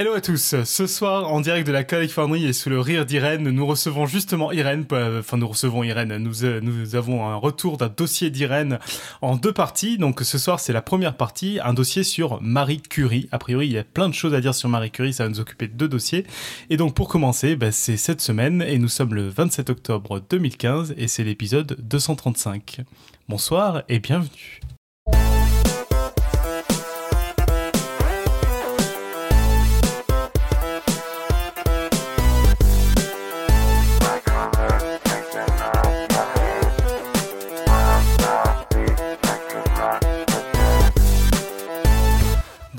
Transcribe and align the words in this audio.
Hello 0.00 0.12
à 0.12 0.20
tous. 0.20 0.54
Ce 0.62 0.86
soir, 0.86 1.28
en 1.32 1.40
direct 1.40 1.66
de 1.66 1.72
la 1.72 1.82
Californie 1.82 2.46
et 2.46 2.52
sous 2.52 2.70
le 2.70 2.78
rire 2.78 3.04
d'Irène, 3.04 3.50
nous 3.50 3.66
recevons 3.66 4.06
justement 4.06 4.52
Irène. 4.52 4.86
Enfin, 4.92 5.38
nous 5.38 5.48
recevons 5.48 5.82
Irène. 5.82 6.18
Nous, 6.18 6.44
euh, 6.44 6.60
nous 6.60 6.94
avons 6.94 7.26
un 7.26 7.34
retour 7.34 7.78
d'un 7.78 7.88
dossier 7.88 8.30
d'Irène 8.30 8.78
en 9.22 9.34
deux 9.34 9.52
parties. 9.52 9.98
Donc, 9.98 10.20
ce 10.20 10.38
soir, 10.38 10.60
c'est 10.60 10.72
la 10.72 10.82
première 10.82 11.16
partie, 11.16 11.58
un 11.64 11.74
dossier 11.74 12.04
sur 12.04 12.40
Marie 12.40 12.80
Curie. 12.80 13.28
A 13.32 13.40
priori, 13.40 13.66
il 13.66 13.72
y 13.72 13.78
a 13.78 13.82
plein 13.82 14.08
de 14.08 14.14
choses 14.14 14.34
à 14.34 14.40
dire 14.40 14.54
sur 14.54 14.68
Marie 14.68 14.92
Curie. 14.92 15.12
Ça 15.12 15.24
va 15.24 15.30
nous 15.30 15.40
occuper 15.40 15.66
de 15.66 15.74
deux 15.74 15.88
dossiers. 15.88 16.24
Et 16.70 16.76
donc, 16.76 16.94
pour 16.94 17.08
commencer, 17.08 17.56
bah, 17.56 17.72
c'est 17.72 17.96
cette 17.96 18.20
semaine 18.20 18.62
et 18.62 18.78
nous 18.78 18.86
sommes 18.86 19.14
le 19.14 19.28
27 19.28 19.68
octobre 19.68 20.20
2015 20.30 20.94
et 20.96 21.08
c'est 21.08 21.24
l'épisode 21.24 21.76
235. 21.80 22.82
Bonsoir 23.28 23.82
et 23.88 23.98
bienvenue. 23.98 24.60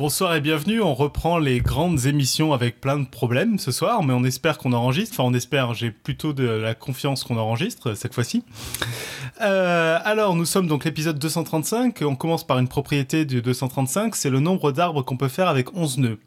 Bonsoir 0.09 0.33
et 0.33 0.41
bienvenue. 0.41 0.81
On 0.81 0.95
reprend 0.95 1.37
les 1.37 1.59
grandes 1.59 2.07
émissions 2.07 2.51
avec 2.51 2.81
plein 2.81 2.97
de 2.97 3.05
problèmes 3.05 3.59
ce 3.59 3.71
soir, 3.71 4.01
mais 4.01 4.11
on 4.11 4.23
espère 4.23 4.57
qu'on 4.57 4.73
enregistre. 4.73 5.19
Enfin, 5.19 5.29
on 5.29 5.35
espère, 5.35 5.75
j'ai 5.75 5.91
plutôt 5.91 6.33
de 6.33 6.47
la 6.47 6.73
confiance 6.73 7.23
qu'on 7.23 7.37
enregistre 7.37 7.93
cette 7.93 8.15
fois-ci. 8.15 8.43
Euh, 9.39 9.99
alors, 10.03 10.35
nous 10.35 10.45
sommes 10.45 10.65
donc 10.65 10.83
l'épisode 10.83 11.19
235. 11.19 12.01
On 12.01 12.15
commence 12.15 12.43
par 12.43 12.57
une 12.57 12.67
propriété 12.67 13.23
du 13.25 13.43
235, 13.43 14.15
c'est 14.15 14.31
le 14.31 14.39
nombre 14.39 14.71
d'arbres 14.71 15.03
qu'on 15.03 15.15
peut 15.15 15.27
faire 15.27 15.47
avec 15.47 15.77
11 15.77 15.99
nœuds. 15.99 16.19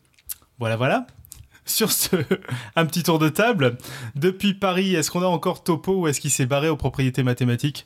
Voilà, 0.61 0.77
voilà. 0.77 1.09
Sur 1.67 1.91
ce, 1.91 2.15
un 2.77 2.87
petit 2.87 3.03
tour 3.03 3.19
de 3.19 3.31
table. 3.31 3.79
Depuis 4.15 4.55
Paris, 4.55 4.95
est-ce 4.95 5.11
qu'on 5.11 5.23
a 5.23 5.27
encore 5.27 5.65
Topo 5.65 6.03
ou 6.03 6.07
est-ce 6.07 6.21
qu'il 6.21 6.31
s'est 6.31 6.47
barré 6.47 6.69
aux 6.69 6.77
propriétés 6.77 7.25
mathématiques? 7.25 7.85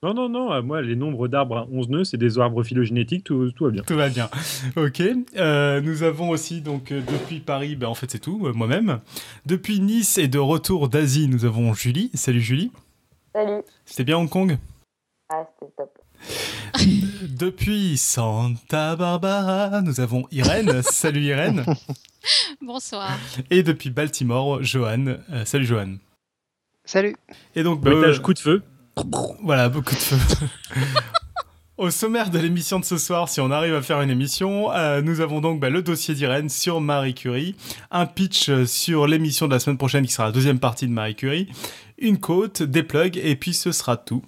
Non, 0.00 0.14
non, 0.14 0.28
non, 0.28 0.52
euh, 0.52 0.62
moi, 0.62 0.80
les 0.80 0.94
nombres 0.94 1.26
d'arbres 1.26 1.58
à 1.58 1.66
11 1.72 1.88
nœuds, 1.88 2.04
c'est 2.04 2.16
des 2.16 2.38
arbres 2.38 2.62
phylogénétiques, 2.62 3.24
tout, 3.24 3.50
tout 3.50 3.64
va 3.64 3.70
bien. 3.70 3.82
Tout 3.82 3.96
va 3.96 4.08
bien. 4.08 4.30
Ok. 4.76 5.02
Euh, 5.36 5.80
nous 5.80 6.04
avons 6.04 6.30
aussi, 6.30 6.60
donc, 6.60 6.92
euh, 6.92 7.00
depuis 7.00 7.40
Paris, 7.40 7.74
ben, 7.74 7.88
en 7.88 7.94
fait, 7.94 8.08
c'est 8.08 8.20
tout, 8.20 8.38
moi-même. 8.54 9.00
Depuis 9.44 9.80
Nice 9.80 10.16
et 10.16 10.28
de 10.28 10.38
retour 10.38 10.88
d'Asie, 10.88 11.26
nous 11.26 11.44
avons 11.44 11.74
Julie. 11.74 12.12
Salut, 12.14 12.40
Julie. 12.40 12.70
Salut. 13.34 13.62
C'était 13.86 14.04
bien 14.04 14.18
Hong 14.18 14.28
Kong? 14.28 14.56
Ah, 15.30 15.44
c'était 15.58 15.72
top. 15.76 15.98
Depuis 17.36 17.96
Santa 17.96 18.94
Barbara, 18.94 19.82
nous 19.82 19.98
avons 19.98 20.28
Irène. 20.30 20.80
salut, 20.82 21.22
Irène. 21.22 21.64
Bonsoir. 22.60 23.18
Et 23.50 23.64
depuis 23.64 23.90
Baltimore, 23.90 24.62
Johan. 24.62 25.16
salut, 25.44 25.66
Johan. 25.66 25.96
Salut. 26.84 27.16
Et 27.56 27.64
donc, 27.64 27.80
bah, 27.80 27.90
coup 28.22 28.34
de 28.34 28.38
feu. 28.38 28.62
Voilà, 29.42 29.68
beaucoup 29.68 29.94
de 29.94 30.00
feu. 30.00 30.16
Au 31.76 31.90
sommaire 31.90 32.30
de 32.30 32.38
l'émission 32.40 32.80
de 32.80 32.84
ce 32.84 32.98
soir, 32.98 33.28
si 33.28 33.40
on 33.40 33.52
arrive 33.52 33.74
à 33.74 33.82
faire 33.82 34.02
une 34.02 34.10
émission, 34.10 34.72
euh, 34.72 35.00
nous 35.00 35.20
avons 35.20 35.40
donc 35.40 35.60
bah, 35.60 35.70
le 35.70 35.80
dossier 35.80 36.12
d'Irène 36.14 36.48
sur 36.48 36.80
Marie 36.80 37.14
Curie, 37.14 37.54
un 37.92 38.04
pitch 38.04 38.50
sur 38.64 39.06
l'émission 39.06 39.46
de 39.46 39.52
la 39.52 39.60
semaine 39.60 39.78
prochaine 39.78 40.04
qui 40.04 40.12
sera 40.12 40.26
la 40.26 40.32
deuxième 40.32 40.58
partie 40.58 40.88
de 40.88 40.92
Marie 40.92 41.14
Curie, 41.14 41.48
une 41.98 42.18
côte, 42.18 42.64
des 42.64 42.82
plugs, 42.82 43.16
et 43.16 43.36
puis 43.36 43.54
ce 43.54 43.70
sera 43.70 43.96
tout. 43.96 44.24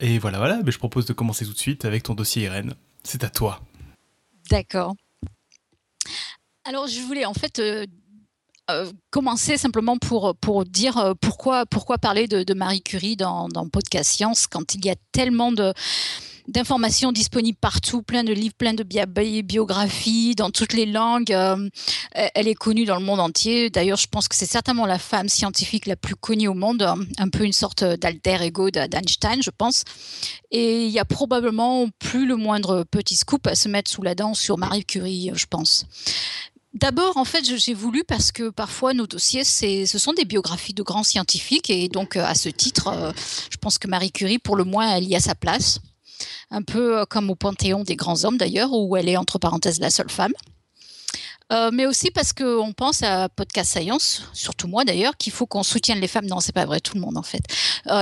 Et 0.00 0.18
voilà, 0.18 0.38
voilà, 0.38 0.60
je 0.66 0.78
propose 0.78 1.04
de 1.06 1.12
commencer 1.12 1.44
tout 1.44 1.52
de 1.52 1.58
suite 1.58 1.84
avec 1.84 2.02
ton 2.02 2.14
dossier 2.14 2.44
Irène. 2.44 2.74
C'est 3.02 3.24
à 3.24 3.28
toi. 3.28 3.60
D'accord. 4.50 4.94
Alors, 6.64 6.86
je 6.86 7.00
voulais 7.00 7.24
en 7.24 7.34
fait 7.34 7.58
euh, 7.58 7.86
euh, 8.68 8.90
commencer 9.10 9.58
simplement 9.58 9.96
pour, 9.96 10.34
pour 10.40 10.64
dire 10.64 10.98
euh, 10.98 11.14
pourquoi, 11.20 11.66
pourquoi 11.66 11.98
parler 11.98 12.26
de, 12.26 12.52
Marie 12.52 12.82
Curie 12.82 13.14
dans, 13.14 13.48
Podcast 13.72 14.10
Science 14.10 14.48
quand 14.48 14.74
il 14.74 14.84
y 14.84 14.90
a 14.90 14.96
tellement 15.12 15.52
d'informations 16.48 17.12
disponibles 17.12 17.58
partout, 17.60 18.02
plein 18.02 18.24
de 18.24 18.32
livres, 18.32 18.56
plein 18.58 18.74
de 18.74 18.82
biographies 19.42 20.34
dans 20.34 20.50
toutes 20.50 20.72
les 20.72 20.86
langues. 20.86 21.32
Euh, 21.32 21.68
elle 22.12 22.48
est 22.48 22.56
connue 22.56 22.86
dans 22.86 22.98
le 22.98 23.04
monde 23.04 23.20
entier. 23.20 23.70
D'ailleurs, 23.70 23.98
je 23.98 24.08
pense 24.08 24.26
que 24.26 24.34
c'est 24.34 24.46
certainement 24.46 24.84
la 24.86 24.98
femme 24.98 25.28
scientifique 25.28 25.86
la 25.86 25.94
plus 25.94 26.16
connue 26.16 26.48
au 26.48 26.54
monde, 26.54 26.82
un 27.18 27.28
peu 27.28 27.44
une 27.44 27.52
sorte 27.52 27.84
d'alter 27.84 28.42
ego 28.42 28.70
d'Einstein, 28.70 29.44
je 29.44 29.50
pense. 29.56 29.84
Et 30.50 30.86
il 30.86 30.90
y 30.90 30.98
a 30.98 31.04
probablement 31.04 31.86
plus 32.00 32.26
le 32.26 32.34
moindre 32.34 32.84
petit 32.90 33.14
scoop 33.14 33.46
à 33.46 33.54
se 33.54 33.68
mettre 33.68 33.92
sous 33.92 34.02
la 34.02 34.16
dent 34.16 34.34
sur 34.34 34.58
Marie 34.58 34.84
Curie, 34.84 35.30
je 35.34 35.46
pense. 35.46 35.86
D'abord, 36.76 37.16
en 37.16 37.24
fait, 37.24 37.42
j'ai 37.42 37.72
voulu 37.72 38.04
parce 38.04 38.32
que 38.32 38.50
parfois 38.50 38.92
nos 38.92 39.06
dossiers, 39.06 39.44
ce 39.44 39.98
sont 39.98 40.12
des 40.12 40.26
biographies 40.26 40.74
de 40.74 40.82
grands 40.82 41.04
scientifiques 41.04 41.70
et 41.70 41.88
donc 41.88 42.16
euh, 42.16 42.24
à 42.24 42.34
ce 42.34 42.50
titre, 42.50 42.88
euh, 42.88 43.12
je 43.50 43.56
pense 43.56 43.78
que 43.78 43.88
Marie 43.88 44.12
Curie, 44.12 44.38
pour 44.38 44.56
le 44.56 44.64
moins, 44.64 44.94
elle 44.94 45.04
y 45.04 45.16
a 45.16 45.20
sa 45.20 45.34
place. 45.34 45.78
Un 46.50 46.60
peu 46.60 46.98
euh, 46.98 47.04
comme 47.06 47.30
au 47.30 47.34
Panthéon 47.34 47.82
des 47.82 47.96
grands 47.96 48.26
hommes 48.26 48.36
d'ailleurs, 48.36 48.74
où 48.74 48.94
elle 48.94 49.08
est 49.08 49.16
entre 49.16 49.38
parenthèses 49.38 49.80
la 49.80 49.88
seule 49.88 50.10
femme. 50.10 50.34
mais 51.72 51.86
aussi 51.86 52.10
parce 52.10 52.34
qu'on 52.34 52.74
pense 52.74 53.02
à 53.02 53.30
Podcast 53.30 53.78
Science, 53.78 54.24
surtout 54.34 54.68
moi 54.68 54.84
d'ailleurs, 54.84 55.16
qu'il 55.16 55.32
faut 55.32 55.46
qu'on 55.46 55.62
soutienne 55.62 56.00
les 56.00 56.08
femmes. 56.08 56.26
Non, 56.26 56.40
c'est 56.40 56.52
pas 56.54 56.66
vrai, 56.66 56.80
tout 56.80 56.96
le 56.96 57.00
monde 57.00 57.16
en 57.16 57.22
fait. 57.22 57.44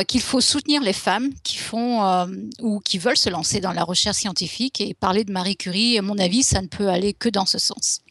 qu'il 0.09 0.21
faut 0.21 0.41
soutenir 0.41 0.83
les 0.83 0.93
femmes 0.93 1.31
qui 1.45 1.59
font 1.59 2.27
ou 2.61 2.81
qui 2.81 2.99
veulent 2.99 3.17
se 3.17 3.31
lancer 3.31 3.61
dans 3.61 3.73
la 3.73 3.85
recherche 3.85 4.17
scientifique 4.17 4.81
et 4.81 4.95
parler 4.95 5.23
de 5.23 5.31
Marie 5.31 5.57
Curie. 5.57 5.97
À 5.97 6.03
mon 6.03 6.19
avis, 6.19 6.43
ça 6.43 6.61
ne 6.61 6.67
peut 6.67 6.89
aller 6.89 7.15
que 7.15 7.29
dans 7.29 7.47
ce 7.47 7.59
sens. 7.59 8.04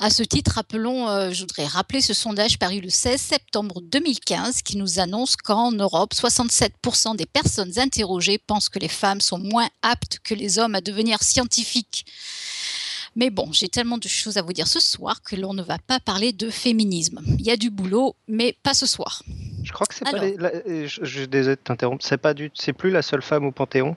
À 0.00 0.10
ce 0.10 0.22
titre, 0.22 0.52
rappelons, 0.54 1.08
euh, 1.08 1.30
je 1.32 1.40
voudrais 1.40 1.66
rappeler 1.66 2.00
ce 2.00 2.14
sondage 2.14 2.58
paru 2.58 2.80
le 2.80 2.90
16 2.90 3.20
septembre 3.20 3.80
2015 3.82 4.62
qui 4.62 4.76
nous 4.76 4.98
annonce 4.98 5.36
qu'en 5.36 5.72
Europe, 5.72 6.14
67% 6.14 7.16
des 7.16 7.26
personnes 7.26 7.78
interrogées 7.78 8.38
pensent 8.38 8.68
que 8.68 8.78
les 8.78 8.88
femmes 8.88 9.20
sont 9.20 9.38
moins 9.38 9.68
aptes 9.82 10.18
que 10.24 10.34
les 10.34 10.58
hommes 10.58 10.74
à 10.74 10.80
devenir 10.80 11.22
scientifiques. 11.22 12.06
Mais 13.16 13.30
bon, 13.30 13.52
j'ai 13.52 13.68
tellement 13.68 13.98
de 13.98 14.08
choses 14.08 14.38
à 14.38 14.42
vous 14.42 14.52
dire 14.52 14.66
ce 14.66 14.80
soir 14.80 15.22
que 15.22 15.36
l'on 15.36 15.54
ne 15.54 15.62
va 15.62 15.78
pas 15.78 16.00
parler 16.00 16.32
de 16.32 16.50
féminisme. 16.50 17.22
Il 17.38 17.46
y 17.46 17.50
a 17.50 17.56
du 17.56 17.70
boulot, 17.70 18.16
mais 18.26 18.56
pas 18.62 18.74
ce 18.74 18.86
soir. 18.86 19.22
Je 19.62 19.72
crois 19.72 19.86
que 19.86 19.94
c'est 19.94 20.04
pas. 20.04 20.18
je, 20.20 21.24
désolé 21.24 21.56
de 21.56 21.60
t'interrompre. 21.60 22.04
C'est 22.04 22.18
pas 22.18 22.34
du. 22.34 22.50
C'est 22.54 22.72
plus 22.72 22.90
la 22.90 23.02
seule 23.02 23.22
femme 23.22 23.46
au 23.46 23.52
Panthéon? 23.52 23.96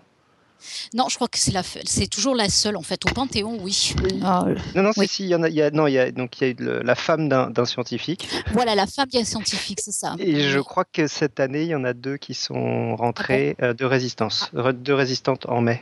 Non, 0.94 1.10
je 1.10 1.16
crois 1.16 1.28
que 1.28 1.38
c'est 1.38 1.52
la, 1.52 1.64
c'est 1.64 2.08
toujours 2.08 2.36
la 2.36 2.50
seule 2.50 2.78
en 2.78 2.82
fait 2.82 3.06
au 3.06 3.14
Panthéon, 3.14 3.58
oui. 3.62 3.94
Ah, 4.24 4.46
non, 4.76 4.84
non, 4.84 4.92
si, 5.06 5.24
il 5.24 5.30
y 5.30 5.36
en 5.36 5.44
a, 5.44 5.50
il 5.50 5.56
y 5.56 5.62
a, 5.62 5.72
non, 5.72 5.88
il 5.88 5.94
y 5.94 6.00
a 6.00 6.12
donc 6.12 6.42
il 6.42 6.48
y 6.60 6.70
a 6.70 6.84
la 6.84 6.96
femme 6.96 7.30
d'un, 7.30 7.66
scientifique. 7.66 8.28
Voilà, 8.54 8.76
la 8.76 8.88
femme 8.88 9.08
d'un 9.12 9.24
scientifique, 9.24 9.80
c'est 9.82 9.92
ça. 9.92 10.16
Et 10.20 10.42
je 10.42 10.60
crois 10.60 10.86
que 10.86 11.08
cette 11.08 11.40
année, 11.40 11.64
il 11.64 11.70
y 11.70 11.76
en 11.76 11.84
a 11.84 11.94
deux 11.94 12.18
qui 12.18 12.34
sont 12.34 12.96
rentrées 12.96 13.56
ah 13.60 13.66
euh, 13.66 13.74
de 13.74 13.86
résistance, 13.86 14.52
ah. 14.58 14.72
deux 14.74 14.94
résistantes 14.94 15.46
en 15.48 15.62
mai. 15.62 15.82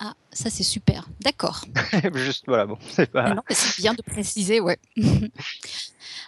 Ah, 0.00 0.14
ça 0.32 0.48
c'est 0.48 0.62
super. 0.62 1.08
D'accord. 1.20 1.64
Juste 2.14 2.44
voilà, 2.46 2.66
bon, 2.66 2.78
c'est 2.90 3.10
pas. 3.10 3.34
Non, 3.34 3.42
c'est 3.50 3.80
bien 3.80 3.94
de 3.94 4.02
préciser, 4.02 4.60
ouais. 4.60 4.78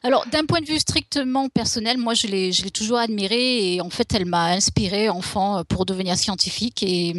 Alors, 0.02 0.26
d'un 0.26 0.44
point 0.44 0.60
de 0.60 0.66
vue 0.66 0.78
strictement 0.78 1.48
personnel, 1.48 1.98
moi, 1.98 2.14
je 2.14 2.26
l'ai, 2.26 2.52
je 2.52 2.64
l'ai 2.64 2.70
toujours 2.70 2.98
admirée 2.98 3.74
et 3.74 3.80
en 3.80 3.90
fait, 3.90 4.12
elle 4.14 4.24
m'a 4.24 4.46
inspirée 4.46 5.08
enfant 5.08 5.62
pour 5.64 5.86
devenir 5.86 6.16
scientifique 6.16 6.82
et, 6.82 7.14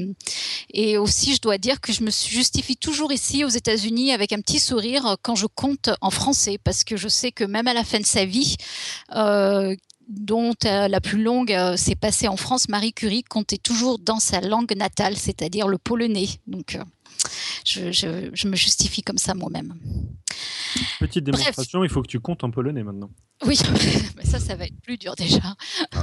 et 0.74 0.98
aussi, 0.98 1.36
je 1.36 1.42
dois 1.42 1.58
dire 1.58 1.80
que 1.80 1.94
je 1.94 2.04
me 2.04 2.12
justifie 2.12 2.76
toujours 2.76 3.12
ici 3.12 3.46
aux 3.46 3.50
États-Unis 3.50 4.12
avec 4.12 4.34
un 4.34 4.42
petit 4.42 4.60
sourire 4.60 5.16
quand 5.22 5.36
je 5.36 5.46
compte 5.46 5.92
en 6.02 6.10
français 6.10 6.58
parce 6.64 6.84
que 6.84 6.98
je 6.98 7.08
sais 7.08 7.32
que 7.32 7.44
même 7.44 7.68
à 7.68 7.74
la 7.74 7.84
fin 7.84 8.00
de 8.00 8.06
sa 8.06 8.26
vie, 8.26 8.58
euh, 9.16 9.76
dont 10.08 10.54
euh, 10.66 10.88
la 10.88 11.02
plus 11.02 11.22
longue 11.22 11.52
euh, 11.52 11.78
s'est 11.78 11.96
passée 11.96 12.28
en 12.28 12.38
France, 12.38 12.70
Marie 12.70 12.94
Curie 12.94 13.24
comptait 13.24 13.58
toujours 13.58 14.00
dans 14.00 14.20
sa 14.20 14.42
langue 14.42 14.76
natale, 14.76 15.16
c'est-à-dire 15.18 15.68
le 15.68 15.78
polonais. 15.78 16.28
Donc, 16.48 16.76
euh, 16.76 16.84
je, 17.66 18.48
me 18.48 18.56
justifie 18.56 19.02
comme 19.02 19.18
ça 19.18 19.34
moi-même. 19.34 19.74
Petite 21.00 21.24
démonstration, 21.24 21.84
il 21.84 21.90
faut 21.90 22.02
que 22.02 22.08
tu 22.08 22.20
comptes 22.20 22.44
en 22.44 22.52
polonais 22.52 22.84
maintenant. 22.84 23.10
Oui, 23.46 23.60
mais 24.18 24.26
ça, 24.26 24.40
ça 24.40 24.56
va 24.56 24.66
être 24.66 24.80
plus 24.82 24.98
dur 24.98 25.16
déjà. 25.16 25.56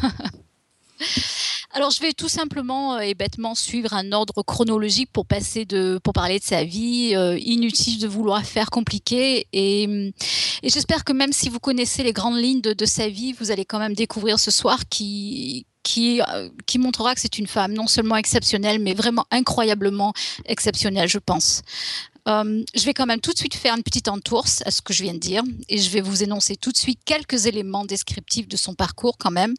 Alors, 1.71 1.91
je 1.91 2.01
vais 2.01 2.13
tout 2.13 2.29
simplement 2.29 2.95
euh, 2.95 3.01
et 3.01 3.15
bêtement 3.15 3.55
suivre 3.55 3.93
un 3.93 4.13
ordre 4.13 4.43
chronologique 4.43 5.11
pour 5.13 5.27
passer 5.27 5.67
de, 5.67 6.01
pour 6.03 6.15
parler 6.15 6.39
de 6.39 6.45
sa 6.45 6.65
vie. 6.65 7.13
Euh, 7.15 7.39
inutile 7.39 8.01
de 8.01 8.09
vouloir 8.09 8.43
faire 8.45 8.71
compliqué. 8.71 9.47
Et, 9.53 9.87
mm, 9.87 10.13
et 10.63 10.69
j'espère 10.71 11.05
que 11.05 11.13
même 11.13 11.33
si 11.33 11.51
vous 11.51 11.61
connaissez 11.61 12.03
les 12.03 12.13
grandes 12.13 12.39
lignes 12.39 12.63
de, 12.63 12.73
de, 12.73 12.85
sa 12.87 13.09
vie, 13.09 13.35
vous 13.35 13.51
allez 13.51 13.67
quand 13.67 13.79
même 13.79 13.95
découvrir 13.95 14.39
ce 14.39 14.51
soir 14.51 14.81
qui, 14.89 15.67
qui, 15.83 16.23
euh, 16.23 16.49
qui 16.67 16.79
montrera 16.79 17.15
que 17.15 17.21
c'est 17.21 17.39
une 17.39 17.47
femme 17.47 17.75
non 17.75 17.87
seulement 17.87 18.17
exceptionnelle, 18.17 18.79
mais 18.79 18.95
vraiment 18.95 19.27
incroyablement 19.31 20.15
exceptionnelle, 20.47 21.09
je 21.09 21.19
pense. 21.19 21.63
Euh, 22.29 22.63
je 22.75 22.85
vais 22.85 22.95
quand 22.95 23.07
même 23.07 23.21
tout 23.21 23.33
de 23.33 23.39
suite 23.39 23.55
faire 23.55 23.75
une 23.75 23.83
petite 23.83 24.09
entourse 24.09 24.63
à 24.67 24.71
ce 24.71 24.83
que 24.83 24.93
je 24.93 25.03
viens 25.03 25.15
de 25.15 25.19
dire 25.19 25.43
et 25.69 25.79
je 25.79 25.91
vais 25.91 26.03
vous 26.03 26.23
énoncer 26.23 26.57
tout 26.57 26.73
de 26.73 26.77
suite 26.77 27.01
quelques 27.05 27.47
éléments 27.47 27.85
descriptifs 27.85 28.49
de 28.49 28.57
son 28.57 28.75
parcours 28.75 29.17
quand 29.19 29.31
même. 29.31 29.55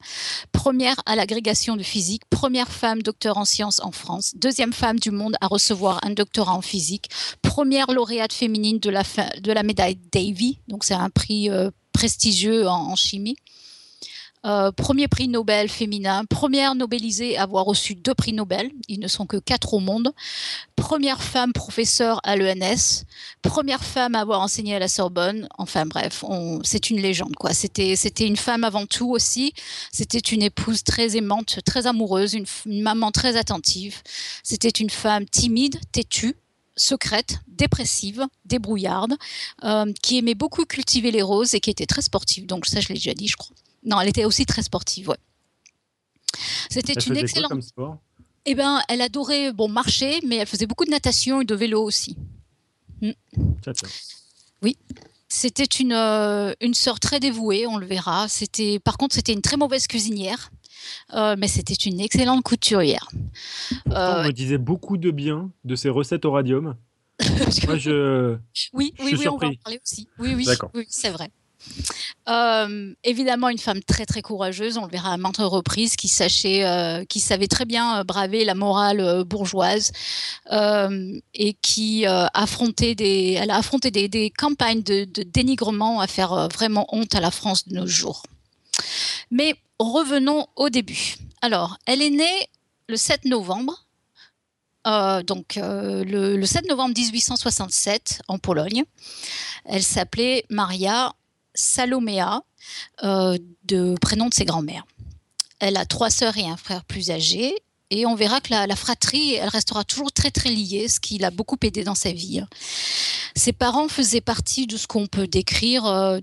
Première 0.52 0.96
à 1.06 1.16
l'agrégation 1.16 1.76
de 1.76 1.84
physique, 1.84 2.22
première 2.30 2.72
femme 2.72 3.02
docteur 3.02 3.38
en 3.38 3.46
sciences 3.46 3.82
en 3.82 3.92
France, 3.92 4.34
deuxième 4.36 4.74
femme 4.74 5.00
du 5.00 5.10
monde 5.10 5.36
à 5.42 5.48
recevoir 5.48 6.00
un 6.04 6.12
doctorat 6.12 6.54
en 6.54 6.62
physique, 6.62 7.10
première 7.42 7.92
lauréate 7.92 8.34
féminine 8.34 8.80
de 8.80 8.90
la, 8.90 9.64
médaille 9.64 9.98
Davy, 10.12 10.60
donc 10.68 10.84
c'est 10.84 10.94
un 10.94 11.10
prix 11.10 11.50
euh, 11.50 11.72
prestigieux 11.94 12.68
en 12.68 12.96
chimie. 12.96 13.36
Euh, 14.46 14.72
premier 14.72 15.10
prix 15.10 15.28
Nobel 15.28 15.68
féminin, 15.68 16.24
première 16.24 16.74
Nobelisée 16.74 17.36
à 17.36 17.44
avoir 17.44 17.66
reçu 17.66 17.96
deux 17.96 18.14
prix 18.14 18.32
Nobel, 18.32 18.72
ils 18.88 19.00
ne 19.02 19.10
sont 19.10 19.26
que 19.26 19.36
quatre 19.36 19.74
au 19.74 19.80
monde, 19.80 20.14
première 20.78 21.22
femme 21.22 21.52
professeure 21.52 22.22
à 22.24 22.38
l'ENS, 22.38 23.04
première 23.42 23.84
femme 23.84 24.16
à 24.16 24.22
avoir 24.22 24.40
enseigné 24.40 24.76
à 24.76 24.80
la 24.80 24.88
Sorbonne, 24.88 25.50
enfin 25.58 25.86
bref, 25.86 26.24
c'est 26.64 26.90
une 26.90 27.02
légende 27.02 27.36
quoi. 27.36 27.54
C'était, 27.54 27.96
une 28.26 28.38
femme 28.38 28.64
avant 28.64 28.86
tout 28.86 29.10
aussi, 29.10 29.52
c'était 29.92 30.20
une 30.20 30.42
épouse 30.42 30.84
très 30.86 31.18
aimante, 31.18 31.60
très 31.66 31.86
amoureuse, 31.86 32.34
une, 32.34 32.46
maman 32.82 33.12
très 33.12 33.36
attentive, 33.36 34.02
c'était 34.44 34.70
une 34.70 34.90
femme 34.90 35.26
timide, 35.26 35.76
têtue, 35.92 36.38
secrète, 36.78 37.40
dépressive, 37.50 38.26
débrouillarde, 38.46 39.16
euh, 39.66 39.92
qui 40.02 40.18
aimait 40.18 40.34
beaucoup 40.34 40.64
cultiver 40.64 41.12
les 41.12 41.22
roses 41.22 41.56
et 41.56 41.60
qui 41.60 41.70
était 41.70 41.86
très 41.86 42.02
sportive. 42.02 42.46
Donc 42.46 42.68
ça, 42.68 42.80
je 42.80 42.88
l'ai 42.88 42.94
déjà 42.94 43.14
dit, 43.14 43.28
je 43.28 43.36
crois. 43.36 43.54
Non, 43.84 44.00
elle 44.02 44.10
était 44.10 44.26
aussi 44.26 44.46
très 44.46 44.64
sportive, 44.64 45.10
ouais. 45.10 45.18
C'était 46.70 46.94
une 46.94 47.18
excellente. 47.18 47.50
Comme 47.50 47.62
sport? 47.62 47.98
Eh 48.46 48.56
ben, 48.56 48.80
elle 48.88 49.02
adorait 49.02 49.52
bon 49.52 49.68
marcher, 49.68 50.20
mais 50.26 50.38
elle 50.38 50.48
faisait 50.48 50.66
beaucoup 50.66 50.86
de 50.86 50.92
natation 50.92 51.42
et 51.42 51.46
de 51.46 51.56
vélo 51.56 51.84
aussi. 51.84 52.18
Mm. 53.02 53.12
Oui. 54.62 54.78
C'était 55.28 55.64
une, 55.64 55.94
euh, 55.94 56.54
une 56.60 56.74
sœur 56.74 57.00
très 57.00 57.20
dévouée, 57.20 57.68
on 57.68 57.78
le 57.78 57.86
verra. 57.86 58.28
C'était, 58.28 58.80
par 58.80 58.98
contre, 58.98 59.14
c'était 59.14 59.34
une 59.34 59.44
très 59.44 59.58
mauvaise 59.58 59.86
cuisinière, 59.86 60.50
euh, 61.14 61.36
mais 61.38 61.48
c'était 61.48 61.76
une 61.76 62.00
excellente 62.00 62.44
couturière. 62.44 63.08
Euh, 63.90 64.24
on 64.24 64.24
me 64.24 64.32
disait 64.32 64.58
beaucoup 64.58 64.98
de 64.98 65.12
bien 65.12 65.52
de 65.66 65.76
ses 65.76 65.90
recettes 65.90 66.26
au 66.26 66.32
radium. 66.32 66.76
Moi, 67.68 67.78
je. 67.78 68.38
Oui, 68.74 68.94
oui, 69.00 69.16
oui, 69.18 69.28
on 69.28 69.38
va 69.38 69.48
en 69.48 69.54
parler 69.64 69.80
aussi. 69.84 70.08
Oui, 70.18 70.34
oui, 70.34 70.48
oui 70.74 70.86
c'est 70.90 71.12
vrai. 71.12 71.30
Euh, 72.30 72.94
évidemment, 73.04 73.50
une 73.50 73.58
femme 73.58 73.82
très 73.82 74.06
très 74.06 74.22
courageuse, 74.22 74.78
on 74.78 74.86
le 74.86 74.92
verra 74.92 75.14
à 75.14 75.18
maintes 75.18 75.38
reprises, 75.38 75.96
qui, 75.96 76.08
sachait, 76.08 76.66
euh, 76.66 77.04
qui 77.06 77.20
savait 77.20 77.48
très 77.48 77.66
bien 77.66 78.00
euh, 78.00 78.04
braver 78.04 78.46
la 78.46 78.56
morale 78.56 79.24
bourgeoise 79.24 79.92
et 81.34 81.54
qui 81.62 82.06
affrontait 82.06 82.96
des, 82.96 83.38
elle 83.40 83.52
a 83.52 83.58
affronté 83.58 83.92
des, 83.92 84.30
campagnes 84.30 84.84
de, 84.84 85.06
dénigrement 85.24 86.02
à 86.02 86.08
faire 86.08 86.50
vraiment 86.50 86.86
honte 86.90 87.16
à 87.16 87.20
la 87.20 87.32
France 87.32 87.68
de 87.68 87.76
nos 87.76 87.88
jours. 87.88 88.24
Mais 89.32 89.56
revenons 89.80 90.48
au 90.56 90.70
début. 90.70 91.16
Alors, 91.42 91.78
elle 91.86 92.02
est 92.02 92.10
née 92.10 92.50
le 92.88 92.98
7 92.98 93.26
novembre 93.26 93.86
donc 95.28 95.56
le, 95.58 96.36
le, 96.36 96.46
7 96.46 96.68
novembre 96.68 96.96
1867 96.98 98.22
en 98.28 98.40
Pologne. 98.40 98.86
Elle 99.66 99.84
s'appelait 99.84 100.46
Maria 100.50 101.14
Saloméa, 101.60 102.42
euh, 103.04 103.38
de 103.66 103.96
prénom 104.00 104.30
de 104.30 104.34
ses 104.34 104.46
grands-mères. 104.46 104.86
Elle 105.60 105.76
a 105.76 105.86
trois 105.86 106.10
sœurs 106.10 106.38
et 106.38 106.46
un 106.46 106.56
frère 106.56 106.86
plus 106.86 107.12
âgé. 107.12 107.54
Et 107.92 108.06
on 108.06 108.16
verra 108.16 108.40
que 108.40 108.52
la, 108.52 108.76
fratrie, 108.76 109.34
elle 109.34 109.50
restera 109.50 109.84
toujours 109.84 110.12
très 110.12 110.32
très 110.32 110.50
liée, 110.50 110.88
ce 110.88 111.00
qui 111.00 111.18
l'a 111.18 111.32
beaucoup 111.32 111.58
aidé 111.64 111.84
dans 111.84 111.96
sa 111.96 112.12
vie. 112.12 112.42
Ses 113.36 113.52
parents 113.52 113.90
faisaient 113.90 114.22
partie 114.22 114.68
de 114.68 114.78
ce 114.78 114.88
qu'on 114.88 115.08
peut 115.08 115.28
décrire 115.28 115.86
euh, 115.86 116.20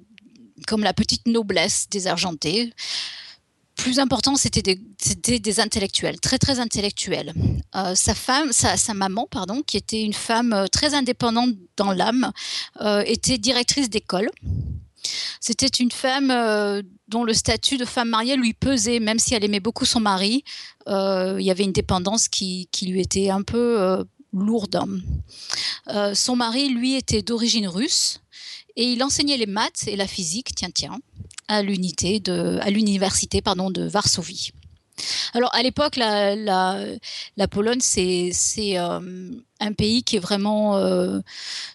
comme 0.66 0.82
la 0.82 0.94
petite 0.94 1.26
noblesse 1.26 1.88
des 1.90 2.06
Argentés 2.06 2.72
plus 3.74 3.98
important, 3.98 4.36
c'était 4.36 4.62
des, 4.62 5.60
intellectuels, 5.60 6.18
très 6.18 6.38
très 6.38 6.60
intellectuels. 6.60 7.34
Euh, 7.74 7.94
sa 7.94 8.14
femme, 8.14 8.50
sa, 8.50 8.94
maman, 8.94 9.28
pardon, 9.30 9.60
qui 9.60 9.76
était 9.76 10.00
une 10.00 10.14
femme 10.14 10.64
très 10.72 10.94
indépendante 10.94 11.50
dans 11.76 11.92
l'âme, 11.92 12.32
était 13.04 13.36
directrice 13.36 13.90
d'école. 13.90 14.30
C'était 15.40 15.66
une 15.66 15.90
femme 15.90 16.30
euh, 16.30 16.82
dont 17.08 17.24
le 17.24 17.34
statut 17.34 17.76
de 17.76 17.84
femme 17.84 18.10
mariée 18.10 18.36
lui 18.36 18.52
pesait, 18.52 19.00
même 19.00 19.18
si 19.18 19.34
elle 19.34 19.44
aimait 19.44 19.60
beaucoup 19.60 19.84
son 19.84 20.00
mari. 20.00 20.44
Euh, 20.88 21.36
il 21.38 21.46
y 21.46 21.50
avait 21.50 21.64
une 21.64 21.72
dépendance 21.72 22.28
qui, 22.28 22.68
lui 22.82 23.00
était 23.00 23.30
un 23.30 23.42
peu 23.42 23.80
euh, 23.80 24.04
lourde. 24.32 24.80
son 26.14 26.36
mari, 26.36 26.68
lui, 26.68 26.94
était 26.94 27.22
d'origine 27.22 27.68
russe 27.68 28.20
et 28.76 28.84
il 28.84 29.02
enseignait 29.02 29.36
les 29.36 29.46
maths 29.46 29.86
et 29.86 29.96
la 29.96 30.06
physique, 30.06 30.54
tiens, 30.54 30.70
tiens, 30.72 30.98
à 31.48 31.62
l'unité 31.62 32.20
de, 32.20 32.60
l'université 32.70 33.40
de 33.40 33.88
Varsovie. 33.88 34.52
Alors 35.34 35.54
à 35.54 35.62
l'époque, 35.62 35.96
la, 35.96 36.96
Pologne, 37.50 37.80
c'est 37.80 38.32
euh, 38.78 39.30
un 39.60 39.72
pays 39.72 40.02
qui 40.02 40.16
est 40.16 40.20
vraiment 40.20 40.76
euh, 40.76 41.20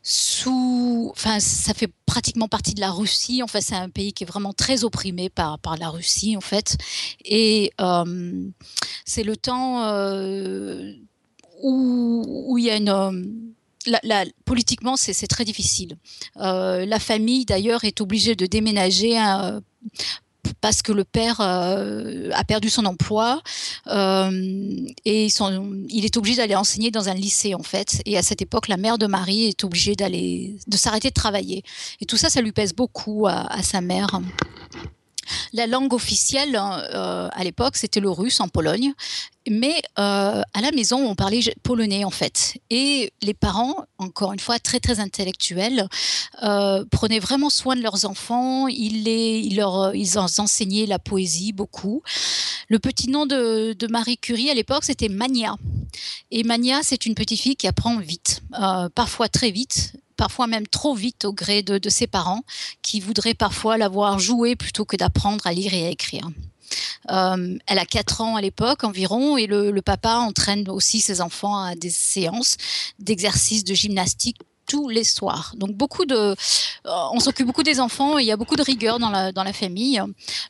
sous... 0.04 1.12
Enfin, 1.12 1.40
ça 1.40 1.74
fait 1.74 1.92
pratiquement 2.06 2.48
partie 2.48 2.74
de 2.74 2.82
la 2.82 2.92
Russie. 2.92 3.44
En 3.44 3.48
fait, 3.48 3.62
c'est 3.62 3.76
un 3.76 3.90
pays 3.90 4.14
qui 4.14 4.24
est 4.24 4.28
vraiment 4.28 4.54
très 4.54 4.84
opprimé 4.84 5.30
par, 5.30 5.60
la 5.80 5.90
Russie, 5.90 6.36
en 6.36 6.42
fait. 6.42 6.78
Et 7.24 7.72
euh, 7.80 8.50
c'est 9.06 9.24
le 9.24 9.38
temps 9.38 9.86
où, 11.62 12.58
il 12.58 12.66
y 12.66 12.72
a 12.72 12.78
une... 12.78 13.54
politiquement, 14.46 14.96
c'est 14.98 15.28
très 15.28 15.46
difficile. 15.46 15.98
la 16.36 17.00
famille, 17.00 17.46
d'ailleurs, 17.46 17.84
est 17.84 18.02
obligée 18.02 18.36
de 18.36 18.46
déménager 18.46 19.18
parce 20.62 20.82
que 20.82 20.92
le 20.92 21.04
père 21.04 21.42
euh, 21.42 22.30
a 22.34 22.44
perdu 22.44 22.70
son 22.70 22.86
emploi 22.86 23.42
euh, 23.88 24.32
et 25.06 25.28
il 25.90 26.06
est 26.06 26.18
obligé 26.18 26.38
d'aller 26.38 26.56
enseigner 26.56 26.92
dans 26.92 27.10
un 27.10 27.14
lycée 27.14 27.56
en 27.56 27.64
fait. 27.64 28.02
Et 28.06 28.18
à 28.18 28.22
cette 28.22 28.42
époque, 28.42 28.68
la 28.68 28.78
mère 28.78 28.98
de 28.98 29.08
Marie 29.08 29.46
est 29.46 29.64
obligée 29.64 29.96
d'aller 29.96 30.56
de 30.68 30.78
s'arrêter 30.78 31.10
de 31.10 31.14
travailler. 31.14 31.64
Et 32.00 32.06
tout 32.06 32.18
ça, 32.18 32.30
ça 32.30 32.42
lui 32.42 32.52
pèse 32.52 32.74
beaucoup 32.74 33.28
à 33.28 33.62
sa 33.64 33.82
mère. 33.82 34.22
La 35.54 35.68
langue 35.68 35.94
officielle 35.94 36.56
hein, 36.56 36.84
euh, 36.94 37.30
à 37.32 37.44
l'époque, 37.44 37.76
c'était 37.76 38.00
le 38.00 38.10
russe 38.10 38.40
en 38.40 38.48
Pologne, 38.48 38.94
mais 39.50 39.82
euh, 40.00 40.42
à 40.54 40.62
la 40.62 40.72
maison, 40.72 41.06
on 41.06 41.16
parlait 41.16 41.42
polonais 41.64 42.04
en 42.04 42.12
fait. 42.12 42.60
Et 42.70 43.12
les 43.22 43.34
parents, 43.34 43.86
encore 43.98 44.34
une 44.34 44.40
fois 44.40 44.60
très 44.60 44.80
très 44.80 45.00
intellectuels, 45.00 45.88
euh, 46.44 46.86
prenaient 46.92 47.20
vraiment 47.20 47.50
soin 47.50 47.76
de 47.76 47.82
leurs 47.82 48.06
enfants. 48.06 48.68
Ils, 48.68 49.04
les, 49.04 49.40
ils 49.40 50.20
enseignaient 50.20 50.86
la 50.86 51.00
poésie 51.00 51.54
beaucoup. 51.54 52.04
Le 52.68 52.80
petit 52.80 53.10
nom 53.10 53.26
de 53.26 53.88
Marie 53.90 54.18
Curie 54.18 54.50
à 54.50 54.54
l'époque, 54.54 54.84
c'était 54.84 55.10
Mania. 55.10 55.56
Et 56.30 56.44
Mania, 56.44 56.80
c'est 56.84 57.06
une 57.06 57.16
petite 57.16 57.42
fille 57.42 57.56
qui 57.56 57.68
apprend 57.68 57.98
vite, 57.98 58.42
parfois 58.96 59.28
très 59.28 59.52
vite 59.52 59.94
parfois 60.22 60.46
même 60.46 60.68
trop 60.68 60.94
vite 60.94 61.26
au 61.26 61.34
gré 61.34 61.64
de, 61.64 61.90
ses 61.90 62.06
parents, 62.06 62.44
qui 62.84 63.00
voudraient 63.00 63.34
parfois 63.34 63.76
l'avoir 63.80 64.20
joué 64.20 64.56
plutôt 64.56 64.86
que 64.86 64.96
d'apprendre 64.96 65.48
à 65.48 65.52
lire 65.52 65.74
et 65.74 65.88
à 65.88 65.90
écrire. 65.90 66.30
Euh, 67.10 67.58
elle 67.66 67.80
a 67.80 67.86
4 67.88 68.22
ans 68.22 68.36
à 68.36 68.42
l'époque 68.42 68.84
environ 68.84 69.36
et 69.36 69.48
le, 69.48 69.82
papa 69.82 70.18
entraîne 70.18 70.70
aussi 70.70 71.02
ses 71.02 71.22
enfants 71.22 71.58
à 71.58 71.74
des 71.74 71.90
séances 71.90 72.58
d'exercices 73.00 73.64
de 73.64 73.74
gymnastique 73.74 74.38
tous 74.68 74.90
les 74.90 75.04
soirs. 75.04 75.56
Donc 75.58 75.72
beaucoup 75.72 76.06
de, 76.06 76.16
euh, 76.16 76.36
on 77.14 77.20
s'occupe 77.20 77.48
beaucoup 77.48 77.64
des 77.64 77.80
enfants 77.80 78.20
et 78.20 78.22
il 78.22 78.28
y 78.28 78.32
a 78.32 78.38
beaucoup 78.38 78.56
de 78.56 78.62
rigueur 78.62 79.00
dans 79.00 79.10
la, 79.10 79.32
dans 79.32 79.44
la 79.44 79.54
famille. 79.54 80.00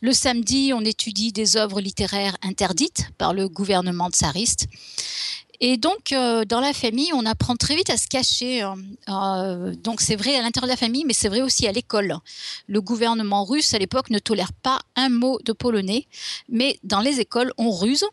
Le 0.02 0.12
samedi, 0.12 0.74
on 0.76 0.82
étudie 0.82 1.32
des 1.32 1.56
œuvres 1.56 1.80
littéraires 1.80 2.36
interdites 2.42 3.10
par 3.18 3.34
le 3.34 3.48
gouvernement 3.48 4.10
tsariste. 4.10 4.68
Et 5.64 5.78
donc, 5.78 6.12
euh, 6.12 6.44
dans 6.44 6.60
la 6.60 6.74
famille, 6.74 7.12
on 7.14 7.24
apprend 7.24 7.56
très 7.56 7.76
vite 7.76 7.92
à 7.92 7.98
se 7.98 8.08
cacher. 8.08 8.62
Hein. 8.62 8.78
Euh, 9.10 9.76
donc, 9.76 10.02
c'est 10.02 10.16
vrai 10.16 10.36
à 10.36 10.42
l'intérieur 10.42 10.66
de 10.66 10.72
la 10.72 10.78
famille, 10.78 11.06
mais 11.06 11.14
c'est 11.14 11.30
vrai 11.30 11.44
aussi 11.44 11.68
à 11.68 11.72
l'école. 11.72 12.18
Le 12.68 12.82
gouvernement 12.82 13.46
russe, 13.46 13.76
à 13.76 13.78
l'époque, 13.78 14.10
ne 14.10 14.18
tolère 14.18 14.54
pas 14.54 14.80
un 14.96 15.10
mot 15.10 15.38
de 15.46 15.54
polonais, 15.54 16.08
mais 16.50 16.80
dans 16.84 17.00
les 17.00 17.20
écoles, 17.20 17.54
on 17.60 17.70
ruse. 17.70 18.06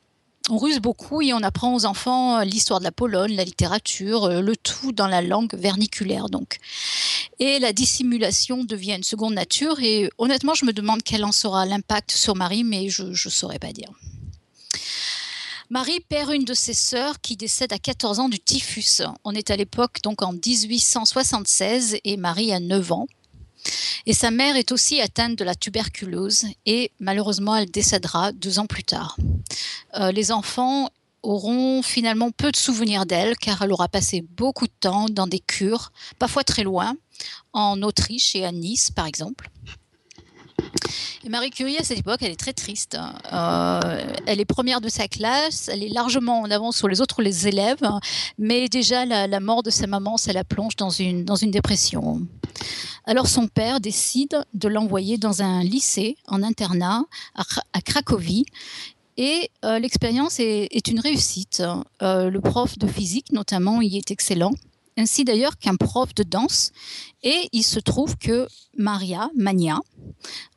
On 0.51 0.59
ruse 0.59 0.79
beaucoup 0.79 1.21
et 1.21 1.33
on 1.33 1.43
apprend 1.43 1.75
aux 1.75 1.85
enfants 1.85 2.41
l'histoire 2.41 2.81
de 2.81 2.85
la 2.85 2.93
Pologne, 2.93 3.35
la 3.35 3.45
littérature, 3.45 4.25
euh, 4.25 4.41
le 4.41 4.57
tout 4.57 4.93
dans 4.93 5.07
la 5.07 5.23
langue 5.23 5.55
verniculaire. 5.55 6.29
Donc. 6.29 6.59
Et 7.39 7.59
la 7.61 7.73
dissimulation 7.73 8.63
devient 8.65 8.97
une 8.97 9.03
seconde 9.03 9.35
nature. 9.35 9.81
Et 9.81 10.11
honnêtement, 10.19 10.53
je 10.53 10.67
me 10.67 10.75
demande 10.75 11.03
quel 11.03 11.25
en 11.25 11.33
sera 11.33 11.65
l'impact 11.65 12.13
sur 12.13 12.37
Marie, 12.37 12.65
mais 12.65 12.91
je 12.91 13.05
ne 13.05 13.15
saurais 13.15 13.59
pas 13.59 13.73
dire. 13.73 13.91
Marie 15.71 16.01
perd 16.01 16.33
une 16.33 16.45
de 16.45 16.55
ses 16.55 16.73
sœurs 16.73 17.21
qui 17.21 17.37
décède 17.37 17.75
à 17.75 17.79
14 17.79 18.21
ans 18.21 18.31
du 18.31 18.41
typhus. 18.41 19.03
On 19.25 19.35
est 19.35 19.51
à 19.51 19.57
l'époque 19.57 19.99
donc 20.03 20.23
en 20.23 20.33
1876 20.33 21.99
et 22.05 22.17
Marie 22.17 22.55
a 22.55 22.61
9 22.61 22.93
ans. 22.93 23.07
Et 24.07 24.15
sa 24.15 24.31
mère 24.31 24.57
est 24.57 24.73
aussi 24.73 24.99
atteinte 25.03 25.37
de 25.37 25.45
la 25.45 25.55
tuberculose 25.55 26.47
et 26.65 26.91
malheureusement 27.01 27.55
elle 27.55 27.71
décédera 27.71 28.33
deux 28.33 28.59
ans 28.59 28.67
plus 28.67 28.85
tard. 28.85 29.19
Euh, 29.99 30.11
les 30.11 30.33
enfants 30.33 30.89
auront 31.23 31.83
finalement 31.83 32.31
peu 32.31 32.51
de 32.51 32.57
souvenirs 32.57 33.05
d'elle 33.05 33.37
car 33.37 33.61
elle 33.61 33.73
aura 33.73 33.89
passé 33.89 34.23
beaucoup 34.23 34.67
de 34.67 34.73
temps 34.81 35.07
dans 35.11 35.27
des 35.27 35.41
cures, 35.41 35.93
parfois 36.19 36.45
très 36.45 36.63
loin, 36.63 36.97
en 37.53 37.83
Autriche 37.83 38.35
et 38.35 38.47
à 38.47 38.53
Nice 38.53 38.91
par 38.91 39.05
exemple. 39.05 39.51
Marie 41.29 41.51
Curie, 41.51 41.77
à 41.77 41.85
cette 41.85 41.99
époque, 41.99 42.21
elle 42.23 42.31
est 42.31 42.41
très 42.41 42.53
triste. 42.53 42.99
Euh, 43.33 43.81
elle 44.27 44.41
est 44.41 44.45
première 44.45 44.81
de 44.81 44.89
sa 44.89 45.09
classe, 45.09 45.69
elle 45.69 45.83
est 45.83 45.89
largement 45.89 46.41
en 46.41 46.51
avance 46.51 46.77
sur 46.77 46.89
les 46.89 47.01
autres 47.01 47.23
les 47.23 47.49
élèves, 47.49 47.83
mais 48.39 48.69
déjà 48.69 49.05
la, 49.05 49.41
mort 49.41 49.63
de 49.63 49.71
sa 49.71 49.87
maman, 49.87 50.17
ça 50.17 50.33
la 50.33 50.45
plonge 50.45 50.77
dans 50.77 50.91
une, 50.91 51.25
dans 51.25 51.37
une 51.37 51.51
dépression. 51.51 52.23
Alors 53.05 53.27
son 53.27 53.49
père 53.49 53.81
décide 53.81 54.45
de 54.55 54.69
l'envoyer 54.69 55.19
dans 55.19 55.43
un 55.43 55.63
lycée 55.63 56.17
en 56.27 56.43
internat 56.43 57.05
à, 57.35 57.81
Cracovie. 57.81 58.45
Et 59.17 59.51
euh, 59.65 59.81
l'expérience 59.81 60.39
est, 60.39 60.89
une 60.89 61.01
réussite. 61.01 61.63
Euh, 62.03 62.31
le 62.31 62.41
prof 62.41 62.79
de 62.79 62.87
physique, 62.87 63.33
notamment, 63.33 63.83
y 63.83 63.97
est 63.97 64.13
excellent 64.13 64.53
ainsi 64.99 65.25
d'ailleurs 65.25 65.57
qu'un 65.57 65.77
prof 65.77 66.15
de 66.15 66.25
danse. 66.25 66.73
Et 67.23 67.49
il 67.53 67.63
se 67.63 67.81
trouve 67.81 68.17
que 68.17 68.47
Maria, 68.77 69.31
Mania, 69.35 69.81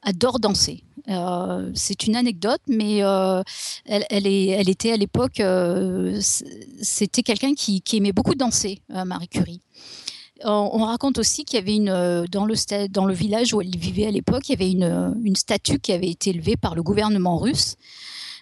adore 0.01 0.39
danser. 0.39 0.83
Euh, 1.09 1.71
c'est 1.73 2.05
une 2.07 2.15
anecdote, 2.15 2.61
mais 2.67 3.03
euh, 3.03 3.41
elle, 3.85 4.27
était 4.27 4.91
à 4.91 4.97
l'époque, 4.97 5.39
euh, 5.39 6.19
c'était 6.21 7.23
quelqu'un 7.23 7.53
qui, 7.53 7.81
aimait 7.93 8.11
beaucoup 8.11 8.35
danser, 8.35 8.79
Marie 8.89 9.27
Curie. 9.27 9.61
On, 10.43 10.85
raconte 10.85 11.19
aussi 11.19 11.45
qu'il 11.45 11.59
y 11.59 11.61
avait 11.61 11.75
une 11.75 12.25
dans 12.31 12.45
le 12.45 13.13
village 13.13 13.53
où 13.53 13.61
elle 13.61 13.75
vivait 13.77 14.07
à 14.07 14.11
l'époque, 14.11 14.49
il 14.49 14.51
y 14.51 14.55
avait 14.55 14.71
une, 14.71 15.35
statue 15.35 15.79
qui 15.79 15.91
avait 15.91 16.09
été 16.09 16.31
élevée 16.31 16.57
par 16.57 16.73
le 16.73 16.81
gouvernement 16.81 17.37
russe. 17.37 17.75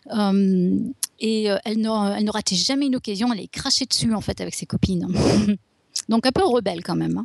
et 0.08 1.44
elle 1.66 1.78
ne 1.82 2.32
ratait 2.32 2.56
jamais 2.56 2.88
une 2.88 2.96
occasion, 2.96 3.34
elle 3.34 3.42
est 3.42 3.48
crachée 3.48 3.86
dessus 3.86 4.14
en 4.14 4.22
fait 4.22 4.40
avec 4.40 4.56
ses 4.56 4.66
copines. 4.66 5.08
Donc 6.10 6.26
un 6.26 6.32
peu 6.32 6.44
rebelle 6.44 6.84
quand 6.84 6.96
même. 6.96 7.24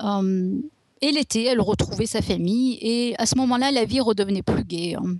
Hein. 0.00 0.22
Euh, 0.22 0.58
et 1.02 1.12
l'été, 1.12 1.44
elle 1.44 1.60
retrouvait 1.60 2.06
sa 2.06 2.22
famille 2.22 2.78
et 2.80 3.14
à 3.18 3.26
ce 3.26 3.36
moment-là, 3.36 3.70
la 3.70 3.84
vie 3.84 4.00
redevenait 4.00 4.42
plus 4.42 4.64
gaie. 4.64 4.96
Hein. 4.96 5.16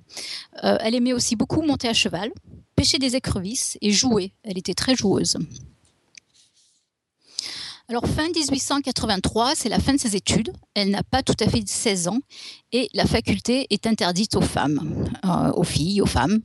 Euh, 0.64 0.78
elle 0.80 0.94
aimait 0.94 1.12
aussi 1.12 1.36
beaucoup 1.36 1.60
monter 1.62 1.86
à 1.88 1.92
cheval, 1.92 2.30
pêcher 2.74 2.98
des 2.98 3.14
écrevisses 3.14 3.76
et 3.82 3.92
jouer. 3.92 4.32
Elle 4.42 4.58
était 4.58 4.74
très 4.74 4.96
joueuse. 4.96 5.36
Alors 7.88 8.08
fin 8.08 8.26
1883, 8.34 9.54
c'est 9.54 9.68
la 9.68 9.78
fin 9.78 9.92
de 9.92 10.00
ses 10.00 10.16
études. 10.16 10.50
Elle 10.74 10.90
n'a 10.90 11.04
pas 11.04 11.22
tout 11.22 11.36
à 11.38 11.48
fait 11.48 11.62
16 11.64 12.08
ans 12.08 12.18
et 12.72 12.88
la 12.94 13.04
faculté 13.04 13.66
est 13.70 13.86
interdite 13.86 14.34
aux 14.34 14.40
femmes, 14.40 15.06
euh, 15.24 15.52
aux 15.52 15.62
filles, 15.62 16.00
aux 16.00 16.06
femmes, 16.06 16.40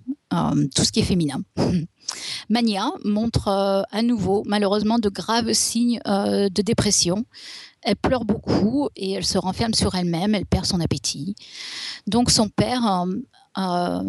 tout 0.75 0.83
ce 0.83 0.91
qui 0.91 0.99
est 0.99 1.03
féminin. 1.03 1.41
Mania 2.49 2.91
montre 3.03 3.47
euh, 3.47 3.81
à 3.91 4.01
nouveau 4.01 4.43
malheureusement 4.45 4.99
de 4.99 5.09
graves 5.09 5.53
signes 5.53 5.99
euh, 6.07 6.49
de 6.49 6.61
dépression. 6.61 7.25
Elle 7.81 7.95
pleure 7.95 8.25
beaucoup 8.25 8.89
et 8.95 9.13
elle 9.13 9.25
se 9.25 9.37
renferme 9.37 9.73
sur 9.73 9.95
elle-même, 9.95 10.35
elle 10.35 10.45
perd 10.45 10.65
son 10.65 10.79
appétit. 10.79 11.35
Donc 12.05 12.29
son 12.29 12.47
père 12.47 13.05
euh, 13.57 14.03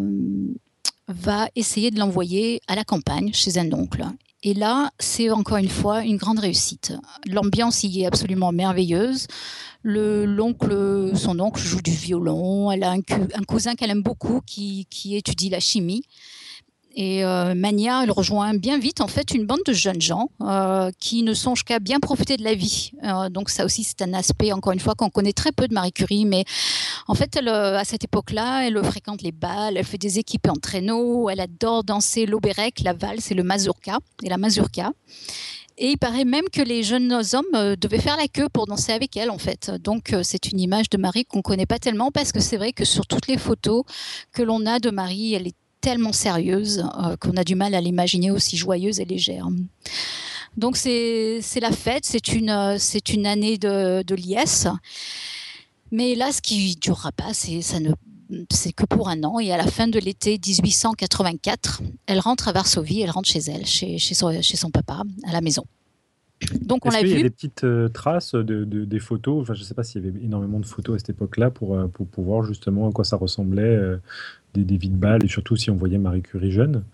va 1.08 1.48
essayer 1.56 1.90
de 1.90 1.98
l'envoyer 1.98 2.60
à 2.66 2.74
la 2.74 2.84
campagne 2.84 3.32
chez 3.32 3.58
un 3.58 3.72
oncle. 3.72 4.04
Et 4.44 4.54
là, 4.54 4.90
c'est 4.98 5.30
encore 5.30 5.56
une 5.56 5.68
fois 5.68 6.04
une 6.04 6.16
grande 6.16 6.40
réussite. 6.40 6.92
L'ambiance 7.26 7.84
y 7.84 8.02
est 8.02 8.06
absolument 8.06 8.50
merveilleuse. 8.50 9.28
Le, 9.84 10.26
son 11.14 11.40
oncle 11.40 11.62
joue 11.62 11.80
du 11.80 11.92
violon. 11.92 12.70
Elle 12.72 12.82
a 12.82 12.90
un, 12.90 13.00
cousin 13.46 13.74
qu'elle 13.74 13.90
aime 13.90 14.02
beaucoup 14.02 14.40
qui 14.44 14.86
étudie 15.12 15.48
la 15.48 15.60
chimie. 15.60 16.02
Et 16.94 17.24
euh, 17.24 17.54
Mania, 17.54 18.02
elle 18.02 18.10
rejoint 18.10 18.54
bien 18.54 18.78
vite 18.78 19.00
en 19.00 19.08
fait 19.08 19.32
une 19.32 19.46
bande 19.46 19.60
de 19.66 19.72
jeunes 19.72 20.00
gens 20.00 20.30
euh, 20.42 20.90
qui 20.98 21.22
ne 21.22 21.32
songent 21.32 21.64
qu'à 21.64 21.78
bien 21.78 22.00
profiter 22.00 22.36
de 22.36 22.44
la 22.44 22.54
vie. 22.54 22.92
Euh, 23.04 23.30
donc 23.30 23.48
ça 23.48 23.64
aussi 23.64 23.82
c'est 23.82 24.02
un 24.02 24.12
aspect 24.12 24.52
encore 24.52 24.72
une 24.72 24.80
fois 24.80 24.94
qu'on 24.94 25.08
connaît 25.08 25.32
très 25.32 25.52
peu 25.52 25.68
de 25.68 25.74
Marie 25.74 25.92
Curie, 25.92 26.26
mais 26.26 26.44
en 27.08 27.14
fait 27.14 27.34
elle, 27.36 27.48
à 27.48 27.84
cette 27.84 28.04
époque-là, 28.04 28.66
elle 28.66 28.82
fréquente 28.84 29.22
les 29.22 29.32
balles, 29.32 29.76
elle 29.76 29.84
fait 29.84 29.98
des 29.98 30.18
équipes 30.18 30.48
en 30.48 30.56
traîneau, 30.56 31.30
elle 31.30 31.40
adore 31.40 31.84
danser 31.84 32.26
l'obérec, 32.26 32.80
la 32.84 32.92
valse 32.92 33.30
et 33.30 33.34
le 33.34 33.42
mazurka 33.42 33.98
et 34.22 34.28
la 34.28 34.36
mazurka. 34.36 34.92
Et 35.78 35.92
il 35.92 35.98
paraît 35.98 36.26
même 36.26 36.44
que 36.52 36.60
les 36.60 36.82
jeunes 36.82 37.12
hommes 37.12 37.76
devaient 37.76 37.98
faire 37.98 38.18
la 38.18 38.28
queue 38.28 38.48
pour 38.50 38.66
danser 38.66 38.92
avec 38.92 39.16
elle, 39.16 39.30
en 39.30 39.38
fait. 39.38 39.70
Donc, 39.80 40.14
c'est 40.22 40.52
une 40.52 40.60
image 40.60 40.90
de 40.90 40.98
Marie 40.98 41.24
qu'on 41.24 41.38
ne 41.38 41.42
connaît 41.42 41.66
pas 41.66 41.78
tellement 41.78 42.10
parce 42.10 42.30
que 42.30 42.40
c'est 42.40 42.58
vrai 42.58 42.72
que 42.72 42.84
sur 42.84 43.06
toutes 43.06 43.26
les 43.26 43.38
photos 43.38 43.82
que 44.32 44.42
l'on 44.42 44.66
a 44.66 44.78
de 44.78 44.90
Marie, 44.90 45.32
elle 45.32 45.46
est 45.46 45.56
tellement 45.82 46.12
sérieuse 46.12 46.78
euh, 47.04 47.16
qu'on 47.16 47.36
a 47.36 47.44
du 47.44 47.54
mal 47.54 47.74
à 47.74 47.80
l'imaginer 47.82 48.30
aussi 48.30 48.56
joyeuse 48.56 49.00
et 49.00 49.04
légère. 49.04 49.48
Donc 50.56 50.76
c'est 50.76 51.40
la 51.60 51.72
fête, 51.72 52.04
c'est 52.06 52.32
une, 52.32 52.50
euh, 52.50 52.78
une 53.12 53.26
année 53.26 53.58
de, 53.58 54.02
de 54.02 54.14
liesse. 54.14 54.68
Mais 55.90 56.14
là, 56.14 56.32
ce 56.32 56.40
qui 56.40 56.74
ne 56.74 56.80
durera 56.80 57.12
pas, 57.12 57.34
c'est 57.34 57.60
ça 57.60 57.80
ne 57.80 57.90
c'est 58.50 58.72
que 58.72 58.86
pour 58.86 59.10
un 59.10 59.22
an. 59.24 59.40
Et 59.40 59.52
à 59.52 59.58
la 59.58 59.66
fin 59.66 59.88
de 59.88 59.98
l'été 59.98 60.38
1884, 60.38 61.82
elle 62.06 62.18
rentre 62.18 62.48
à 62.48 62.52
Varsovie, 62.52 63.02
elle 63.02 63.10
rentre 63.10 63.28
chez 63.28 63.40
elle, 63.40 63.66
chez, 63.66 63.98
chez, 63.98 64.14
son, 64.14 64.40
chez 64.40 64.56
son 64.56 64.70
papa, 64.70 65.02
à 65.28 65.32
la 65.32 65.42
maison. 65.42 65.64
Donc 66.62 66.86
on 66.86 66.90
l'a 66.90 67.02
vu. 67.02 67.10
Il 67.10 67.16
y 67.16 67.20
a 67.20 67.22
des 67.24 67.30
petites 67.30 67.64
euh, 67.64 67.88
traces 67.88 68.34
de, 68.34 68.64
des 68.64 68.98
photos? 69.00 69.42
Enfin, 69.42 69.52
je 69.52 69.60
ne 69.60 69.64
sais 69.64 69.74
pas 69.74 69.84
s'il 69.84 70.02
y 70.02 70.08
avait 70.08 70.18
énormément 70.24 70.60
de 70.60 70.66
photos 70.66 70.96
à 70.96 70.98
cette 70.98 71.10
époque-là 71.10 71.50
pour, 71.50 71.78
pour, 71.90 72.06
pour, 72.06 72.24
voir 72.24 72.42
justement 72.42 72.88
à 72.88 72.92
quoi 72.92 73.04
ça 73.04 73.16
ressemblait 73.16 73.78
des, 74.54 74.64
des 74.64 74.76
vides 74.76 74.98
balles 74.98 75.24
et 75.24 75.28
surtout 75.28 75.56
si 75.56 75.70
on 75.70 75.76
voyait 75.76 75.98
Marie 75.98 76.22
Curie 76.22 76.52
jeune 76.52 76.84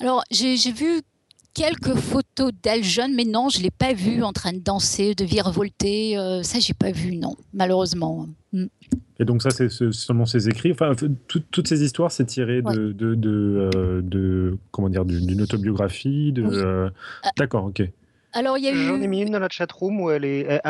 Alors, 0.00 0.22
j'ai 0.30 0.56
vu 0.72 1.02
quelques 1.54 1.94
photos 1.94 2.52
d'elle 2.62 2.84
jeune, 2.84 3.14
mais 3.14 3.24
non, 3.24 3.48
je 3.48 3.58
ne 3.58 3.62
l'ai 3.62 3.70
pas 3.70 3.94
vue 3.94 4.22
en 4.22 4.32
train 4.32 4.52
de 4.52 4.58
danser, 4.58 5.14
de 5.14 5.24
virevolter. 5.24 6.18
Euh, 6.18 6.42
ça, 6.42 6.58
j'ai 6.58 6.74
pas 6.74 6.90
vu, 6.90 7.16
non, 7.16 7.36
malheureusement. 7.54 8.26
Mm. 8.52 8.64
Et 9.20 9.24
donc 9.24 9.42
ça, 9.42 9.50
c'est 9.50 9.70
seulement 9.70 10.26
ses 10.26 10.48
écrits. 10.48 10.72
Enfin, 10.72 10.92
toutes 11.28 11.68
ces 11.68 11.84
histoires, 11.84 12.10
c'est 12.10 12.24
tiré 12.24 12.62
de, 12.62 12.90
de, 12.90 13.14
de, 13.14 13.70
euh, 13.76 14.58
comment 14.72 14.88
dire, 14.88 15.04
d'une 15.04 15.40
autobiographie. 15.40 16.32
De, 16.32 16.42
euh, 16.42 16.90
D'accord, 17.38 17.66
ok. 17.66 17.88
Alors, 18.32 18.58
il 18.58 18.64
y 18.64 18.68
a 18.68 18.72
eu... 18.72 18.86
J'en 18.88 19.00
ai 19.00 19.06
mis 19.06 19.22
une 19.22 19.30
dans 19.30 19.38
la 19.38 19.48
chatroom 19.48 20.00
où 20.00 20.10
elle 20.10 20.24
est, 20.24 20.60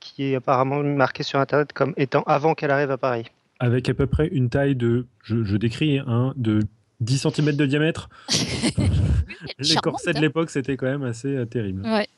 qui 0.00 0.24
est 0.24 0.34
apparemment 0.34 0.82
marquée 0.82 1.22
sur 1.22 1.38
Internet 1.38 1.72
comme 1.72 1.94
étant 1.96 2.24
avant 2.24 2.54
qu'elle 2.54 2.72
arrive 2.72 2.90
à 2.90 2.98
Paris 2.98 3.26
avec 3.60 3.88
à 3.88 3.94
peu 3.94 4.06
près 4.06 4.28
une 4.28 4.50
taille 4.50 4.76
de, 4.76 5.06
je, 5.22 5.56
décris, 5.56 5.98
hein, 5.98 6.32
de 6.36 6.60
10 7.00 7.26
cm 7.34 7.56
de 7.56 7.66
diamètre. 7.66 8.08
Les 9.58 9.76
corsets 9.76 10.12
de 10.12 10.18
hein. 10.18 10.20
l'époque, 10.20 10.50
c'était 10.50 10.76
quand 10.76 10.86
même 10.86 11.04
assez 11.04 11.28
euh, 11.28 11.44
terrible. 11.44 11.82
Ouais. 11.82 12.08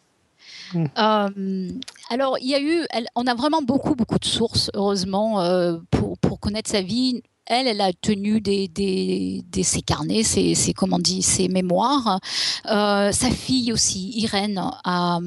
Euh, 0.74 1.70
alors, 2.10 2.38
il 2.40 2.48
y 2.48 2.54
a 2.54 2.60
eu, 2.60 2.86
on 3.14 3.26
a 3.26 3.34
vraiment 3.34 3.62
beaucoup, 3.62 3.94
beaucoup 3.94 4.18
de 4.18 4.24
sources, 4.24 4.70
heureusement, 4.74 5.40
euh, 5.40 5.78
pour, 5.90 6.18
pour, 6.18 6.40
connaître 6.40 6.70
sa 6.70 6.82
vie. 6.82 7.22
Elle, 7.46 7.68
elle 7.68 7.80
a 7.80 7.92
tenu 7.92 8.40
des, 8.40 8.66
des, 8.66 9.44
des 9.48 9.62
ses 9.62 9.80
carnets, 9.80 10.24
ses, 10.24 10.56
ses, 10.56 10.72
comment 10.72 10.98
dit, 10.98 11.22
ses 11.22 11.46
mémoires. 11.46 12.18
sa 12.64 13.30
fille 13.30 13.72
aussi, 13.72 14.10
Irène, 14.18 14.60
a, 14.84 15.20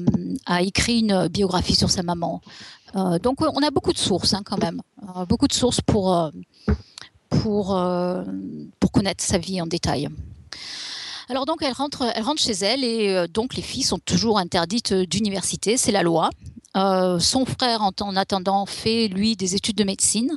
a, 0.44 0.62
écrit 0.62 1.00
une 1.00 1.28
biographie 1.28 1.74
sur 1.74 1.88
sa 1.88 2.02
maman. 2.02 2.42
Euh, 2.96 3.18
donc 3.18 3.40
on 3.40 3.62
a 3.62 3.70
beaucoup 3.70 3.92
de 3.92 3.98
sources 3.98 4.34
hein, 4.34 4.42
quand 4.44 4.58
même, 4.58 4.82
euh, 5.16 5.24
beaucoup 5.24 5.46
de 5.46 5.52
sources 5.52 5.80
pour, 5.80 6.14
euh, 6.14 6.30
pour, 7.28 8.92
connaître 8.92 9.22
sa 9.22 9.38
vie 9.38 9.62
en 9.62 9.66
détail. 9.66 10.08
Alors 11.28 11.46
donc 11.46 11.62
elle 11.62 11.72
rentre, 11.72 12.10
elle 12.14 12.24
rentre 12.24 12.42
chez 12.42 12.52
elle 12.52 12.82
et 12.82 13.28
donc 13.28 13.54
les 13.54 13.62
filles 13.62 13.84
sont 13.84 14.00
toujours 14.00 14.38
interdites 14.38 14.92
d'université, 14.92 15.76
c'est 15.76 15.92
la 15.92 16.02
loi. 16.02 16.30
son 16.74 17.44
frère 17.46 17.82
en, 17.82 18.16
attendant 18.16 18.66
fait 18.66 19.06
lui 19.06 19.36
des 19.36 19.54
études 19.54 19.76
de 19.76 19.84
médecine. 19.84 20.36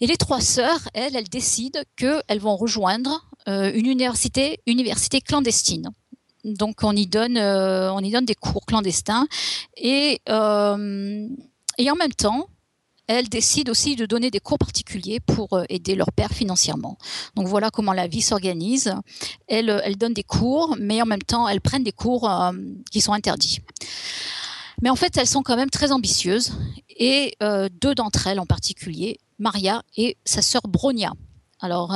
Et 0.00 0.06
les 0.06 0.16
trois 0.16 0.40
sœurs, 0.40 0.88
elles, 0.94 1.16
elles 1.16 1.28
décident 1.28 1.80
qu'elles 1.96 2.38
vont 2.38 2.56
rejoindre 2.56 3.26
une 3.46 3.86
université, 3.86 4.60
université 4.66 5.20
clandestine. 5.20 5.90
Donc 6.44 6.82
on 6.82 6.94
y 6.96 7.06
donne, 7.06 7.36
euh, 7.36 7.92
on 7.92 8.00
y 8.00 8.10
donne 8.10 8.24
des 8.24 8.34
cours 8.34 8.64
clandestins 8.64 9.26
et, 9.76 10.20
euh, 10.28 11.28
en 11.78 11.96
même 11.96 12.12
temps, 12.14 12.48
elles 13.06 13.28
décident 13.28 13.72
aussi 13.72 13.96
de 13.96 14.06
donner 14.06 14.30
des 14.30 14.38
cours 14.38 14.58
particuliers 14.58 15.18
pour 15.18 15.54
euh, 15.54 15.64
aider 15.68 15.94
leur 15.94 16.12
père 16.12 16.30
financièrement. 16.30 16.96
Donc 17.34 17.48
voilà 17.48 17.70
comment 17.70 17.92
la 17.92 18.06
vie 18.06 18.22
s'organise. 18.22 18.94
Elles, 19.48 19.82
elles, 19.84 19.96
donnent 19.96 20.14
des 20.14 20.22
cours, 20.22 20.76
mais 20.78 21.02
en 21.02 21.06
même 21.06 21.22
temps, 21.22 21.48
elles 21.48 21.60
prennent 21.60 21.82
des 21.82 21.92
cours 21.92 22.30
qui 22.90 23.00
sont 23.00 23.12
interdits. 23.12 23.58
Mais 24.82 24.90
en 24.90 24.96
fait, 24.96 25.16
elles 25.16 25.26
sont 25.26 25.42
quand 25.42 25.56
même 25.56 25.70
très 25.70 25.90
ambitieuses 25.90 26.52
et 26.96 27.36
deux 27.80 27.94
d'entre 27.94 28.28
elles 28.28 28.38
en 28.38 28.46
particulier, 28.46 29.18
Maria 29.38 29.82
et 29.96 30.16
sa 30.24 30.40
sœur 30.40 30.62
Bronia. 30.68 31.12
Alors, 31.60 31.94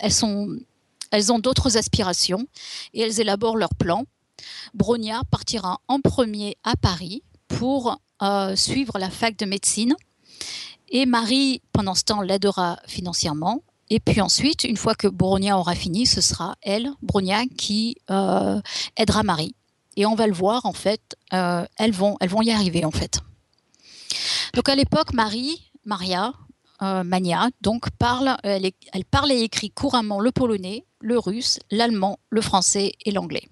elles 0.00 0.12
sont 0.12 0.58
elles 1.10 1.32
ont 1.32 1.38
d'autres 1.38 1.76
aspirations 1.76 2.46
et 2.94 3.00
elles 3.02 3.20
élaborent 3.20 3.56
leur 3.56 3.74
plan. 3.74 4.04
Bronia 4.74 5.22
partira 5.30 5.80
en 5.88 6.00
premier 6.00 6.56
à 6.64 6.76
Paris 6.76 7.22
pour 7.48 7.98
euh, 8.22 8.56
suivre 8.56 8.98
la 8.98 9.10
fac 9.10 9.36
de 9.36 9.46
médecine. 9.46 9.94
Et 10.88 11.06
Marie, 11.06 11.62
pendant 11.72 11.94
ce 11.94 12.04
temps, 12.04 12.20
l'aidera 12.20 12.78
financièrement. 12.86 13.62
Et 13.90 14.00
puis 14.00 14.20
ensuite, 14.20 14.64
une 14.64 14.76
fois 14.76 14.94
que 14.94 15.08
Bronia 15.08 15.58
aura 15.58 15.74
fini, 15.74 16.06
ce 16.06 16.20
sera 16.20 16.56
elle, 16.62 16.90
Bronia, 17.02 17.44
qui 17.46 17.96
aidera 18.96 19.22
Marie. 19.24 19.54
Et 19.96 20.06
on 20.06 20.14
va 20.14 20.26
le 20.26 20.32
voir, 20.32 20.64
en 20.64 20.72
fait, 20.72 21.16
elles, 21.30 21.92
vont, 21.92 22.16
elles 22.20 22.28
vont 22.28 22.42
y 22.42 22.50
arriver, 22.52 22.84
en 22.84 22.92
fait. 22.92 23.20
Donc 24.54 24.68
à 24.68 24.74
l'époque, 24.74 25.12
Marie, 25.12 25.70
Maria, 25.84 26.32
Mania, 26.80 27.48
donc 27.60 27.90
parle, 27.90 28.36
elle, 28.42 28.70
elle, 28.92 29.04
parle 29.04 29.32
et 29.32 29.40
écrit 29.40 29.70
couramment 29.70 30.20
le 30.20 30.32
polonais, 30.32 30.84
le 31.00 31.18
russe, 31.18 31.58
l'allemand, 31.70 32.18
le 32.30 32.40
français 32.40 32.92
et 33.04 33.10
l'anglais. 33.10 33.48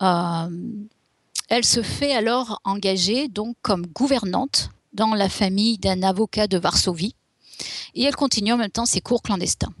elle 0.00 1.64
se 1.64 1.82
fait 1.82 2.14
alors 2.14 2.60
engager 2.64 3.28
donc 3.28 3.56
comme 3.62 3.86
gouvernante 3.86 4.70
dans 4.92 5.14
la 5.14 5.28
famille 5.28 5.78
d'un 5.78 6.02
avocat 6.02 6.46
de 6.46 6.58
Varsovie 6.58 7.14
et 7.94 8.02
elle 8.04 8.16
continue 8.16 8.52
en 8.52 8.56
même 8.56 8.70
temps 8.70 8.86
ses 8.86 9.00
cours 9.00 9.22
clandestins. 9.22 9.72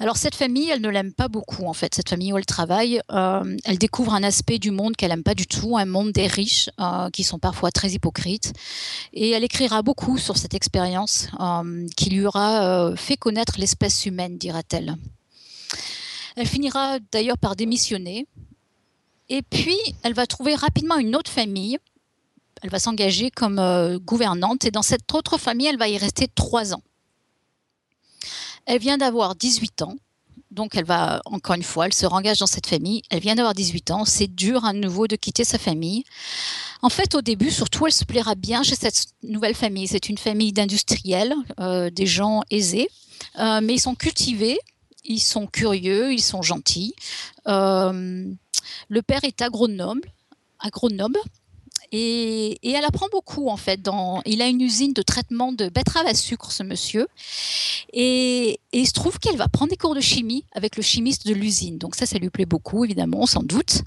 Alors 0.00 0.16
cette 0.16 0.34
famille, 0.34 0.68
elle 0.70 0.80
ne 0.80 0.88
l'aime 0.88 1.12
pas 1.12 1.28
beaucoup 1.28 1.66
en 1.66 1.72
fait, 1.72 1.94
cette 1.94 2.08
famille 2.08 2.32
où 2.32 2.38
elle 2.38 2.46
travaille. 2.46 3.00
Euh, 3.10 3.56
elle 3.64 3.78
découvre 3.78 4.14
un 4.14 4.22
aspect 4.22 4.58
du 4.58 4.70
monde 4.70 4.96
qu'elle 4.96 5.10
n'aime 5.10 5.22
pas 5.22 5.34
du 5.34 5.46
tout, 5.46 5.76
un 5.76 5.86
monde 5.86 6.12
des 6.12 6.26
riches 6.26 6.70
euh, 6.80 7.10
qui 7.10 7.24
sont 7.24 7.38
parfois 7.38 7.70
très 7.70 7.90
hypocrites. 7.90 8.52
Et 9.12 9.30
elle 9.30 9.44
écrira 9.44 9.82
beaucoup 9.82 10.18
sur 10.18 10.36
cette 10.36 10.54
expérience 10.54 11.28
euh, 11.40 11.86
qui 11.96 12.10
lui 12.10 12.26
aura 12.26 12.94
fait 12.96 13.16
connaître 13.16 13.54
l'espèce 13.58 14.06
humaine, 14.06 14.38
dira-t-elle. 14.38 14.96
Elle 16.36 16.46
finira 16.46 16.98
d'ailleurs 17.12 17.38
par 17.38 17.56
démissionner. 17.56 18.26
Et 19.28 19.42
puis, 19.42 19.76
elle 20.02 20.14
va 20.14 20.26
trouver 20.26 20.54
rapidement 20.54 20.96
une 20.96 21.16
autre 21.16 21.30
famille 21.30 21.78
elle 22.62 22.70
va 22.70 22.78
s'engager 22.78 23.30
comme 23.30 23.58
euh, 23.58 23.98
gouvernante 23.98 24.64
et 24.64 24.70
dans 24.70 24.82
cette 24.82 25.12
autre 25.14 25.38
famille, 25.38 25.66
elle 25.66 25.78
va 25.78 25.88
y 25.88 25.98
rester 25.98 26.28
trois 26.28 26.74
ans. 26.74 26.82
Elle 28.66 28.80
vient 28.80 28.98
d'avoir 28.98 29.34
18 29.34 29.82
ans, 29.82 29.96
donc 30.50 30.76
elle 30.76 30.84
va, 30.84 31.22
encore 31.24 31.54
une 31.56 31.62
fois, 31.62 31.86
elle 31.86 31.94
se 31.94 32.06
engage 32.06 32.38
dans 32.38 32.46
cette 32.46 32.66
famille. 32.66 33.02
Elle 33.10 33.20
vient 33.20 33.34
d'avoir 33.34 33.54
18 33.54 33.90
ans, 33.92 34.04
c'est 34.04 34.26
dur 34.26 34.64
à 34.64 34.72
nouveau 34.72 35.06
de 35.06 35.16
quitter 35.16 35.44
sa 35.44 35.58
famille. 35.58 36.04
En 36.82 36.90
fait, 36.90 37.14
au 37.14 37.22
début, 37.22 37.50
surtout, 37.50 37.86
elle 37.86 37.92
se 37.92 38.04
plaira 38.04 38.34
bien 38.34 38.62
chez 38.62 38.74
cette 38.74 39.06
nouvelle 39.22 39.54
famille. 39.54 39.88
C'est 39.88 40.08
une 40.08 40.18
famille 40.18 40.52
d'industriels, 40.52 41.34
euh, 41.60 41.90
des 41.90 42.06
gens 42.06 42.42
aisés, 42.50 42.88
euh, 43.38 43.60
mais 43.62 43.74
ils 43.74 43.80
sont 43.80 43.94
cultivés, 43.94 44.58
ils 45.04 45.20
sont 45.20 45.46
curieux, 45.46 46.12
ils 46.12 46.22
sont 46.22 46.42
gentils. 46.42 46.94
le 47.46 49.02
père 49.02 49.24
est 49.24 49.40
agronome, 49.40 50.00
agronome 50.60 51.16
et, 51.92 52.58
elle 52.62 52.84
apprend 52.84 53.06
beaucoup 53.10 53.48
en 53.48 53.56
fait. 53.56 53.80
Il 54.26 54.42
a 54.42 54.46
une 54.46 54.60
usine 54.60 54.92
de 54.92 55.02
traitement 55.02 55.52
de 55.52 55.68
betteraves 55.68 56.06
à 56.06 56.14
sucre, 56.14 56.52
ce 56.52 56.62
monsieur. 56.62 57.08
Et, 57.92 58.60
il 58.72 58.86
se 58.86 58.92
trouve 58.92 59.18
qu'elle 59.18 59.36
va 59.36 59.48
prendre 59.48 59.70
des 59.70 59.76
cours 59.76 59.94
de 59.94 60.00
chimie 60.00 60.44
avec 60.52 60.76
le 60.76 60.82
chimiste 60.82 61.26
de 61.26 61.34
l'usine. 61.34 61.78
Donc 61.78 61.94
ça, 61.94 62.06
ça 62.06 62.18
lui 62.18 62.30
plaît 62.30 62.46
beaucoup, 62.46 62.84
évidemment, 62.84 63.26
sans 63.26 63.42
doute. 63.42 63.82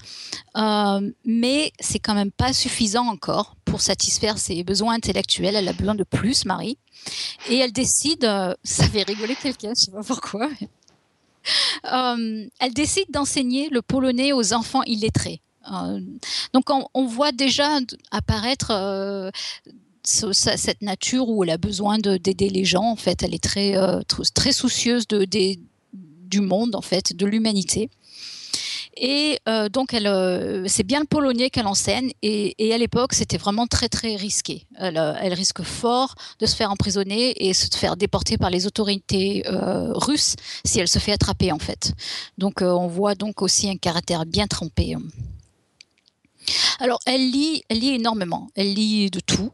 Euh, 0.56 1.10
mais 1.24 1.72
c'est 1.80 1.98
quand 1.98 2.14
même 2.14 2.32
pas 2.32 2.52
suffisant 2.52 3.06
encore 3.06 3.56
pour 3.64 3.80
satisfaire 3.80 4.38
ses 4.38 4.64
besoins 4.64 4.94
intellectuels. 4.94 5.56
Elle 5.56 5.68
a 5.68 5.72
besoin 5.72 5.94
de 5.94 6.04
plus, 6.04 6.44
Marie. 6.44 6.78
Et 7.48 7.56
elle 7.56 7.72
décide, 7.72 8.24
euh, 8.24 8.54
ça 8.64 8.88
fait 8.88 9.02
rigoler 9.02 9.36
quelqu'un, 9.36 9.72
je 9.76 9.84
sais 9.84 9.90
pas 9.90 10.02
pourquoi. 10.02 10.48
Euh, 11.92 12.46
elle 12.60 12.72
décide 12.72 13.10
d'enseigner 13.10 13.68
le 13.68 13.82
polonais 13.82 14.32
aux 14.32 14.52
enfants 14.52 14.84
illettrés. 14.84 15.40
Euh, 15.70 16.00
donc 16.52 16.64
on, 16.70 17.06
voit 17.06 17.32
déjà 17.32 17.78
apparaître 18.10 18.70
euh, 18.70 19.30
cette 20.02 20.82
nature 20.82 21.28
où 21.28 21.44
elle 21.44 21.50
a 21.50 21.58
besoin 21.58 21.98
d'aider 21.98 22.48
les 22.48 22.64
gens. 22.64 22.84
En 22.84 22.96
fait, 22.96 23.22
elle 23.22 23.34
est 23.34 23.42
très, 23.42 23.76
euh, 23.76 24.00
très 24.34 24.52
soucieuse 24.52 25.06
du 25.06 26.40
monde, 26.40 26.74
en 26.74 26.80
fait, 26.80 27.14
de 27.14 27.26
l'humanité. 27.26 27.90
Et 28.94 29.38
donc, 29.72 29.94
elle, 29.94 30.68
c'est 30.68 30.82
bien 30.82 31.00
le 31.00 31.06
polonais 31.06 31.48
qu'elle 31.48 31.66
enseigne. 31.66 32.12
Et, 32.20 32.74
à 32.74 32.78
l'époque, 32.78 33.14
c'était 33.14 33.38
vraiment 33.38 33.66
très, 33.66 33.88
très 33.88 34.16
risqué. 34.16 34.66
Elle, 34.76 34.98
risque 35.32 35.62
fort 35.62 36.14
de 36.40 36.46
se 36.46 36.54
faire 36.54 36.70
emprisonner 36.70 37.48
et 37.48 37.54
se 37.54 37.74
faire 37.74 37.96
déporter 37.96 38.36
par 38.36 38.50
les 38.50 38.66
autorités 38.66 39.44
russes 39.46 40.36
si 40.64 40.78
elle 40.78 40.88
se 40.88 40.98
fait 40.98 41.12
attraper, 41.12 41.52
en 41.52 41.58
fait. 41.58 41.94
Donc, 42.36 42.60
on 42.60 42.86
voit 42.86 43.14
donc 43.14 43.40
aussi 43.40 43.70
un 43.70 43.76
caractère 43.76 44.26
bien 44.26 44.46
trempé. 44.46 44.94
Alors, 46.80 46.98
elle 47.06 47.30
lit, 47.30 47.62
elle 47.68 47.80
lit 47.80 47.94
énormément. 47.94 48.48
Elle 48.54 48.74
lit 48.74 49.10
de 49.10 49.20
tout. 49.20 49.52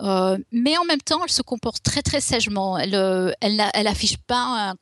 Euh, 0.00 0.38
mais 0.52 0.76
en 0.76 0.84
même 0.84 1.00
temps, 1.00 1.20
elle 1.24 1.30
se 1.30 1.42
comporte 1.42 1.82
très 1.82 2.02
très 2.02 2.20
sagement. 2.20 2.78
Elle, 2.78 2.94
euh, 2.94 3.32
elle, 3.40 3.86
affiche 3.86 4.16
pas 4.18 4.74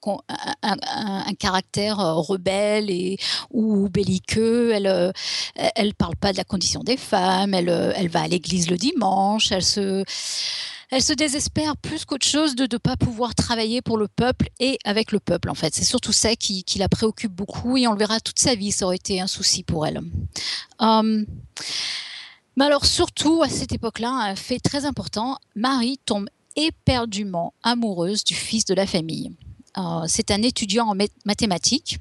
un, 0.63 1.35
caractère 1.39 2.01
euh, 2.01 2.15
rebelle 2.15 2.91
et 2.91 3.19
ou 3.51 3.89
belliqueux. 3.89 4.73
Elle, 4.73 5.13
elle 5.55 5.95
parle 5.95 6.17
pas 6.17 6.33
de 6.33 6.37
la 6.37 6.45
condition 6.45 6.81
des 6.81 6.97
femmes. 6.97 7.55
Elle, 7.55 7.69
elle 7.97 8.09
va 8.09 8.23
à 8.23 8.29
l'église 8.29 8.71
le 8.71 8.77
dimanche. 8.77 9.53
Elle 9.53 9.65
se 9.65 10.05
elle 10.91 11.03
se 11.03 11.13
désespère 11.13 11.77
plus 11.77 12.05
qu'autre 12.05 12.27
chose 12.27 12.55
de 12.55 12.69
ne 12.71 12.79
pas 12.79 12.97
pouvoir 12.97 13.35
travailler 13.35 13.83
pour 13.83 13.99
le 13.99 14.09
peuple 14.09 14.49
et 14.61 14.79
avec 14.85 15.13
le 15.13 15.21
peuple, 15.21 15.51
en 15.51 15.55
fait. 15.55 15.75
C'est 15.75 15.85
surtout 15.85 16.13
ça 16.13 16.37
qui, 16.37 16.65
la 16.77 16.89
préoccupe 16.89 17.33
beaucoup 17.33 17.77
et 17.77 17.87
on 17.87 17.93
le 17.93 17.99
verra 17.99 18.21
toute 18.21 18.39
sa 18.39 18.55
vie, 18.55 18.73
ça 18.73 18.87
aurait 18.87 18.97
été 18.97 19.21
un 19.21 19.27
souci 19.27 19.63
pour 19.63 19.87
elle. 19.87 20.01
Hum, 20.79 21.27
mais 22.57 22.65
alors, 22.65 22.87
surtout 22.87 23.43
à 23.43 23.49
cette 23.49 23.73
époque-là, 23.73 24.11
un 24.11 24.37
fait 24.37 24.61
très 24.61 24.85
important, 24.85 25.39
Marie 25.57 25.99
tombe 26.05 26.29
éperdument 26.57 27.53
amoureuse 27.63 28.23
du 28.25 28.35
fils 28.35 28.65
de 28.65 28.75
la 28.75 28.87
famille. 28.87 29.33
Euh, 29.77 30.05
c'est 30.07 30.31
un 30.31 30.41
étudiant 30.43 30.89
en 30.89 30.95
mathématiques 31.25 31.99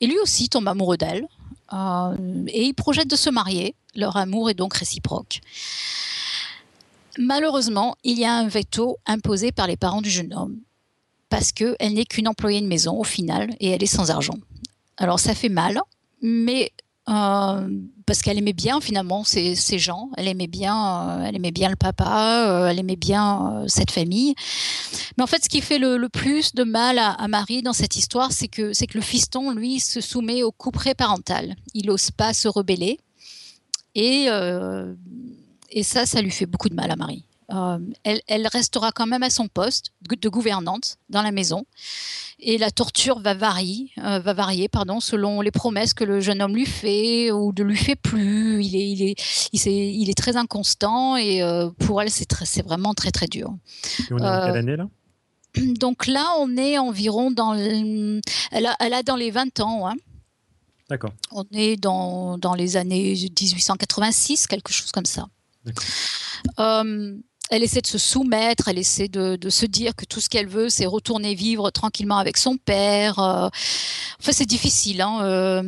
et 0.00 0.06
lui 0.06 0.18
aussi 0.18 0.48
tombe 0.48 0.66
amoureux 0.68 0.96
d'elle. 0.96 1.26
Euh, 1.72 2.44
et 2.48 2.64
ils 2.64 2.74
projettent 2.74 3.10
de 3.10 3.16
se 3.16 3.30
marier. 3.30 3.74
Leur 3.94 4.16
amour 4.16 4.50
est 4.50 4.54
donc 4.54 4.74
réciproque. 4.74 5.40
Malheureusement, 7.18 7.96
il 8.04 8.18
y 8.18 8.24
a 8.24 8.34
un 8.34 8.48
veto 8.48 8.98
imposé 9.06 9.52
par 9.52 9.66
les 9.66 9.76
parents 9.76 10.02
du 10.02 10.10
jeune 10.10 10.34
homme 10.34 10.58
parce 11.28 11.52
qu'elle 11.52 11.94
n'est 11.94 12.04
qu'une 12.04 12.28
employée 12.28 12.60
de 12.60 12.66
maison 12.66 12.98
au 12.98 13.04
final 13.04 13.50
et 13.58 13.70
elle 13.70 13.82
est 13.82 13.86
sans 13.86 14.10
argent. 14.10 14.38
Alors 14.96 15.18
ça 15.18 15.34
fait 15.34 15.48
mal, 15.48 15.80
mais 16.22 16.70
euh, 17.08 17.68
parce 18.06 18.22
qu'elle 18.22 18.38
aimait 18.38 18.52
bien 18.52 18.80
finalement 18.80 19.24
ces, 19.24 19.56
gens, 19.78 20.10
elle 20.16 20.28
aimait 20.28 20.46
bien, 20.46 21.08
euh, 21.08 21.24
elle 21.26 21.36
aimait 21.36 21.50
bien 21.50 21.68
le 21.68 21.76
papa, 21.76 22.46
euh, 22.48 22.68
elle 22.68 22.78
aimait 22.78 22.96
bien 22.96 23.64
cette 23.66 23.90
famille. 23.90 24.34
Mais 25.16 25.24
en 25.24 25.26
fait, 25.26 25.42
ce 25.42 25.48
qui 25.48 25.60
fait 25.60 25.78
le, 25.78 26.08
plus 26.08 26.54
de 26.54 26.62
mal 26.62 26.98
à, 26.98 27.28
Marie 27.28 27.62
dans 27.62 27.72
cette 27.72 27.96
histoire, 27.96 28.32
c'est 28.32 28.48
que 28.48 28.72
c'est 28.72 28.86
que 28.86 28.96
le 28.96 29.02
fiston, 29.02 29.50
lui, 29.50 29.80
se 29.80 30.00
soumet 30.00 30.42
au 30.42 30.52
coup 30.52 30.70
parental. 30.70 31.56
Il 31.74 31.86
n'ose 31.86 32.10
pas 32.10 32.32
se 32.32 32.48
rebeller 32.48 33.00
et 33.96 34.28
et 35.74 35.82
ça, 35.82 36.06
ça 36.06 36.22
lui 36.22 36.30
fait 36.30 36.46
beaucoup 36.46 36.68
de 36.68 36.74
mal 36.74 36.90
à 36.90 36.96
Marie. 36.96 37.24
Euh, 37.52 37.78
elle, 38.04 38.46
restera 38.46 38.90
quand 38.92 39.06
même 39.06 39.22
à 39.22 39.28
son 39.28 39.48
poste 39.48 39.92
de 40.00 40.28
gouvernante 40.30 40.96
dans 41.10 41.20
la 41.20 41.30
maison. 41.30 41.66
Et 42.38 42.56
la 42.56 42.70
torture 42.70 43.18
va 43.18 43.34
varier, 43.34 43.90
euh, 43.98 44.18
va 44.18 44.32
varier 44.32 44.68
pardon, 44.68 45.00
selon 45.00 45.40
les 45.40 45.50
promesses 45.50 45.92
que 45.92 46.04
le 46.04 46.20
jeune 46.20 46.40
homme 46.40 46.54
lui 46.54 46.64
fait 46.64 47.32
ou 47.32 47.52
ne 47.56 47.62
lui 47.62 47.76
fait 47.76 47.96
plus. 47.96 48.64
Il 48.64 48.76
est, 48.76 48.90
il 48.90 49.02
est, 49.02 49.94
il 49.94 50.08
est, 50.08 50.16
très 50.16 50.36
inconstant 50.36 51.16
et 51.16 51.42
euh, 51.42 51.68
pour 51.80 52.00
elle, 52.00 52.10
c'est, 52.10 52.62
vraiment 52.62 52.94
très 52.94 53.10
très 53.10 53.26
dur. 53.26 53.54
Et 53.98 54.12
on 54.12 54.18
est 54.18 54.46
quelle 54.46 54.56
année 54.56 54.76
là? 54.76 54.88
Donc 55.78 56.06
là, 56.06 56.26
on 56.38 56.56
est 56.56 56.78
environ 56.78 57.30
dans. 57.30 57.54
elle, 57.54 58.66
a, 58.66 58.76
elle 58.80 58.94
a 58.94 59.02
dans 59.02 59.16
les 59.16 59.30
20 59.30 59.60
ans. 59.60 59.88
Hein. 59.88 59.94
D'accord. 60.88 61.12
On 61.30 61.44
est 61.52 61.76
dans, 61.76 62.38
dans 62.38 62.54
les 62.54 62.76
années 62.76 63.14
1886, 63.14 64.46
quelque 64.46 64.72
chose 64.72 64.90
comme 64.92 65.06
ça. 65.06 65.28
Elle 66.58 67.62
essaie 67.62 67.82
de 67.82 67.86
se 67.86 67.98
soumettre, 67.98 68.68
elle 68.68 68.78
essaie 68.78 69.08
de, 69.08 69.50
se 69.50 69.66
dire 69.66 69.94
que 69.94 70.04
tout 70.04 70.20
ce 70.20 70.28
qu'elle 70.28 70.48
veut, 70.48 70.68
c'est 70.68 70.86
retourner 70.86 71.34
vivre 71.34 71.70
tranquillement 71.70 72.18
avec 72.18 72.36
son 72.36 72.56
père. 72.56 73.18
Enfin, 73.18 73.50
c'est 74.32 74.46
difficile. 74.46 75.00
Hein, 75.02 75.62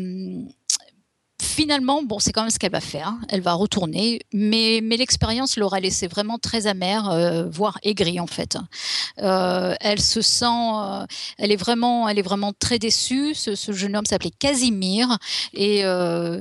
finalement, 1.41 2.03
bon, 2.03 2.19
c'est 2.19 2.33
quand 2.33 2.43
même 2.43 2.51
ce 2.51 2.59
qu'elle 2.59 2.73
va 2.73 2.81
faire. 2.81 3.15
Elle 3.29 3.41
va 3.41 3.53
retourner, 3.53 4.21
mais, 4.33 4.81
mais 4.83 4.97
l'expérience 4.97 5.57
l'aura 5.57 5.81
laissé 5.81 6.07
vraiment 6.07 6.39
très 6.39 6.67
amère, 6.67 7.11
euh, 7.11 7.47
voire 7.49 7.79
aigrie 7.83 8.21
en 8.21 8.27
fait. 8.27 8.57
Euh, 9.21 9.75
elle 9.81 10.01
se 10.01 10.23
sent, 10.23 10.45
euh, 10.47 11.05
elle 11.39 11.53
est 11.53 11.57
vraiment, 11.57 12.09
elle 12.09 12.19
est 12.19 12.23
vraiment 12.23 12.53
très 12.59 12.79
déçue. 12.79 13.35
Ce, 13.35 13.55
jeune 13.73 13.97
homme 13.97 14.07
s'appelait 14.07 14.31
Casimir 14.31 15.19
et 15.53 15.83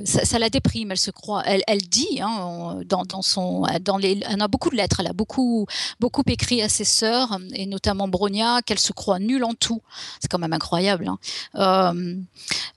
ça, 0.06 0.40
la 0.40 0.50
déprime. 0.50 0.92
Elle 0.92 0.98
se 0.98 1.12
croit, 1.12 1.44
elle, 1.46 1.64
elle 1.68 1.82
dit 1.82 2.22
hein, 2.22 2.80
dans, 2.86 3.04
dans, 3.04 3.22
son, 3.22 3.66
dans 3.82 3.98
les, 3.98 4.22
elle 4.30 4.42
a 4.42 4.48
beaucoup 4.48 4.70
de 4.70 4.76
lettres. 4.76 5.00
Elle 5.00 5.08
a 5.08 5.14
beaucoup, 5.14 5.66
beaucoup 6.00 6.24
écrit 6.28 6.62
à 6.62 6.70
ses 6.70 6.86
sœurs 6.86 7.38
et 7.54 7.66
notamment 7.66 8.08
Bronia 8.08 8.62
qu'elle 8.62 8.80
se 8.80 8.94
croit 8.94 9.20
nulle 9.20 9.44
en 9.44 9.54
tout. 9.54 9.82
C'est 10.22 10.30
quand 10.30 10.40
même 10.40 10.54
incroyable. 10.54 11.12
Hein. 11.54 11.96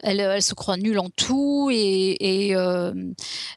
Elle, 0.00 0.20
elle, 0.20 0.42
se 0.42 0.54
croit 0.54 0.76
nulle 0.76 0.98
en 0.98 1.10
tout 1.10 1.70
et 1.72 2.07
et 2.20 2.50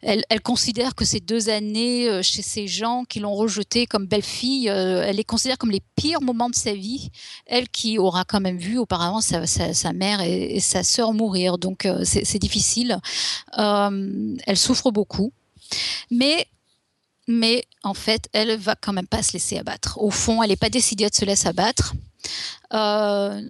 elle, 0.01 0.23
elle, 0.29 0.41
considère 0.41 0.95
que 0.95 1.05
ces 1.05 1.19
deux 1.19 1.49
années 1.49 2.21
chez 2.23 2.41
ces 2.41 2.67
gens 2.67 3.03
qui 3.07 3.19
l'ont 3.19 3.35
rejetée 3.35 3.85
comme 3.85 4.05
belle-fille, 4.05 4.67
elle 4.67 5.15
les 5.15 5.23
considère 5.23 5.57
comme 5.57 5.71
les 5.71 5.81
pires 5.95 6.21
moments 6.21 6.49
de 6.49 6.55
sa 6.55 6.73
vie. 6.73 7.09
Elle 7.45 7.69
qui 7.69 7.97
aura 7.97 8.23
quand 8.25 8.39
même 8.39 8.57
vu 8.57 8.77
auparavant 8.77 9.21
sa, 9.21 9.93
mère 9.93 10.21
et, 10.21 10.59
sa 10.59 10.83
sœur 10.83 11.13
mourir, 11.13 11.57
donc 11.57 11.87
c'est 12.03 12.39
difficile. 12.39 12.97
elle 13.57 14.57
souffre 14.57 14.91
beaucoup. 14.91 15.31
Mais 16.09 16.47
mais 17.27 17.65
en 17.83 17.93
fait, 17.93 18.27
elle 18.33 18.57
va 18.57 18.75
quand 18.75 18.93
même 18.93 19.07
pas 19.07 19.23
se 19.23 19.33
laisser 19.33 19.57
abattre. 19.57 19.97
Au 20.01 20.11
fond, 20.11 20.43
elle 20.43 20.49
n'est 20.49 20.55
pas 20.55 20.69
décidée 20.69 21.09
de 21.09 21.15
se 21.15 21.25
laisser 21.25 21.47
abattre. 21.47 21.93
Euh, 22.73 23.41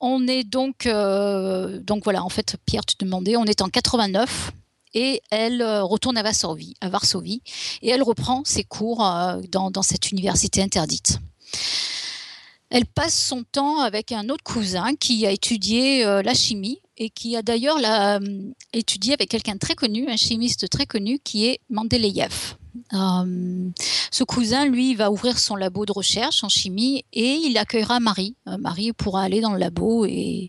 on 0.00 0.26
est 0.26 0.44
donc, 0.44 0.86
euh, 0.86 1.80
donc 1.80 2.04
voilà, 2.04 2.22
en 2.22 2.28
fait, 2.28 2.56
Pierre, 2.66 2.84
tu 2.84 2.94
demandais, 2.98 3.36
on 3.36 3.44
est 3.44 3.62
en 3.62 3.68
89 3.68 4.52
et 4.94 5.22
elle 5.30 5.60
euh, 5.60 5.82
retourne 5.82 6.16
à 6.16 6.22
Varsovie, 6.22 7.42
et 7.82 7.90
elle 7.90 8.02
reprend 8.02 8.42
ses 8.44 8.64
cours 8.64 8.98
dans, 9.50 9.70
dans, 9.70 9.82
cette 9.82 10.10
université 10.10 10.62
interdite. 10.62 11.18
Elle 12.70 12.86
passe 12.86 13.14
son 13.14 13.44
temps 13.44 13.80
avec 13.80 14.12
un 14.12 14.28
autre 14.28 14.44
cousin 14.44 14.94
qui 14.94 15.26
a 15.26 15.30
étudié 15.30 16.04
la 16.04 16.34
chimie 16.34 16.80
et 16.98 17.08
qui 17.08 17.34
a 17.34 17.42
d'ailleurs 17.42 17.78
étudié 18.74 19.14
avec 19.14 19.30
quelqu'un 19.30 19.56
très 19.56 19.74
connu, 19.74 20.06
un 20.08 20.16
chimiste 20.16 20.68
très 20.68 20.84
connu 20.84 21.18
qui 21.18 21.46
est 21.46 21.60
Mendeleïev. 21.70 22.56
Euh, 22.92 23.70
ce 24.10 24.24
cousin, 24.24 24.66
lui, 24.66 24.94
va 24.94 25.10
ouvrir 25.10 25.38
son 25.38 25.56
labo 25.56 25.86
de 25.86 25.92
recherche 25.92 26.44
en 26.44 26.48
chimie 26.48 27.04
et 27.12 27.34
il 27.34 27.56
accueillera 27.58 28.00
Marie. 28.00 28.34
Euh, 28.46 28.58
Marie 28.58 28.92
pourra 28.92 29.22
aller 29.22 29.40
dans 29.40 29.52
le 29.52 29.58
labo 29.58 30.06
et, 30.06 30.48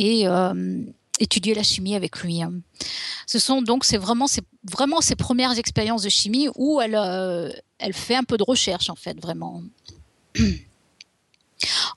euh, 0.00 0.82
étudier 1.18 1.54
la 1.54 1.62
chimie 1.62 1.94
avec 1.94 2.20
lui. 2.20 2.40
Ce 3.26 3.38
sont 3.38 3.62
donc 3.62 3.84
c'est 3.84 3.96
vraiment 3.96 4.26
c'est 4.26 4.44
vraiment 4.70 5.00
ses 5.00 5.16
premières 5.16 5.58
expériences 5.58 6.02
de 6.02 6.10
chimie 6.10 6.48
où 6.56 6.80
elle 6.80 6.94
elle 7.78 7.94
fait 7.94 8.16
un 8.16 8.24
peu 8.24 8.36
de 8.36 8.42
recherche 8.42 8.90
en 8.90 8.96
fait 8.96 9.18
vraiment. 9.20 9.62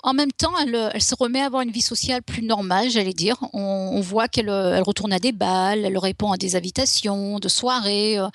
En 0.04 0.14
même 0.14 0.32
temps, 0.32 0.54
elle, 0.58 1.02
se 1.02 1.16
remet 1.16 1.42
à 1.42 1.46
avoir 1.46 1.62
une 1.62 1.72
vie 1.72 1.82
sociale 1.82 2.22
plus 2.24 2.42
normale, 2.42 2.90
j'allais 2.90 3.14
dire. 3.14 3.38
On, 3.54 4.00
voit 4.02 4.28
qu'elle 4.28 4.50
retourne 4.82 5.12
à 5.14 5.20
des 5.20 5.32
balles, 5.32 5.86
elle 5.86 5.98
répond 5.98 6.32
à 6.32 6.38
des 6.38 6.56
invitations 6.56 7.40
de 7.40 7.50
soirées. 7.50 8.18
Euh, 8.18 8.28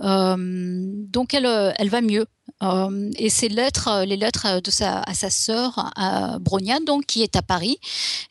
euh, 0.00 0.36
donc, 0.38 1.34
elle, 1.34 1.88
va 1.88 2.00
mieux. 2.00 2.26
Euh, 2.62 3.10
et 3.18 3.30
ces 3.30 3.48
lettres, 3.48 4.04
les 4.04 4.16
lettres 4.16 4.60
de 4.60 4.70
sa, 4.70 5.00
à 5.00 5.14
sa 5.14 5.30
sœur, 5.30 5.92
à 5.96 6.38
Bronia, 6.40 6.80
donc, 6.80 7.06
qui 7.06 7.22
est 7.22 7.36
à 7.36 7.42
Paris 7.42 7.78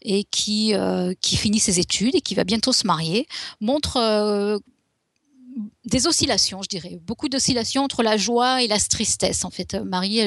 et 0.02 0.26
qui, 0.26 0.74
qui 1.22 1.38
finit 1.38 1.60
ses 1.60 1.80
études 1.80 2.16
et 2.16 2.22
qui 2.22 2.36
va 2.36 2.44
bientôt 2.44 2.74
se 2.74 2.86
marier, 2.86 3.28
montrent 3.62 4.60
des 5.86 6.08
oscillations, 6.08 6.62
je 6.62 6.68
dirais, 6.68 7.00
beaucoup 7.04 7.30
d'oscillations 7.30 7.84
entre 7.84 8.04
la 8.04 8.18
joie 8.18 8.62
et 8.62 8.68
la 8.68 8.80
tristesse. 8.80 9.46
En 9.46 9.50
fait, 9.50 9.74
euh, 9.74 9.84
Marie, 9.84 10.22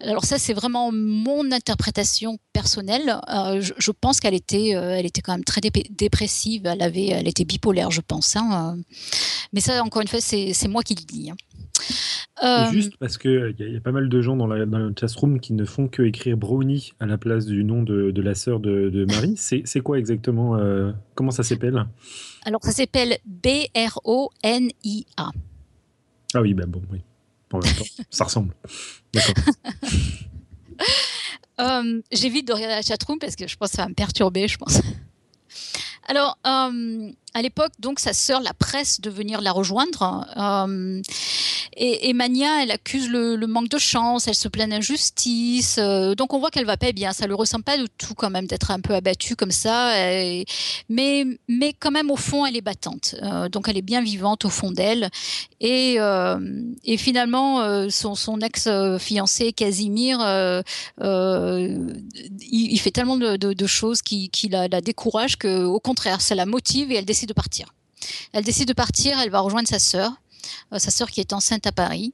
alors 0.00 0.24
ça, 0.24 0.38
c'est 0.38 0.54
vraiment 0.54 0.90
mon 0.92 1.52
interprétation 1.52 2.38
personnelle. 2.52 3.20
Euh, 3.28 3.60
je, 3.60 3.90
pense 3.90 4.20
qu'elle 4.20 4.34
était, 4.34 4.74
euh, 4.74 4.96
elle 4.96 5.06
était 5.06 5.20
quand 5.20 5.32
même 5.32 5.44
très 5.44 5.60
dépressive. 5.60 6.66
Elle 6.66 6.82
avait, 6.82 7.08
elle 7.08 7.28
était 7.28 7.44
bipolaire, 7.44 7.90
je 7.90 8.00
pense. 8.00 8.34
Hein, 8.36 8.78
Mais 9.52 9.60
ça, 9.60 9.82
encore 9.84 10.02
une 10.02 10.08
fois, 10.08 10.20
c'est 10.20 10.68
moi 10.68 10.82
qui 10.82 10.94
le 10.94 11.04
dis. 11.04 11.30
Hein. 11.30 11.36
Euh, 12.44 12.70
juste 12.70 12.96
parce 12.98 13.18
qu'il 13.18 13.54
y, 13.58 13.64
y, 13.64 13.76
a 13.76 13.80
pas 13.80 13.90
mal 13.90 14.08
de 14.08 14.20
gens 14.22 14.36
dans, 14.36 14.46
la, 14.46 14.64
dans 14.64 14.78
le 14.78 14.94
room 15.16 15.40
qui 15.40 15.52
ne 15.54 15.64
font 15.64 15.88
que 15.88 16.02
écrire 16.02 16.36
Brownie 16.36 16.92
à 17.00 17.06
la 17.06 17.18
place 17.18 17.46
du 17.46 17.64
nom 17.64 17.82
de, 17.82 18.12
de 18.12 18.22
la 18.22 18.36
sœur 18.36 18.60
de, 18.60 18.90
de 18.90 19.04
Marie. 19.04 19.34
C'est 19.36 19.80
quoi 19.80 19.98
exactement 19.98 20.56
euh, 20.56 20.92
Comment 21.14 21.32
ça 21.32 21.42
s'appelle? 21.42 21.84
Alors, 22.44 22.62
ça 22.62 22.70
s'appelle 22.72 23.18
B-R-O-N-I-A. 23.24 23.70
Ah 26.34 26.42
oui, 26.42 26.54
ben 26.54 26.66
bon, 26.66 26.82
oui. 26.92 27.00
ça 28.10 28.24
ressemble. 28.24 28.54
D'accord. 29.14 29.34
euh, 31.60 32.02
J'évite 32.12 32.46
de 32.46 32.52
regarder 32.52 32.76
la 32.76 32.82
chatroom 32.82 33.18
parce 33.18 33.34
que 33.34 33.48
je 33.48 33.56
pense 33.56 33.70
que 33.70 33.76
ça 33.76 33.82
va 33.82 33.88
me 33.88 33.94
perturber, 33.94 34.46
je 34.46 34.58
pense. 34.58 34.80
Alors, 36.06 36.38
euh, 36.46 37.10
à 37.34 37.42
l'époque, 37.42 37.72
donc, 37.78 38.00
sa 38.00 38.12
sœur 38.12 38.40
la 38.40 38.54
presse 38.54 39.00
de 39.00 39.10
venir 39.10 39.40
la 39.40 39.52
rejoindre. 39.52 40.26
Euh, 40.36 41.02
et, 41.76 42.12
Mania, 42.12 42.62
elle 42.62 42.70
accuse 42.70 43.08
le, 43.08 43.36
manque 43.46 43.68
de 43.68 43.78
chance, 43.78 44.26
elle 44.26 44.34
se 44.34 44.48
plaint 44.48 44.70
d'injustice. 44.70 45.76
Euh, 45.78 46.14
donc 46.14 46.34
on 46.34 46.38
voit 46.38 46.50
qu'elle 46.50 46.64
va 46.64 46.76
pas 46.76 46.92
bien. 46.92 47.12
Ça 47.12 47.26
lui 47.26 47.34
ressemble 47.34 47.64
pas 47.64 47.76
du 47.76 47.84
tout 47.98 48.14
quand 48.14 48.30
même 48.30 48.46
d'être 48.46 48.70
un 48.70 48.80
peu 48.80 48.94
abattue 48.94 49.36
comme 49.36 49.50
ça. 49.50 49.92
mais, 50.88 51.26
mais 51.48 51.72
quand 51.78 51.90
même 51.90 52.10
au 52.10 52.16
fond, 52.16 52.46
elle 52.46 52.56
est 52.56 52.62
battante. 52.62 53.14
Euh, 53.22 53.48
donc 53.48 53.68
elle 53.68 53.76
est 53.76 53.82
bien 53.82 54.02
vivante 54.02 54.44
au 54.44 54.50
fond 54.50 54.72
d'elle. 54.72 55.10
Et, 55.60 55.98
et 56.84 56.96
finalement, 56.96 57.88
son, 57.90 58.40
ex-fiancé 58.40 59.52
Casimir, 59.52 60.20
il, 61.00 62.80
fait 62.80 62.90
tellement 62.90 63.16
de, 63.16 63.66
choses 63.66 64.02
qui, 64.02 64.30
la, 64.50 64.68
la 64.68 64.80
décourage 64.80 65.36
qu'au 65.36 65.80
contraire, 65.80 66.20
ça 66.20 66.34
la 66.34 66.46
motive 66.46 66.90
et 66.92 66.96
elle 66.96 67.04
décide 67.04 67.17
de 67.26 67.32
partir. 67.32 67.74
Elle 68.32 68.44
décide 68.44 68.68
de 68.68 68.72
partir, 68.72 69.18
elle 69.18 69.30
va 69.30 69.40
rejoindre 69.40 69.68
sa 69.68 69.78
sœur. 69.78 70.12
Euh, 70.72 70.78
sa 70.78 70.90
sœur 70.90 71.10
qui 71.10 71.20
est 71.20 71.32
enceinte 71.32 71.66
à 71.66 71.72
Paris. 71.72 72.12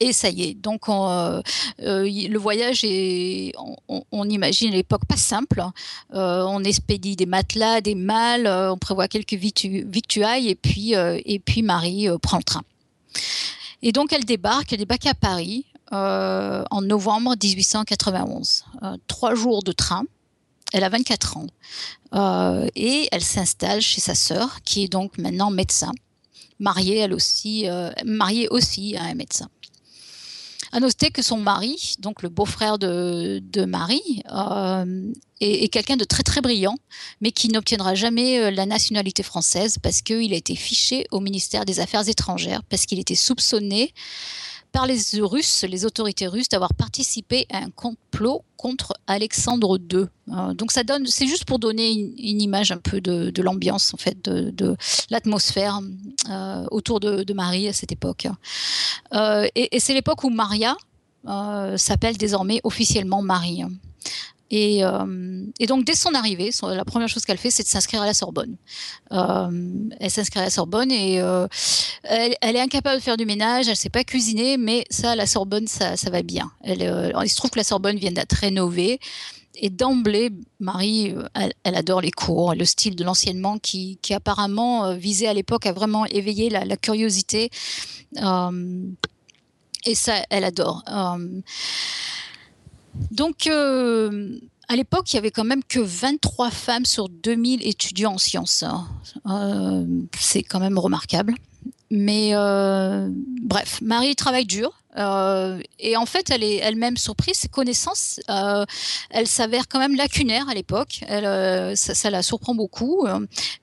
Et 0.00 0.12
ça 0.12 0.30
y 0.30 0.42
est. 0.42 0.54
Donc, 0.54 0.88
euh, 0.88 1.42
euh, 1.82 2.04
le 2.04 2.38
voyage 2.38 2.84
est, 2.84 3.52
on, 3.88 4.28
imagine 4.28 4.72
à 4.72 4.76
l'époque 4.76 5.04
pas 5.08 5.16
simple. 5.16 5.60
on 6.12 6.62
expédie 6.62 7.16
des 7.16 7.26
matelas, 7.26 7.80
des 7.80 7.96
malles, 7.96 8.46
on 8.46 8.78
prévoit 8.78 9.08
quelques 9.08 9.34
victuailles 9.34 10.48
et 10.50 10.54
puis, 10.54 10.92
et 10.92 11.38
puis 11.40 11.62
Marie 11.62 12.06
prend 12.22 12.36
le 12.36 12.44
train. 12.44 12.62
Et 13.82 13.90
donc, 13.90 14.12
elle 14.12 14.24
débarque, 14.24 14.72
elle 14.72 14.78
débarque 14.78 15.06
à 15.06 15.14
Paris 15.14 15.66
en 15.90 16.80
novembre 16.80 17.34
1891. 17.42 18.66
trois 19.08 19.34
jours 19.34 19.64
de 19.64 19.72
train. 19.72 20.04
Elle 20.72 20.84
a 20.84 20.88
24 20.88 21.36
ans. 21.36 21.46
et 22.74 23.08
elle 23.10 23.24
s'installe 23.24 23.80
chez 23.80 24.00
sa 24.00 24.14
sœur, 24.14 24.62
qui 24.62 24.84
est 24.84 24.88
donc 24.88 25.18
maintenant 25.18 25.50
médecin 25.50 25.92
mariée 26.58 26.98
elle 26.98 27.14
aussi, 27.14 27.68
euh, 27.68 27.90
mariée 28.04 28.48
aussi 28.48 28.96
à 28.96 29.04
un 29.04 29.14
médecin. 29.14 29.48
À 30.70 30.80
noter 30.80 31.10
que 31.10 31.22
son 31.22 31.38
mari, 31.38 31.94
donc 31.98 32.22
le 32.22 32.28
beau-frère 32.28 32.78
de, 32.78 33.40
Marie, 33.64 34.22
euh, 34.30 35.12
est, 35.40 35.68
quelqu'un 35.68 35.96
de 35.96 36.04
très 36.04 36.22
très 36.22 36.42
brillant, 36.42 36.76
mais 37.22 37.32
qui 37.32 37.48
n'obtiendra 37.48 37.94
jamais 37.94 38.38
euh, 38.38 38.50
la 38.50 38.66
nationalité 38.66 39.22
française 39.22 39.78
parce 39.82 40.02
qu'il 40.02 40.34
a 40.34 40.36
été 40.36 40.54
fiché 40.56 41.06
au 41.10 41.20
ministère 41.20 41.64
des 41.64 41.80
Affaires 41.80 42.06
étrangères, 42.06 42.62
parce 42.64 42.84
qu'il 42.84 42.98
était 42.98 43.14
soupçonné 43.14 43.94
par 44.72 44.86
les 44.86 44.98
Russes, 45.20 45.64
les 45.64 45.84
autorités 45.84 46.26
russes, 46.26 46.48
d'avoir 46.48 46.74
participé 46.74 47.46
à 47.50 47.58
un 47.58 47.70
complot 47.70 48.44
contre 48.56 48.94
Alexandre 49.06 49.78
II. 49.78 50.06
Euh, 50.30 50.54
donc 50.54 50.72
ça 50.72 50.82
donne, 50.82 51.06
c'est 51.06 51.26
juste 51.26 51.44
pour 51.44 51.58
donner 51.58 51.90
une, 51.92 52.42
image 52.42 52.72
un 52.72 52.78
peu 52.78 53.00
de, 53.00 53.42
l'ambiance 53.42 53.94
en 53.94 53.96
fait, 53.96 54.22
de, 54.24 54.76
l'atmosphère 55.10 55.80
euh, 56.28 56.66
autour 56.70 57.00
de, 57.00 57.32
Marie 57.32 57.68
à 57.68 57.72
cette 57.72 57.92
époque. 57.92 58.26
Euh, 59.14 59.46
et, 59.54 59.78
c'est 59.80 59.94
l'époque 59.94 60.24
où 60.24 60.30
Maria 60.30 60.76
s'appelle 61.76 62.16
désormais 62.16 62.60
officiellement 62.64 63.22
Marie. 63.22 63.62
Euh, 64.52 65.44
et, 65.58 65.66
donc, 65.66 65.84
dès 65.84 65.94
son 65.94 66.14
arrivée, 66.14 66.50
la 66.62 66.84
première 66.84 67.08
chose 67.08 67.24
qu'elle 67.24 67.38
fait, 67.38 67.50
c'est 67.50 67.62
de 67.62 67.68
s'inscrire 67.68 68.02
à 68.02 68.06
la 68.06 68.14
Sorbonne. 68.14 68.56
Euh, 69.12 69.50
elle 70.00 70.10
s'inscrit 70.10 70.40
à 70.40 70.44
la 70.44 70.50
Sorbonne 70.50 70.90
et 70.90 71.20
euh, 71.20 71.46
elle, 72.04 72.34
est 72.40 72.60
incapable 72.60 72.98
de 72.98 73.02
faire 73.02 73.16
du 73.16 73.26
ménage, 73.26 73.66
elle 73.66 73.72
ne 73.72 73.76
sait 73.76 73.90
pas 73.90 74.04
cuisiner, 74.04 74.56
mais 74.56 74.84
ça, 74.90 75.16
la 75.16 75.26
Sorbonne, 75.26 75.66
ça, 75.66 75.94
va 76.10 76.22
bien. 76.22 76.50
Il 76.64 76.78
se 76.78 77.36
trouve 77.36 77.50
que 77.50 77.58
la 77.58 77.64
Sorbonne 77.64 77.96
vient 77.96 78.12
d'être 78.12 78.32
rénovée. 78.32 79.00
Et 79.60 79.70
d'emblée, 79.70 80.30
Marie, 80.60 81.16
elle, 81.34 81.74
adore 81.74 82.00
les 82.00 82.12
cours, 82.12 82.54
le 82.54 82.64
style 82.64 82.94
de 82.94 83.02
l'enseignement 83.02 83.58
qui, 83.58 83.98
apparemment 84.10 84.94
visait 84.94 85.26
à 85.26 85.34
l'époque 85.34 85.66
à 85.66 85.72
vraiment 85.72 86.06
éveiller 86.06 86.48
la 86.48 86.76
curiosité. 86.76 87.50
et 88.14 89.94
ça, 89.94 90.14
elle 90.30 90.44
adore. 90.44 90.84
Donc, 93.10 93.46
euh, 93.46 94.38
à 94.68 94.76
l'époque, 94.76 95.12
il 95.12 95.16
y 95.16 95.18
avait 95.18 95.30
quand 95.30 95.44
même 95.44 95.64
que 95.64 95.80
23 95.80 96.50
femmes 96.50 96.84
sur 96.84 97.08
2000 97.08 97.66
étudiants 97.66 98.14
en 98.14 98.18
sciences. 98.18 98.64
Euh, 99.26 99.84
c'est 100.18 100.42
quand 100.42 100.60
même 100.60 100.78
remarquable. 100.78 101.34
Mais 101.90 102.30
euh, 102.34 103.08
bref, 103.42 103.80
Marie 103.80 104.14
travaille 104.14 104.44
dur. 104.44 104.72
Euh, 104.98 105.60
et 105.78 105.96
en 105.96 106.06
fait, 106.06 106.30
elle 106.30 106.42
est 106.42 106.56
elle-même 106.56 106.96
surprise. 106.96 107.36
Ses 107.36 107.48
connaissances, 107.48 108.20
euh, 108.28 108.64
elle 109.10 109.26
s'avère 109.26 109.68
quand 109.68 109.78
même 109.78 109.96
lacunaire 109.96 110.48
à 110.48 110.54
l'époque. 110.54 111.00
Elle, 111.06 111.76
ça, 111.76 112.10
la 112.10 112.22
surprend 112.22 112.54
beaucoup, 112.54 113.06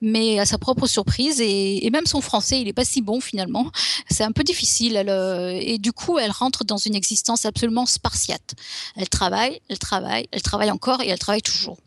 mais 0.02 0.40
à 0.40 0.46
sa 0.46 0.58
propre 0.58 0.88
surprise. 0.88 1.42
Et, 1.42 1.90
même 1.92 2.06
son 2.06 2.22
français, 2.22 2.60
il 2.60 2.66
n'est 2.66 2.74
pas 2.74 2.86
si 2.86 3.02
bon 3.02 3.22
finalement. 3.22 3.72
C'est 4.10 4.24
un 4.24 4.32
peu 4.32 4.44
difficile. 4.44 4.98
et 4.98 5.78
du 5.78 5.94
coup, 5.94 6.20
elle 6.20 6.32
rentre 6.32 6.64
dans 6.64 6.78
une 6.78 6.96
existence 6.96 7.46
absolument 7.46 7.86
spartiate. 7.86 8.56
Elle 8.96 9.10
travaille, 9.10 9.62
elle 9.70 9.80
travaille, 9.80 10.28
elle 10.32 10.42
travaille 10.42 10.72
encore 10.72 11.02
et 11.02 11.08
elle 11.08 11.20
travaille 11.20 11.42
toujours. 11.42 11.78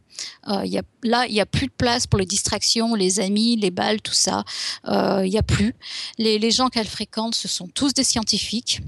Euh, 0.48 0.64
y 0.64 0.78
a, 0.78 0.83
là, 1.02 1.26
il 1.26 1.33
n'y 1.33 1.40
a 1.40 1.46
plus 1.46 1.66
de 1.66 1.72
place 1.76 2.07
pour 2.07 2.18
les 2.18 2.26
distractions, 2.26 2.94
les 2.94 3.20
amis, 3.20 3.57
les 3.57 3.70
balles, 3.70 4.00
tout 4.00 4.14
ça. 4.14 4.44
Euh, 4.88 5.22
il 5.24 5.31
n'y 5.31 5.38
a 5.38 5.42
plus. 5.42 5.74
Les, 6.18 6.50
gens 6.50 6.68
qu'elle 6.68 6.87
fréquente, 6.87 7.35
ce 7.35 7.46
sont 7.46 7.68
tous 7.68 7.92
des 7.92 8.04
scientifiques. 8.04 8.81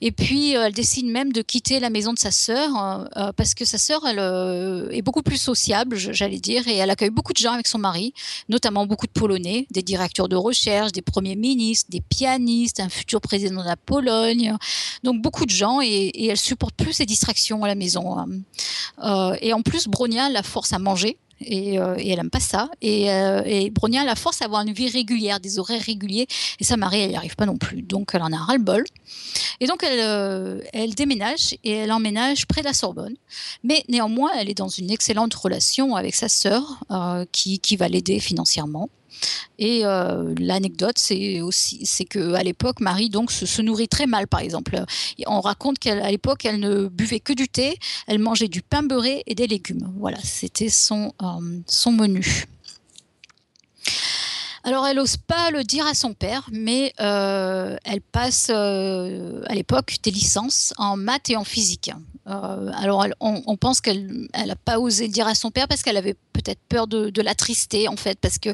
Et 0.00 0.12
puis, 0.12 0.56
euh, 0.56 0.66
elle 0.66 0.72
décide 0.72 1.06
même 1.06 1.32
de 1.32 1.40
quitter 1.40 1.80
la 1.80 1.88
maison 1.88 2.12
de 2.12 2.18
sa 2.18 2.30
sœur 2.30 3.08
euh, 3.16 3.32
parce 3.32 3.54
que 3.54 3.64
sa 3.64 3.78
sœur, 3.78 4.06
elle 4.06 4.90
est 4.92 5.02
beaucoup 5.02 5.22
plus 5.22 5.38
sociable, 5.38 5.96
j'allais 5.96 6.40
dire, 6.40 6.68
et 6.68 6.76
elle 6.76 6.90
accueille 6.90 7.10
beaucoup 7.10 7.32
de 7.32 7.38
gens 7.38 7.52
avec 7.52 7.66
son 7.66 7.78
mari, 7.78 8.12
notamment 8.48 8.86
beaucoup 8.86 9.06
de 9.06 9.12
Polonais, 9.12 9.66
des 9.70 9.82
directeurs 9.82 10.28
de 10.28 10.36
recherche, 10.36 10.92
des 10.92 11.02
premiers 11.02 11.36
ministres, 11.36 11.90
des 11.90 12.02
pianistes, 12.02 12.80
un 12.80 12.88
futur 12.88 13.20
président 13.20 13.62
de 13.62 13.66
la 13.66 13.76
Pologne. 13.76 14.54
Donc, 15.02 15.22
beaucoup 15.22 15.46
de 15.46 15.50
gens, 15.50 15.80
et, 15.80 15.86
et 15.86 16.26
elle 16.26 16.38
supporte 16.38 16.74
plus 16.76 16.92
ces 16.92 17.06
distractions 17.06 17.64
à 17.64 17.68
la 17.68 17.74
maison. 17.74 18.18
Hein. 18.18 19.34
et 19.40 19.52
en 19.52 19.62
plus, 19.62 19.88
Bronia 19.88 20.28
la 20.28 20.42
force 20.44 20.72
à 20.72 20.78
manger. 20.78 21.18
Et, 21.40 21.78
euh, 21.78 21.96
et, 21.98 22.10
elle 22.10 22.20
aime 22.20 22.30
pas 22.30 22.40
ça. 22.40 22.70
Et, 22.80 23.10
euh, 23.10 23.42
et 23.44 23.72
a 23.98 24.04
la 24.04 24.14
force 24.14 24.38
d'avoir 24.38 24.62
une 24.62 24.72
vie 24.72 24.88
régulière, 24.88 25.40
des 25.40 25.58
horaires 25.58 25.82
réguliers. 25.82 26.26
Et 26.60 26.64
sa 26.64 26.76
Marie, 26.76 27.00
elle 27.00 27.10
n'y 27.10 27.16
arrive 27.16 27.36
pas 27.36 27.46
non 27.46 27.56
plus. 27.56 27.82
Donc 27.82 28.10
elle 28.14 28.22
en 28.22 28.32
a 28.32 28.36
ras-le-bol. 28.36 28.84
Et 29.60 29.66
donc 29.66 29.82
elle, 29.82 30.00
euh, 30.00 30.60
elle 30.72 30.94
déménage 30.94 31.56
et 31.64 31.72
elle 31.72 31.92
emménage 31.92 32.46
près 32.46 32.60
de 32.60 32.66
la 32.66 32.72
Sorbonne. 32.72 33.14
Mais 33.62 33.84
néanmoins, 33.88 34.30
elle 34.38 34.48
est 34.48 34.54
dans 34.54 34.68
une 34.68 34.90
excellente 34.90 35.34
relation 35.34 35.96
avec 35.96 36.14
sa 36.14 36.28
sœur 36.28 36.80
euh, 36.90 37.24
qui, 37.32 37.58
qui 37.58 37.76
va 37.76 37.88
l'aider 37.88 38.20
financièrement. 38.20 38.88
Et 39.58 39.84
euh, 39.84 40.34
l'anecdote, 40.38 40.98
c'est 40.98 41.40
aussi, 41.40 41.86
c'est 41.86 42.04
que 42.04 42.34
à 42.34 42.42
l'époque, 42.42 42.80
Marie 42.80 43.08
donc 43.08 43.30
se, 43.30 43.62
nourrit 43.62 43.88
très 43.88 44.06
mal. 44.06 44.26
Par 44.26 44.40
exemple, 44.40 44.82
on 45.26 45.40
raconte 45.40 45.78
qu'à 45.78 46.10
l'époque, 46.10 46.44
elle 46.44 46.60
ne 46.60 46.88
buvait 46.88 47.20
que 47.20 47.32
du 47.32 47.48
thé, 47.48 47.78
elle 48.06 48.18
mangeait 48.18 48.48
du 48.48 48.62
pain 48.62 48.82
beurré 48.82 49.22
et 49.26 49.34
des 49.34 49.46
légumes. 49.46 49.92
Voilà, 49.98 50.18
c'était 50.22 50.68
son 50.68 51.12
euh, 51.22 51.60
son 51.66 51.92
menu. 51.92 52.46
Alors, 54.66 54.86
elle 54.86 54.96
n'ose 54.96 55.18
pas 55.18 55.50
le 55.50 55.62
dire 55.62 55.86
à 55.86 55.92
son 55.92 56.14
père, 56.14 56.48
mais 56.50 56.94
euh, 56.98 57.76
elle 57.84 58.00
passe 58.00 58.48
euh, 58.50 59.42
à 59.46 59.54
l'époque 59.54 59.98
des 60.02 60.10
licences 60.10 60.72
en 60.78 60.96
maths 60.96 61.28
et 61.28 61.36
en 61.36 61.44
physique. 61.44 61.90
Euh, 62.26 62.70
alors, 62.78 63.06
on, 63.20 63.42
on, 63.46 63.56
pense 63.58 63.82
qu'elle 63.82 64.26
n'a 64.34 64.56
pas 64.56 64.78
osé 64.78 65.08
dire 65.08 65.26
à 65.26 65.34
son 65.34 65.50
père 65.50 65.68
parce 65.68 65.82
qu'elle 65.82 65.98
avait 65.98 66.16
peut-être 66.32 66.60
peur 66.70 66.86
de, 66.86 67.10
de 67.10 67.22
l'attrister, 67.22 67.88
en 67.88 67.96
fait, 67.96 68.18
parce 68.18 68.38
que 68.38 68.48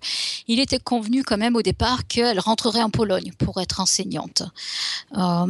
il 0.48 0.58
était 0.58 0.80
convenu 0.80 1.22
quand 1.22 1.38
même 1.38 1.54
au 1.54 1.62
départ 1.62 2.08
qu'elle 2.08 2.40
rentrerait 2.40 2.82
en 2.82 2.90
Pologne 2.90 3.32
pour 3.38 3.60
être 3.60 3.78
enseignante. 3.78 4.42
Euh, 5.16 5.46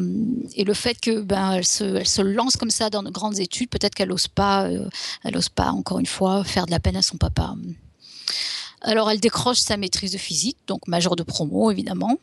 et 0.54 0.64
le 0.64 0.74
fait 0.74 1.00
que 1.00 1.22
ben, 1.22 1.52
elle 1.52 1.64
se, 1.64 1.84
elle 1.84 2.08
se, 2.08 2.20
lance 2.20 2.58
comme 2.58 2.70
ça 2.70 2.90
dans 2.90 3.02
de 3.02 3.10
grandes 3.10 3.38
études, 3.38 3.70
peut-être 3.70 3.94
qu'elle 3.94 4.10
n'ose 4.10 4.28
pas, 4.28 4.64
euh, 4.64 4.88
elle 5.24 5.38
pas 5.54 5.70
encore 5.70 5.98
une 5.98 6.06
fois 6.06 6.44
faire 6.44 6.66
de 6.66 6.70
la 6.70 6.80
peine 6.80 6.96
à 6.96 7.02
son 7.02 7.16
papa. 7.16 7.54
Alors, 8.82 9.10
elle 9.10 9.20
décroche 9.20 9.58
sa 9.58 9.76
maîtrise 9.76 10.12
de 10.12 10.18
physique, 10.18 10.56
donc 10.66 10.88
majeure 10.88 11.16
de 11.16 11.22
promo, 11.22 11.70
évidemment. 11.70 12.18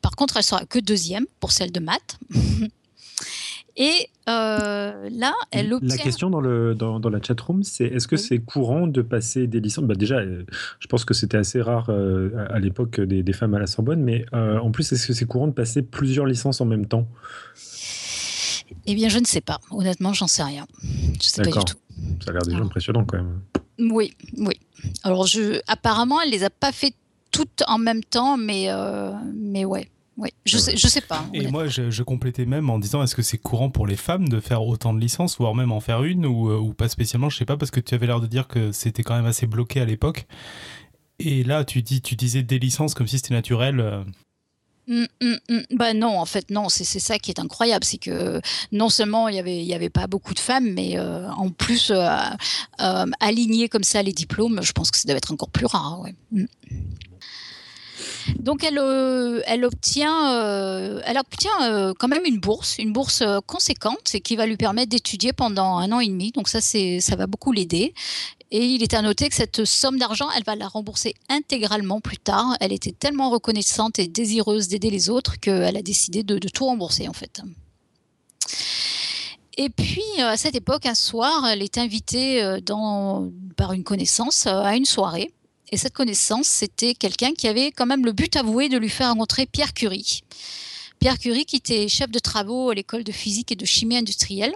Par 0.00 0.12
contre, 0.12 0.36
elle 0.36 0.42
sera 0.42 0.64
que 0.64 0.78
deuxième 0.78 1.26
pour 1.40 1.52
celle 1.52 1.72
de 1.72 1.80
maths. 1.80 2.18
Et 3.80 4.08
euh, 4.28 5.08
là, 5.08 5.32
elle 5.52 5.72
obtient... 5.72 5.96
La 5.96 6.02
question 6.02 6.30
dans, 6.30 6.40
le, 6.40 6.74
dans, 6.74 6.98
dans 6.98 7.10
la 7.10 7.22
chatroom, 7.22 7.62
c'est 7.62 7.84
est-ce 7.84 8.08
que 8.08 8.16
oui. 8.16 8.22
c'est 8.22 8.38
courant 8.40 8.88
de 8.88 9.02
passer 9.02 9.46
des 9.46 9.60
licences? 9.60 9.84
Bah 9.84 9.94
Déjà, 9.94 10.16
euh, 10.16 10.44
je 10.80 10.88
pense 10.88 11.04
que 11.04 11.14
c'était 11.14 11.36
assez 11.36 11.62
rare 11.62 11.86
euh, 11.88 12.30
à 12.50 12.58
l'époque 12.58 13.00
des, 13.00 13.22
des, 13.22 13.32
femmes 13.32 13.54
à 13.54 13.60
la 13.60 13.68
Sorbonne, 13.68 14.02
mais 14.02 14.26
en 14.32 14.72
plus, 14.72 14.90
est-ce 14.90 15.06
que 15.06 15.12
c'est 15.12 15.26
courant 15.26 15.46
de 15.46 15.52
passer 15.52 15.82
plusieurs 15.82 16.26
licences 16.26 16.60
en 16.60 16.64
même 16.64 16.86
temps? 16.86 17.06
Eh 18.86 18.96
bien, 18.96 19.08
je 19.08 19.20
ne 19.20 19.24
sais 19.24 19.40
pas. 19.40 19.60
Honnêtement, 19.70 20.12
j'en 20.12 20.26
sais 20.26 20.42
rien. 20.42 20.66
Je 20.82 21.28
sais 21.28 21.42
pas 21.42 21.48
du 21.48 21.64
tout. 21.64 21.76
Ça 22.24 22.30
a 22.30 22.32
l'air 22.32 22.42
déjà 22.42 22.58
impressionnant 22.58 23.04
quand 23.04 23.18
même. 23.18 23.40
Oui, 23.78 24.14
oui. 24.36 24.54
Alors, 25.02 25.26
je, 25.26 25.60
apparemment, 25.66 26.20
elle 26.20 26.30
les 26.30 26.44
a 26.44 26.50
pas 26.50 26.72
fait 26.72 26.94
toutes 27.30 27.62
en 27.66 27.78
même 27.78 28.02
temps, 28.02 28.36
mais, 28.36 28.66
euh, 28.68 29.12
mais 29.34 29.64
ouais. 29.64 29.88
Oui, 30.16 30.30
je 30.44 30.58
sais, 30.58 30.76
je 30.76 30.88
sais 30.88 31.00
pas. 31.00 31.24
Et 31.32 31.46
moi, 31.46 31.68
je, 31.68 31.90
je, 31.90 32.02
complétais 32.02 32.44
même 32.44 32.70
en 32.70 32.80
disant 32.80 33.04
est-ce 33.04 33.14
que 33.14 33.22
c'est 33.22 33.38
courant 33.38 33.70
pour 33.70 33.86
les 33.86 33.94
femmes 33.94 34.28
de 34.28 34.40
faire 34.40 34.64
autant 34.64 34.92
de 34.92 34.98
licences, 34.98 35.38
voire 35.38 35.54
même 35.54 35.70
en 35.70 35.78
faire 35.78 36.02
une, 36.02 36.26
ou, 36.26 36.52
ou 36.52 36.74
pas 36.74 36.88
spécialement, 36.88 37.30
je 37.30 37.36
sais 37.36 37.44
pas, 37.44 37.56
parce 37.56 37.70
que 37.70 37.78
tu 37.78 37.94
avais 37.94 38.08
l'air 38.08 38.20
de 38.20 38.26
dire 38.26 38.48
que 38.48 38.72
c'était 38.72 39.04
quand 39.04 39.14
même 39.14 39.26
assez 39.26 39.46
bloqué 39.46 39.80
à 39.80 39.84
l'époque. 39.84 40.26
Et 41.20 41.44
là, 41.44 41.64
tu, 41.64 41.82
dis, 41.82 42.02
tu 42.02 42.16
disais 42.16 42.42
des 42.42 42.58
licences 42.58 42.94
comme 42.94 43.06
si 43.06 43.18
c'était 43.18 43.34
naturel. 43.34 44.04
Bah 45.70 45.92
non, 45.92 46.18
en 46.18 46.24
fait 46.24 46.50
non, 46.50 46.68
c'est 46.70 46.84
ça 46.84 47.18
qui 47.18 47.30
est 47.30 47.40
incroyable, 47.40 47.84
c'est 47.84 47.98
que 47.98 48.40
non 48.72 48.88
seulement 48.88 49.28
il 49.28 49.36
y 49.36 49.38
avait 49.38 49.62
y 49.62 49.74
avait 49.74 49.90
pas 49.90 50.06
beaucoup 50.06 50.32
de 50.32 50.38
femmes, 50.38 50.72
mais 50.72 50.98
euh, 50.98 51.30
en 51.30 51.50
plus 51.50 51.90
euh, 51.90 52.08
euh, 52.80 53.06
aligner 53.20 53.68
comme 53.68 53.84
ça 53.84 54.02
les 54.02 54.12
diplômes, 54.12 54.60
je 54.62 54.72
pense 54.72 54.90
que 54.90 54.96
ça 54.96 55.06
devait 55.06 55.18
être 55.18 55.32
encore 55.32 55.50
plus 55.50 55.66
rare. 55.66 56.00
Ouais. 56.00 56.14
Donc 58.38 58.64
elle, 58.64 58.78
euh, 58.78 59.42
obtient, 59.62 60.32
euh, 60.34 61.00
elle 61.04 61.18
obtient 61.18 61.50
euh, 61.62 61.92
quand 61.98 62.08
même 62.08 62.24
une 62.24 62.38
bourse, 62.38 62.78
une 62.78 62.92
bourse 62.92 63.22
conséquente 63.46 64.14
et 64.14 64.20
qui 64.20 64.36
va 64.36 64.46
lui 64.46 64.56
permettre 64.56 64.90
d'étudier 64.90 65.32
pendant 65.32 65.78
un 65.78 65.90
an 65.92 66.00
et 66.00 66.08
demi. 66.08 66.32
Donc 66.32 66.48
ça, 66.48 66.60
ça 66.60 67.16
va 67.16 67.26
beaucoup 67.26 67.52
l'aider. 67.52 67.94
Et 68.50 68.64
il 68.64 68.82
est 68.82 68.94
à 68.94 69.02
noter 69.02 69.28
que 69.28 69.34
cette 69.34 69.66
somme 69.66 69.98
d'argent, 69.98 70.28
elle 70.34 70.44
va 70.44 70.56
la 70.56 70.68
rembourser 70.68 71.14
intégralement 71.28 72.00
plus 72.00 72.16
tard. 72.16 72.56
Elle 72.60 72.72
était 72.72 72.92
tellement 72.92 73.28
reconnaissante 73.28 73.98
et 73.98 74.08
désireuse 74.08 74.68
d'aider 74.68 74.90
les 74.90 75.10
autres 75.10 75.38
qu'elle 75.38 75.76
a 75.76 75.82
décidé 75.82 76.22
de, 76.22 76.38
tout 76.48 76.64
rembourser 76.64 77.08
en 77.08 77.12
fait. 77.12 77.42
Et 79.58 79.68
puis, 79.68 80.04
à 80.20 80.36
cette 80.36 80.54
époque, 80.54 80.86
un 80.86 80.94
soir, 80.94 81.46
elle 81.46 81.62
est 81.62 81.76
invitée 81.76 82.42
par 83.56 83.72
une 83.72 83.84
connaissance 83.84 84.46
à 84.46 84.76
une 84.76 84.86
soirée. 84.86 85.30
Et 85.70 85.76
cette 85.76 85.92
connaissance, 85.92 86.46
c'était 86.46 86.94
quelqu'un 86.94 87.32
qui 87.32 87.46
avait 87.46 87.72
quand 87.72 87.86
même 87.86 88.04
le 88.04 88.12
but 88.12 88.36
avoué 88.36 88.68
de 88.68 88.78
lui 88.78 88.88
faire 88.88 89.08
rencontrer 89.08 89.46
Pierre 89.46 89.74
Curie. 89.74 90.22
Pierre 90.98 91.18
Curie, 91.18 91.44
qui 91.44 91.56
était 91.56 91.88
chef 91.88 92.10
de 92.10 92.18
travaux 92.18 92.70
à 92.70 92.74
l'école 92.74 93.04
de 93.04 93.12
physique 93.12 93.52
et 93.52 93.56
de 93.56 93.64
chimie 93.64 93.96
industrielle. 93.96 94.54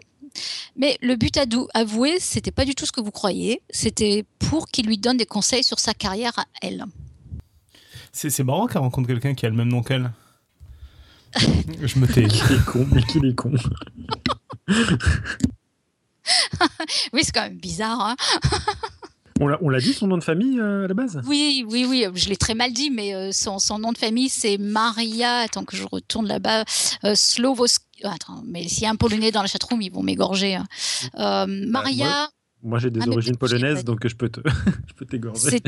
Mais 0.77 0.96
le 1.03 1.16
but 1.16 1.38
avoué, 1.75 2.18
c'était 2.18 2.51
pas 2.51 2.64
du 2.64 2.75
tout 2.75 2.87
ce 2.87 2.92
que 2.92 3.01
vous 3.01 3.11
croyez. 3.11 3.61
C'était 3.70 4.25
pour 4.38 4.68
qu'il 4.68 4.87
lui 4.87 4.96
donne 4.96 5.18
des 5.18 5.27
conseils 5.27 5.62
sur 5.62 5.79
sa 5.79 5.92
carrière 5.92 6.38
à 6.38 6.46
elle. 6.62 6.87
C'est 8.12 8.42
marrant 8.42 8.66
qu'elle 8.66 8.83
rencontre 8.83 9.09
quelqu'un 9.09 9.35
qui 9.35 9.46
a 9.46 9.51
le 9.51 9.57
même 9.57 9.68
nom 9.68 9.83
qu'elle. 9.83 10.11
Je 11.83 11.98
me 11.98 12.07
tais. 12.07 12.27
Qu'il 12.27 12.53
est 12.53 12.64
con, 12.64 12.87
mais 12.90 13.03
qu'il 13.03 13.25
est 13.27 13.35
con. 13.35 13.53
oui, 17.12 17.20
c'est 17.22 17.33
quand 17.33 17.42
même 17.42 17.59
bizarre. 17.59 18.01
Hein 18.01 18.16
on 19.40 19.68
l'a 19.68 19.80
dit 19.80 19.92
son 19.92 20.06
nom 20.06 20.18
de 20.18 20.24
famille 20.24 20.60
euh, 20.60 20.84
à 20.84 20.88
la 20.88 20.94
base? 20.94 21.20
Oui, 21.26 21.64
oui, 21.68 21.86
oui, 21.88 22.06
je 22.14 22.28
l'ai 22.28 22.36
très 22.36 22.54
mal 22.54 22.72
dit, 22.72 22.90
mais 22.90 23.14
euh, 23.14 23.32
son, 23.32 23.58
son, 23.58 23.78
nom 23.78 23.92
de 23.92 23.98
famille 23.98 24.28
c'est 24.28 24.58
Maria. 24.58 25.38
Attends 25.38 25.64
que 25.64 25.76
je 25.76 25.84
retourne 25.90 26.26
là-bas. 26.26 26.64
Euh, 27.04 27.14
Slovosk. 27.14 27.82
Attends, 28.04 28.42
mais 28.46 28.66
s'il 28.68 28.82
y 28.82 28.86
a 28.86 28.90
un 28.90 28.96
polonais 28.96 29.30
dans 29.30 29.42
la 29.42 29.46
chatroom, 29.46 29.80
ils 29.80 29.92
vont 29.92 30.02
m'égorger. 30.02 30.56
Hein. 30.56 30.66
Euh, 31.18 31.46
Maria. 31.48 32.06
Bah, 32.06 32.10
moi... 32.10 32.28
Moi, 32.64 32.79
j'ai 32.79 32.90
des 32.90 33.01
ah, 33.03 33.09
origines 33.09 33.37
polonaises, 33.37 33.85
donc 33.85 34.07
je 34.07 34.14
peux 34.14 34.29
te, 34.29 34.40
je 34.87 34.94
peux 34.94 35.05
t'égorger. 35.05 35.61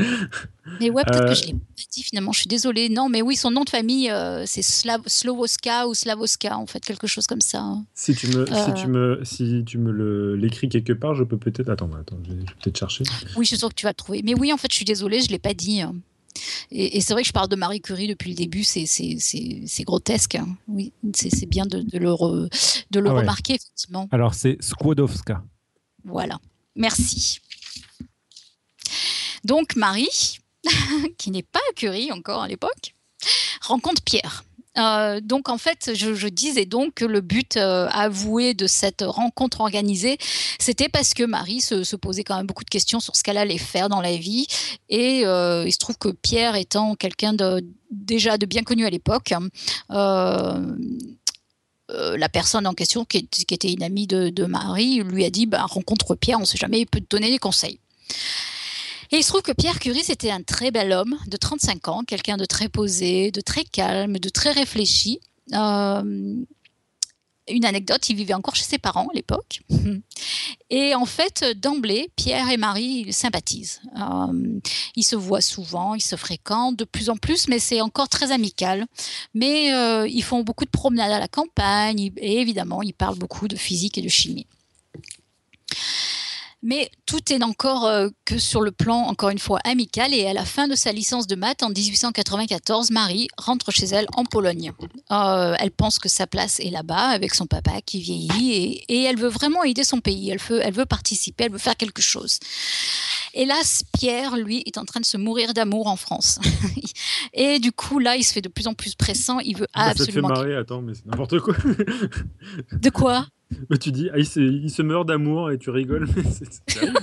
Mais 0.79 0.89
ouais, 0.89 1.03
peut-être 1.03 1.23
euh... 1.23 1.27
que 1.29 1.33
je 1.33 1.47
l'ai 1.47 1.53
pas 1.53 1.83
dit 1.91 2.03
finalement. 2.03 2.31
Je 2.31 2.39
suis 2.39 2.47
désolée. 2.47 2.87
Non, 2.87 3.09
mais 3.09 3.21
oui, 3.21 3.35
son 3.35 3.51
nom 3.51 3.65
de 3.65 3.69
famille, 3.69 4.09
euh, 4.09 4.45
c'est 4.45 4.61
Slav... 4.61 5.01
Slovoska 5.05 5.87
ou 5.87 5.93
Slavoska, 5.93 6.57
en 6.57 6.65
fait, 6.65 6.79
quelque 6.79 7.07
chose 7.07 7.27
comme 7.27 7.41
ça. 7.41 7.59
Hein. 7.59 7.85
Si 7.93 8.15
tu 8.15 8.27
me, 8.27 8.49
euh... 8.49 8.65
si 8.65 8.73
tu 8.73 8.87
me, 8.87 9.19
si 9.23 9.63
tu 9.65 9.77
me 9.77 10.35
l'écris 10.35 10.69
quelque 10.69 10.93
part, 10.93 11.15
je 11.15 11.25
peux 11.25 11.37
peut-être. 11.37 11.69
Attends, 11.69 11.89
attends, 11.99 12.17
je 12.23 12.33
vais, 12.33 12.45
peut-être 12.61 12.77
chercher. 12.77 13.03
Oui, 13.35 13.43
je 13.43 13.49
suis 13.49 13.57
sûre 13.57 13.69
que 13.69 13.75
tu 13.75 13.83
vas 13.85 13.91
le 13.91 13.95
trouver. 13.95 14.21
Mais 14.23 14.33
oui, 14.33 14.53
en 14.53 14.57
fait, 14.57 14.71
je 14.71 14.77
suis 14.77 14.85
désolée, 14.85 15.21
je 15.21 15.29
l'ai 15.29 15.39
pas 15.39 15.53
dit. 15.53 15.81
Hein. 15.81 15.95
Et, 16.71 16.97
et 16.97 17.01
c'est 17.01 17.13
vrai 17.13 17.23
que 17.23 17.27
je 17.27 17.33
parle 17.33 17.49
de 17.49 17.55
Marie 17.57 17.81
Curie 17.81 18.07
depuis 18.07 18.29
le 18.29 18.35
début, 18.35 18.63
c'est 18.63 19.83
grotesque. 19.83 20.35
Hein. 20.35 20.47
Oui, 20.67 20.93
c'est 21.13 21.45
bien 21.45 21.65
de, 21.65 21.81
de, 21.81 21.97
le, 21.97 22.11
re, 22.13 22.47
de 22.91 22.99
le 22.99 23.09
ah 23.09 23.13
ouais. 23.13 23.19
remarquer, 23.19 23.55
effectivement. 23.55 24.07
Alors, 24.11 24.33
c'est 24.33 24.57
Skłodowska. 24.61 25.43
Voilà. 26.05 26.39
Merci. 26.75 27.39
Donc 29.43 29.75
Marie, 29.75 30.39
qui 31.17 31.31
n'est 31.31 31.43
pas 31.43 31.59
Curie 31.75 32.11
encore 32.11 32.43
à 32.43 32.47
l'époque, 32.47 32.95
rencontre 33.61 34.01
Pierre. 34.01 34.43
Euh, 34.77 35.21
donc 35.21 35.49
en 35.49 35.57
fait, 35.57 35.91
je, 35.93 36.27
disais 36.27 36.65
donc 36.65 36.95
que 36.95 37.05
le 37.05 37.21
but 37.21 37.55
euh, 37.55 37.87
avoué 37.91 38.53
de 38.53 38.67
cette 38.67 39.03
rencontre 39.05 39.61
organisée, 39.61 40.17
c'était 40.59 40.89
parce 40.89 41.13
que 41.13 41.23
Marie 41.23 41.61
se, 41.61 41.95
posait 41.95 42.23
quand 42.23 42.35
même 42.35 42.45
beaucoup 42.45 42.65
de 42.65 42.69
questions 42.69 42.99
sur 42.99 43.15
ce 43.15 43.23
qu'elle 43.23 43.37
allait 43.37 43.57
faire 43.57 43.87
dans 43.87 44.01
la 44.01 44.17
vie. 44.17 44.47
Et 44.89 45.25
euh, 45.25 45.63
il 45.65 45.71
se 45.71 45.77
trouve 45.77 45.97
que 45.97 46.09
Pierre 46.09 46.55
étant 46.55 46.95
quelqu'un 46.95 47.33
déjà 47.89 48.37
de 48.37 48.45
bien 48.45 48.63
connu 48.63 48.85
à 48.85 48.89
l'époque, 48.89 49.33
euh, 51.91 52.17
la 52.17 52.29
personne 52.29 52.65
en 52.65 52.73
question, 52.73 53.05
qui, 53.05 53.27
était 53.51 53.71
une 53.71 53.83
amie 53.83 54.07
de, 54.07 54.29
de 54.29 54.45
Marie, 54.45 55.03
lui 55.03 55.25
a 55.25 55.29
dit 55.29 55.45
bah, 55.45 55.63
rencontre 55.63 56.15
Pierre, 56.15 56.37
on 56.37 56.41
ne 56.41 56.45
sait 56.45 56.57
jamais, 56.57 56.81
il 56.81 56.87
peut 56.87 56.99
te 56.99 57.15
donner 57.15 57.29
des 57.29 57.37
conseils. 57.37 57.79
Et 59.11 59.17
il 59.17 59.23
se 59.23 59.29
trouve 59.29 59.43
que 59.43 59.51
Pierre 59.51 59.79
Curie, 59.79 60.03
c'était 60.03 60.31
un 60.31 60.41
très 60.41 60.71
bel 60.71 60.91
homme 60.91 61.15
de 61.27 61.37
35 61.37 61.87
ans, 61.89 62.03
quelqu'un 62.05 62.37
de 62.37 62.45
très 62.45 62.69
posé, 62.69 63.31
de 63.31 63.41
très 63.41 63.63
calme, 63.63 64.17
de 64.17 64.29
très 64.29 64.51
réfléchi. 64.51 65.19
Euh, 65.53 66.35
une 67.49 67.65
anecdote, 67.65 68.07
il 68.09 68.15
vivait 68.15 68.33
encore 68.33 68.55
chez 68.55 68.63
ses 68.63 68.77
parents 68.77 69.07
à 69.07 69.13
l'époque. 69.13 69.61
Et 70.69 70.95
en 70.95 71.05
fait, 71.05 71.45
d'emblée, 71.57 72.09
Pierre 72.15 72.49
et 72.49 72.57
Marie 72.57 73.13
sympathisent. 73.13 73.81
Euh, 73.97 74.59
ils 74.95 75.03
se 75.03 75.15
voient 75.15 75.41
souvent, 75.41 75.93
ils 75.93 76.01
se 76.01 76.15
fréquentent 76.15 76.75
de 76.75 76.85
plus 76.85 77.09
en 77.09 77.17
plus, 77.17 77.47
mais 77.47 77.59
c'est 77.59 77.81
encore 77.81 78.09
très 78.09 78.31
amical. 78.31 78.85
Mais 79.33 79.73
euh, 79.73 80.07
ils 80.07 80.23
font 80.23 80.43
beaucoup 80.43 80.65
de 80.65 80.71
promenades 80.71 81.11
à 81.11 81.19
la 81.19 81.27
campagne 81.27 82.11
et 82.17 82.41
évidemment, 82.41 82.81
ils 82.81 82.93
parlent 82.93 83.17
beaucoup 83.17 83.47
de 83.47 83.55
physique 83.55 83.97
et 83.97 84.01
de 84.01 84.09
chimie. 84.09 84.47
Mais 86.63 86.89
tout 87.05 87.31
est 87.31 87.43
encore 87.43 87.85
euh, 87.85 88.09
que 88.25 88.37
sur 88.37 88.61
le 88.61 88.71
plan, 88.71 88.95
encore 88.95 89.29
une 89.29 89.39
fois, 89.39 89.59
amical. 89.63 90.13
Et 90.13 90.25
à 90.27 90.33
la 90.33 90.45
fin 90.45 90.67
de 90.67 90.75
sa 90.75 90.91
licence 90.91 91.27
de 91.27 91.35
maths, 91.35 91.63
en 91.63 91.69
1894, 91.69 92.91
Marie 92.91 93.27
rentre 93.37 93.71
chez 93.71 93.85
elle 93.85 94.07
en 94.15 94.25
Pologne. 94.25 94.71
Euh, 95.11 95.55
elle 95.59 95.71
pense 95.71 95.99
que 95.99 96.09
sa 96.09 96.27
place 96.27 96.59
est 96.59 96.71
là-bas, 96.71 97.09
avec 97.09 97.33
son 97.33 97.45
papa 97.45 97.81
qui 97.85 98.01
vieillit. 98.01 98.83
Et, 98.87 99.03
elle 99.03 99.17
veut 99.17 99.29
vraiment 99.29 99.63
aider 99.63 99.83
son 99.83 100.01
pays. 100.01 100.31
Elle 100.31 100.39
veut, 100.39 100.59
elle 100.63 100.73
veut 100.73 100.85
participer, 100.85 101.45
elle 101.45 101.51
veut 101.51 101.59
faire 101.59 101.77
quelque 101.77 102.01
chose. 102.01 102.39
Hélas, 103.33 103.83
Pierre, 103.97 104.35
lui, 104.35 104.63
est 104.65 104.77
en 104.77 104.85
train 104.85 104.99
de 104.99 105.05
se 105.05 105.17
mourir 105.17 105.53
d'amour 105.53 105.87
en 105.87 105.97
France. 105.97 106.39
et 107.33 107.59
du 107.59 107.71
coup, 107.71 107.99
là, 107.99 108.15
il 108.15 108.23
se 108.23 108.33
fait 108.33 108.41
de 108.41 108.49
plus 108.49 108.67
en 108.67 108.73
plus 108.73 108.95
pressant. 108.95 109.39
Il 109.39 109.57
veut 109.57 109.67
absolument. 109.73 109.97
Ça 109.97 110.05
te 110.05 110.11
fait 110.11 110.21
marrer, 110.21 110.55
attends, 110.55 110.81
mais 110.81 110.93
c'est 110.95 111.05
n'importe 111.05 111.39
quoi. 111.39 111.53
de 112.71 112.89
quoi? 112.89 113.27
Tu 113.79 113.91
dis, 113.91 114.09
ah, 114.11 114.17
il, 114.17 114.25
se, 114.69 114.81
meurt 114.81 115.07
d'amour 115.07 115.51
et 115.51 115.57
tu 115.57 115.69
rigoles. 115.69 116.07
Mais, 116.15 116.23
c'est 116.23 116.93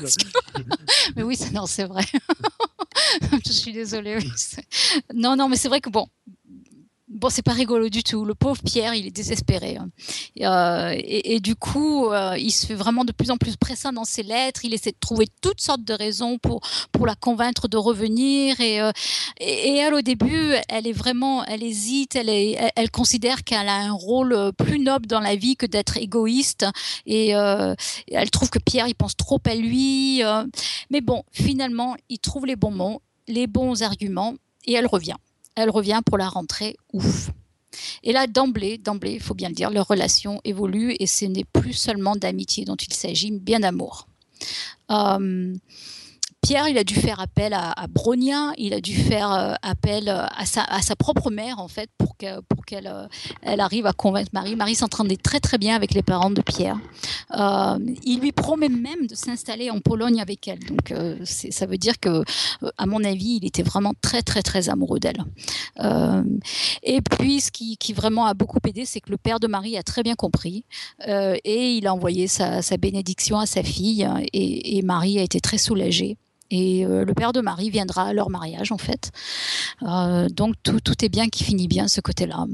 mais 1.16 1.22
oui, 1.22 1.38
non, 1.52 1.66
c'est 1.66 1.84
vrai. 1.84 2.04
Je 3.46 3.52
suis 3.52 3.72
désolée. 3.72 4.18
Non, 5.14 5.36
non, 5.36 5.48
mais 5.48 5.56
c'est 5.56 5.68
vrai 5.68 5.80
que 5.80 5.90
bon, 5.90 6.06
bon, 7.22 7.30
c'est 7.30 7.42
pas 7.42 7.52
rigolo 7.52 7.88
du 7.88 8.02
tout. 8.02 8.24
Le 8.24 8.34
pauvre 8.34 8.60
Pierre, 8.64 8.94
il 8.94 9.06
est 9.06 9.12
désespéré. 9.12 9.76
Hein. 9.76 9.90
Euh, 10.40 10.94
et, 10.98 11.38
du 11.38 11.54
coup, 11.54 12.08
euh, 12.08 12.36
il 12.36 12.50
se 12.50 12.66
fait 12.66 12.74
vraiment 12.74 13.04
de 13.04 13.12
plus 13.12 13.30
en 13.30 13.36
plus 13.36 13.56
pressant 13.56 13.92
dans 13.92 14.04
ses 14.04 14.24
lettres. 14.24 14.64
Il 14.64 14.74
essaie 14.74 14.90
de 14.90 14.98
trouver 14.98 15.28
toutes 15.40 15.60
sortes 15.60 15.84
de 15.84 15.94
raisons 15.94 16.38
pour, 16.38 16.60
pour 16.90 17.06
la 17.06 17.14
convaincre 17.14 17.68
de 17.68 17.76
revenir. 17.76 18.60
Et, 18.60 18.80
euh, 18.80 18.90
elle, 19.38 19.94
au 19.94 20.02
début, 20.02 20.54
elle 20.68 20.88
est 20.88 20.92
vraiment, 20.92 21.44
elle 21.44 21.62
hésite. 21.62 22.16
Elle, 22.16 22.28
elle, 22.28 22.90
considère 22.90 23.44
qu'elle 23.44 23.68
a 23.68 23.76
un 23.76 23.92
rôle 23.92 24.52
plus 24.58 24.80
noble 24.80 25.06
dans 25.06 25.20
la 25.20 25.36
vie 25.36 25.56
que 25.56 25.66
d'être 25.66 25.96
égoïste. 25.98 26.66
Et 27.06 27.28
elle 27.28 28.30
trouve 28.30 28.50
que 28.50 28.58
Pierre, 28.58 28.88
il 28.88 28.96
pense 28.96 29.16
trop 29.16 29.40
à 29.46 29.54
lui. 29.54 30.22
mais 30.90 31.00
bon, 31.00 31.22
finalement, 31.30 31.96
il 32.08 32.18
trouve 32.18 32.46
les 32.46 32.56
bons 32.56 32.72
mots, 32.72 33.00
les 33.28 33.46
bons 33.46 33.82
arguments, 33.82 34.34
et 34.66 34.72
elle 34.72 34.86
revient 34.86 35.16
elle 35.54 35.70
revient 35.70 36.00
pour 36.04 36.18
la 36.18 36.28
rentrée, 36.28 36.76
ouf. 36.92 37.30
Et 38.02 38.12
là, 38.12 38.26
d'emblée, 38.26 38.78
d'emblée, 38.78 39.14
il 39.14 39.20
faut 39.20 39.34
bien 39.34 39.48
le 39.48 39.54
dire, 39.54 39.70
leur 39.70 39.88
relation 39.88 40.40
évolue 40.44 40.94
et 40.98 41.06
ce 41.06 41.24
n'est 41.24 41.44
plus 41.44 41.72
seulement 41.72 42.16
d'amitié 42.16 42.64
dont 42.64 42.76
il 42.76 42.92
s'agit, 42.92 43.30
bien 43.30 43.60
d'amour. 43.60 44.06
Euh, 44.90 45.54
Pierre, 46.52 46.68
il 46.68 46.76
a 46.76 46.84
dû 46.84 46.96
faire 46.96 47.18
appel 47.18 47.54
à, 47.54 47.86
Bronia, 47.88 48.52
il 48.58 48.74
a 48.74 48.82
dû 48.82 48.94
faire 48.94 49.32
euh, 49.32 49.54
appel 49.62 50.10
euh, 50.10 50.26
à 50.36 50.44
sa, 50.44 50.96
propre 50.96 51.30
mère, 51.30 51.58
en 51.58 51.66
fait, 51.66 51.88
pour 51.96 52.14
qu'elle 52.14 52.86
euh, 52.88 53.06
arrive 53.42 53.86
à 53.86 53.94
convaincre 53.94 54.28
Marie. 54.34 54.54
Marie 54.54 54.74
s'entendait 54.74 55.16
très 55.16 55.40
très 55.40 55.56
bien 55.56 55.74
avec 55.74 55.94
les 55.94 56.02
parents 56.02 56.30
de 56.30 56.42
Pierre. 56.42 56.76
il 58.04 58.18
lui 58.20 58.32
promet 58.32 58.68
même 58.68 59.06
de 59.06 59.14
s'installer 59.14 59.70
en 59.70 59.80
Pologne 59.80 60.20
avec 60.20 60.46
elle. 60.46 60.58
Donc 60.58 60.92
ça 61.24 61.64
veut 61.64 61.78
dire 61.78 61.98
que, 61.98 62.22
à 62.76 62.84
mon 62.84 63.02
avis, 63.02 63.38
il 63.40 63.46
était 63.46 63.62
vraiment 63.62 63.94
très 64.02 64.20
très 64.20 64.42
très 64.42 64.68
amoureux 64.68 65.00
d'elle. 65.00 65.24
et 66.82 67.00
puis, 67.00 67.40
ce 67.40 67.50
qui, 67.50 67.78
qui, 67.78 67.94
vraiment 67.94 68.26
a 68.26 68.34
beaucoup 68.34 68.58
aidé, 68.68 68.84
c'est 68.84 69.00
que 69.00 69.10
le 69.10 69.16
père 69.16 69.40
de 69.40 69.46
Marie 69.46 69.78
a 69.78 69.82
très 69.82 70.02
bien 70.02 70.16
compris 70.16 70.66
et 71.08 71.76
il 71.78 71.86
a 71.86 71.94
envoyé 71.94 72.26
sa, 72.26 72.60
bénédiction 72.76 73.38
à 73.38 73.46
sa 73.46 73.62
fille 73.62 74.06
et 74.34 74.82
Marie 74.82 75.18
a 75.18 75.22
été 75.22 75.40
très 75.40 75.56
soulagée. 75.56 76.18
Et 76.52 76.84
euh, 76.84 77.06
le 77.06 77.14
père 77.14 77.32
de 77.32 77.40
Marie 77.40 77.70
viendra 77.70 78.08
à 78.08 78.12
leur 78.12 78.28
mariage, 78.28 78.72
en 78.72 78.78
fait. 78.78 79.10
Euh, 79.82 80.28
donc 80.28 80.54
tout, 80.62 81.02
est 81.02 81.08
bien 81.08 81.30
qui 81.30 81.44
finit 81.44 81.66
bien 81.66 81.88
ce 81.88 82.02
côté-là. 82.02 82.44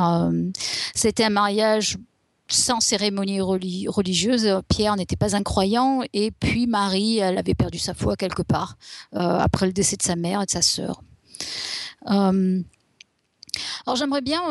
Euh, 0.00 0.50
c'était 0.92 1.22
un 1.22 1.30
mariage 1.30 1.96
sans 2.48 2.80
cérémonie 2.80 3.40
religieuse. 3.40 4.60
Pierre 4.68 4.96
n'était 4.96 5.14
pas 5.14 5.36
un 5.36 5.44
croyant 5.44 6.02
et 6.12 6.32
puis 6.32 6.66
Marie, 6.66 7.18
elle 7.18 7.38
avait 7.38 7.54
perdu 7.54 7.78
sa 7.78 7.94
foi 7.94 8.16
quelque 8.16 8.42
part 8.42 8.76
après 9.12 9.66
le 9.66 9.72
décès 9.72 9.96
de 9.96 10.02
sa 10.02 10.14
mère 10.14 10.42
et 10.42 10.46
de 10.46 10.50
sa 10.50 10.60
sœur. 10.60 11.00
alors 12.04 12.52
j'aimerais 13.96 14.20
bien 14.20 14.42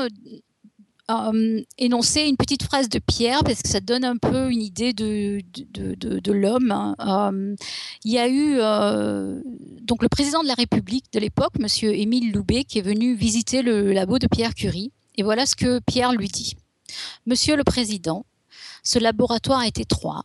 énoncer 1.77 2.21
une 2.21 2.37
petite 2.37 2.63
phrase 2.63 2.89
de 2.89 2.99
Pierre 2.99 3.43
parce 3.43 3.61
que 3.61 3.69
ça 3.69 3.79
donne 3.79 4.05
un 4.05 4.17
peu 4.17 4.51
une 4.51 4.61
idée 4.61 4.93
de, 4.93 5.41
de, 5.71 6.19
de, 6.19 6.31
l'homme. 6.31 6.71
Hein. 6.71 6.95
Euh, 6.99 7.55
il 8.03 8.11
y 8.11 8.19
a 8.19 8.27
eu 8.27 8.55
euh, 8.59 9.41
donc 9.81 10.01
le 10.01 10.09
président 10.09 10.43
de 10.43 10.47
la 10.47 10.53
République 10.53 11.11
de 11.11 11.19
l'époque, 11.19 11.59
Monsieur 11.59 11.93
Émile 11.93 12.31
Loubet, 12.31 12.63
qui 12.63 12.79
est 12.79 12.83
venu 12.83 13.15
visiter 13.15 13.61
le 13.61 13.91
labo 13.91 14.17
de 14.17 14.27
Pierre 14.27 14.55
Curie. 14.55 14.91
Et 15.15 15.23
voilà 15.23 15.45
ce 15.45 15.55
que 15.55 15.79
Pierre 15.79 16.13
lui 16.13 16.27
dit. 16.27 16.55
Monsieur 17.25 17.55
le 17.55 17.63
Président, 17.63 18.25
ce 18.83 18.99
laboratoire 18.99 19.63
est 19.63 19.79
étroit, 19.79 20.23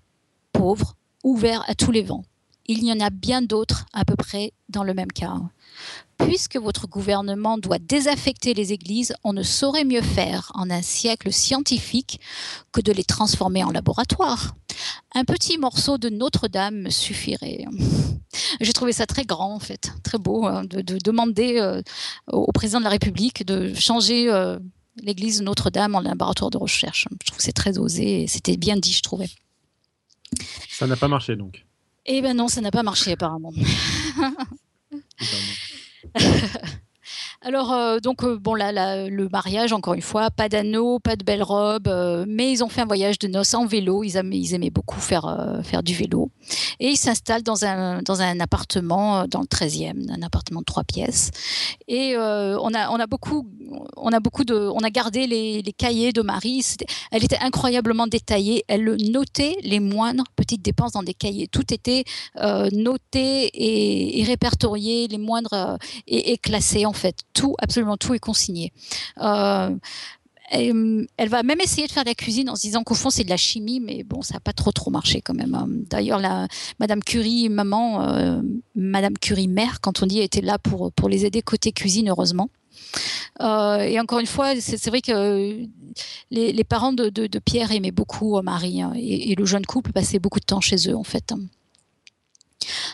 pauvre, 0.53 0.95
ouvert 1.25 1.64
à 1.69 1.75
tous 1.75 1.91
les 1.91 2.03
vents. 2.03 2.25
Il 2.69 2.85
y 2.85 2.93
en 2.93 3.01
a 3.01 3.11
bien 3.11 3.43
d'autres 3.43 3.87
à 3.93 4.05
peu 4.05 4.15
près 4.15 4.53
dans 4.69 4.85
le 4.85 4.95
même 4.95 5.11
cas 5.11 5.35
puisque 6.19 6.57
votre 6.57 6.87
gouvernement 6.87 7.59
doit 7.59 7.79
désaffecter 7.79 8.53
les 8.53 8.73
églises, 8.73 9.15
on 9.25 9.33
ne 9.33 9.43
saurait 9.43 9.85
mieux 9.85 10.03
faire 10.03 10.51
en 10.55 10.69
un 10.71 10.83
siècle 10.83 11.33
scientifique 11.33 12.21
que 12.73 12.81
de 12.81 12.93
les 12.93 13.05
transformer 13.05 13.65
en 13.65 13.71
laboratoire. 13.71 14.57
Un 15.15 15.25
petit 15.25 15.59
morceau 15.59 15.97
de 15.97 16.09
Notre-Dame 16.09 16.83
me 16.83 16.91
suffirait. 16.91 17.65
J'ai 18.61 18.73
trouvé 18.73 18.93
ça 18.93 19.07
très 19.07 19.25
grand, 19.25 19.55
en 19.55 19.61
fait, 19.61 19.93
très 20.03 20.19
beau, 20.19 20.45
hein, 20.45 20.65
de, 20.65 20.83
demander 20.83 21.59
euh, 21.59 21.83
au 22.27 22.53
président 22.53 22.81
de 22.81 22.85
la 22.85 22.91
République 22.91 23.47
de 23.47 23.73
changer 23.75 24.31
euh, 24.31 24.59
l'église 24.97 25.41
Notre-Dame 25.41 25.95
en 25.95 26.01
laboratoire 26.01 26.51
de 26.51 26.59
recherche. 26.59 27.07
Je 27.23 27.27
trouve 27.27 27.39
que 27.39 27.45
c'est 27.45 27.53
très 27.53 27.79
osé 27.79 28.23
et 28.23 28.27
c'était 28.27 28.57
bien 28.57 28.77
dit, 28.77 28.93
je 28.93 29.03
trouvais. 29.03 29.29
Ça 30.69 30.87
n'a 30.87 30.97
pas 30.97 31.09
marché 31.09 31.37
donc. 31.37 31.65
Eh 32.11 32.23
ben 32.23 32.35
non, 32.35 32.49
ça 32.49 32.62
n'a 32.62 32.71
pas 32.71 32.83
marché 32.83 33.12
apparemment. 33.12 33.53
Alors, 37.49 37.73
euh, 37.73 37.99
donc, 37.99 38.25
euh, 38.25 38.37
bon, 38.39 38.53
là, 38.53 39.09
le 39.09 39.29
mariage, 39.31 39.73
encore 39.73 39.95
une 39.95 40.03
fois, 40.03 40.31
pas 40.31 40.51
d'anneau, 40.51 40.99
pas 40.99 41.17
de 41.17 41.25
belle 41.25 41.43
robe, 41.43 41.89
euh, 41.89 42.27
mais 42.29 42.53
ils 42.53 42.63
ont 42.63 42.69
fait 42.69 42.83
un 42.83 42.87
voyage 42.87 43.19
de 43.19 43.27
noces 43.27 43.55
en 43.55 43.65
vélo. 43.65 44.05
Ils 44.05 44.19
aimaient, 44.19 44.69
beaucoup 44.69 45.01
faire, 45.01 45.59
faire 45.65 45.83
du 45.83 45.95
vélo. 45.95 46.31
Et 46.79 46.89
ils 46.89 46.99
s'installent 46.99 47.43
dans 47.43 47.65
un, 47.65 48.03
dans 48.03 48.21
un 48.21 48.39
appartement 48.41 49.27
dans 49.27 49.41
le 49.41 49.47
13e, 49.47 50.11
un 50.11 50.21
appartement 50.21 50.61
de 50.61 50.67
trois 50.67 50.85
pièces. 50.85 51.31
Et 51.87 52.17
on, 52.19 52.75
a, 52.75 52.91
on, 52.91 53.01
a 53.01 53.07
beaucoup, 53.07 53.49
on, 53.97 54.13
a 54.13 54.21
beaucoup 54.21 54.45
de, 54.45 54.55
on 54.55 54.81
a 54.81 54.91
gardé 54.91 55.27
les, 55.27 55.63
les 55.63 55.73
cahiers 55.73 56.13
de 56.13 56.21
Marie. 56.21 56.63
elle 57.11 57.25
était 57.25 57.39
incroyablement 57.41 58.07
détaillée. 58.07 58.65
Elle 58.69 58.97
notait 59.11 59.57
les 59.63 59.81
moindres 59.81 60.25
petites 60.37 60.63
dépenses 60.63 60.93
dans 60.93 61.03
des 61.03 61.15
cahiers. 61.15 61.49
Tout 61.49 61.73
était 61.73 62.05
noté 62.73 63.51
et, 63.55 64.23
répertorié, 64.25 65.09
les 65.09 65.19
moindres, 65.19 65.79
et 66.07 66.37
classé, 66.37 66.85
en 66.85 66.93
fait 66.93 67.25
tout, 67.38 67.55
absolument 67.59 67.96
tout 67.96 68.14
est 68.14 68.18
consigné. 68.18 68.72
Euh, 69.20 69.70
elle 70.51 71.29
va 71.29 71.42
même 71.42 71.61
essayer 71.61 71.87
de 71.87 71.92
faire 71.92 72.05
de 72.05 72.09
la 72.09 72.14
cuisine 72.14 72.48
en 72.48 72.57
se 72.57 72.62
disant 72.62 72.83
qu'au 72.83 72.94
fond 72.94 73.11
c'est 73.11 73.24
de 73.24 73.29
la 73.29 73.37
chimie, 73.37 73.81
mais 73.81 74.03
bon, 74.03 74.22
ça 74.22 74.35
n'a 74.35 74.40
pas 74.40 74.55
trop 74.55 74.72
trop 74.72 74.90
marché 74.90 75.20
quand 75.20 75.35
même. 75.35 75.55
Hein. 75.55 75.66
D'ailleurs, 75.90 76.18
la 76.18 76.48
Madame 76.81 77.03
Curie, 77.05 77.48
maman, 77.51 78.03
euh, 78.09 78.40
Madame 78.74 79.16
Curie 79.18 79.48
mère, 79.48 79.81
quand 79.81 80.03
on 80.03 80.07
dit, 80.07 80.20
était 80.20 80.40
là 80.40 80.59
pour 80.59 80.90
pour 80.92 81.09
les 81.09 81.27
aider 81.27 81.42
côté 81.42 81.72
cuisine, 81.72 82.09
heureusement. 82.09 82.48
Euh, 83.42 83.81
et 83.81 84.01
encore 84.01 84.20
une 84.20 84.27
fois, 84.27 84.55
c'est 84.59 84.88
vrai 84.88 85.03
que 85.03 85.66
les, 86.31 86.64
parents 86.64 86.92
de, 86.92 87.38
Pierre 87.38 87.72
aimaient 87.72 87.90
beaucoup 87.90 88.40
Marie 88.40 88.81
hein, 88.81 88.92
et, 88.96 89.33
et, 89.33 89.35
le 89.35 89.44
jeune 89.44 89.66
couple 89.66 89.92
passait 89.92 90.18
beaucoup 90.18 90.40
de 90.40 90.44
temps 90.44 90.61
chez 90.61 90.88
eux 90.88 90.96
en 90.96 91.05
fait. 91.05 91.35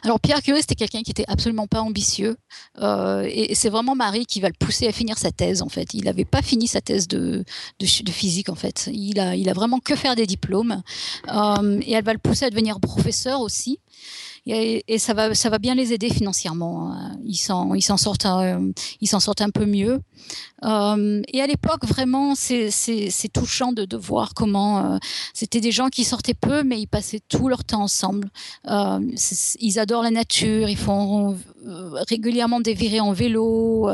Alors 0.02 0.20
Pierre 0.20 0.42
Curie, 0.42 0.60
c'était 0.60 0.74
quelqu'un 0.74 1.02
qui 1.02 1.10
était 1.10 1.24
absolument 1.28 1.66
pas 1.66 1.80
ambitieux, 1.80 2.36
euh, 2.80 3.28
et 3.30 3.54
c'est 3.54 3.70
vraiment 3.70 3.94
Marie 3.94 4.26
qui 4.26 4.40
va 4.40 4.48
le 4.48 4.54
pousser 4.58 4.86
à 4.88 4.92
finir 4.92 5.18
sa 5.18 5.30
thèse 5.30 5.62
en 5.62 5.68
fait. 5.68 5.94
Il 5.94 6.04
n'avait 6.04 6.24
pas 6.24 6.42
fini 6.42 6.66
sa 6.66 6.80
thèse 6.80 7.08
de, 7.08 7.44
de, 7.78 7.86
physique 7.86 8.48
en 8.48 8.54
fait. 8.54 8.90
Il 8.92 9.20
a, 9.20 9.36
il 9.36 9.48
a 9.48 9.52
vraiment 9.52 9.78
que 9.78 9.96
faire 9.96 10.16
des 10.16 10.26
diplômes, 10.26 10.82
euh, 11.28 11.80
et 11.82 11.92
elle 11.92 12.04
va 12.04 12.12
le 12.12 12.18
pousser 12.18 12.46
à 12.46 12.50
devenir 12.50 12.80
professeur 12.80 13.40
aussi 13.40 13.78
et, 14.46 14.98
ça 14.98 15.14
va 15.14 15.34
ça 15.34 15.48
va 15.48 15.58
bien 15.58 15.74
les 15.74 15.92
aider 15.92 16.10
financièrement. 16.10 16.92
Hein. 16.92 17.16
Ils 17.24 17.36
s'en 17.36 17.96
sortent 17.96 18.26
euh, 18.26 18.72
ils 19.00 19.08
s'en 19.08 19.20
sortent 19.20 19.40
un 19.40 19.50
peu 19.50 19.64
mieux. 19.64 20.00
Euh, 20.64 21.22
et 21.28 21.40
à 21.40 21.46
l'époque 21.46 21.86
vraiment 21.86 22.34
c'est 22.34 22.70
touchant 23.32 23.72
de, 23.72 23.84
de 23.84 23.96
voir 23.96 24.34
comment 24.34 24.94
euh, 24.94 24.98
c'était 25.32 25.60
des 25.60 25.72
gens 25.72 25.88
qui 25.88 26.04
sortaient 26.04 26.34
peu 26.34 26.62
mais 26.62 26.78
ils 26.80 26.86
passaient 26.86 27.20
tout 27.28 27.48
leur 27.48 27.64
temps 27.64 27.82
ensemble. 27.82 28.28
ils 28.68 29.78
adorent 29.78 30.02
la 30.02 30.10
nature, 30.10 30.68
ils 30.68 30.76
font 30.76 31.38
régulièrement 32.08 32.60
des 32.60 32.74
virées 32.74 33.00
en 33.00 33.12
vélo. 33.12 33.88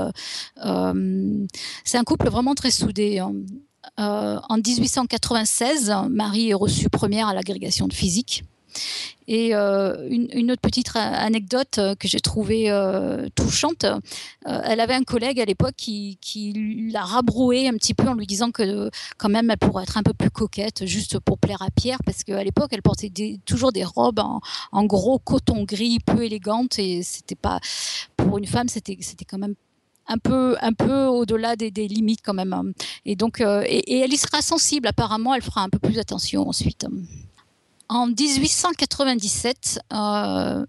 c'est 0.57 1.99
un 1.99 2.05
couple 2.05 2.29
vraiment 2.29 2.55
très 2.55 2.73
soudé. 2.73 3.21
Hein. 3.21 3.33
en 3.97 4.57
1896, 4.57 5.95
Marie 6.11 6.51
est 6.51 6.55
reçue 6.55 6.89
première 6.89 7.29
à 7.29 7.35
l'agrégation 7.35 7.87
de 7.87 7.93
physique. 7.93 8.43
Et 9.33 9.55
euh, 9.55 10.09
une, 10.11 10.51
autre 10.51 10.61
petite 10.61 10.91
anecdote 10.97 11.79
euh, 11.79 11.95
que 11.95 12.09
j'ai 12.09 12.19
trouvée 12.19 12.69
euh, 12.69 13.29
touchante, 13.37 13.87
elle 14.45 14.81
avait 14.81 14.95
un 14.95 15.05
collègue 15.05 15.41
à 15.41 15.45
l'époque 15.45 15.77
qui, 15.77 16.19
l'a 16.93 17.05
rabroué 17.05 17.69
un 17.69 17.75
petit 17.75 17.95
peu 17.95 18.09
en 18.09 18.15
lui 18.15 18.27
disant 18.27 18.51
que 18.51 18.91
quand 19.19 19.29
même 19.29 19.49
elle 19.49 19.57
pourrait 19.57 19.85
être 19.85 19.97
un 19.97 20.03
peu 20.03 20.15
plus 20.15 20.31
coquette 20.31 20.85
juste 20.85 21.21
pour 21.21 21.39
plaire 21.39 21.63
à 21.63 21.71
Pierre 21.71 21.99
parce 22.05 22.25
qu'à 22.25 22.43
l'époque 22.43 22.71
elle 22.73 22.83
portait 22.83 23.13
toujours 23.45 23.71
des 23.71 23.85
robes 23.85 24.19
en, 24.19 24.85
gros 24.85 25.21
coton 25.21 25.63
gris 25.63 26.01
peu 26.05 26.25
élégantes 26.25 26.81
et 26.81 27.05
c'était 27.05 27.37
pas 27.37 27.61
pour 28.17 28.37
une 28.39 28.47
femme 28.47 28.67
c'était 28.67 28.97
quand 29.29 29.39
même 29.39 29.55
un 30.09 30.19
peu, 30.19 30.57
un 30.61 30.73
peu 30.73 31.05
au-delà 31.05 31.55
des, 31.55 31.71
limites 31.71 32.23
quand 32.25 32.35
même. 32.35 32.73
Et 33.05 33.15
donc, 33.15 33.41
et, 33.41 34.01
elle 34.01 34.13
y 34.13 34.17
sera 34.17 34.43
sensible. 34.43 34.89
Apparemment, 34.89 35.35
elle 35.35 35.43
fera 35.43 35.63
un 35.63 35.69
peu 35.69 35.79
plus 35.79 36.01
attention 36.01 36.49
ensuite. 36.49 36.85
En 37.91 38.07
1897, 38.07 39.81
euh, 39.93 40.65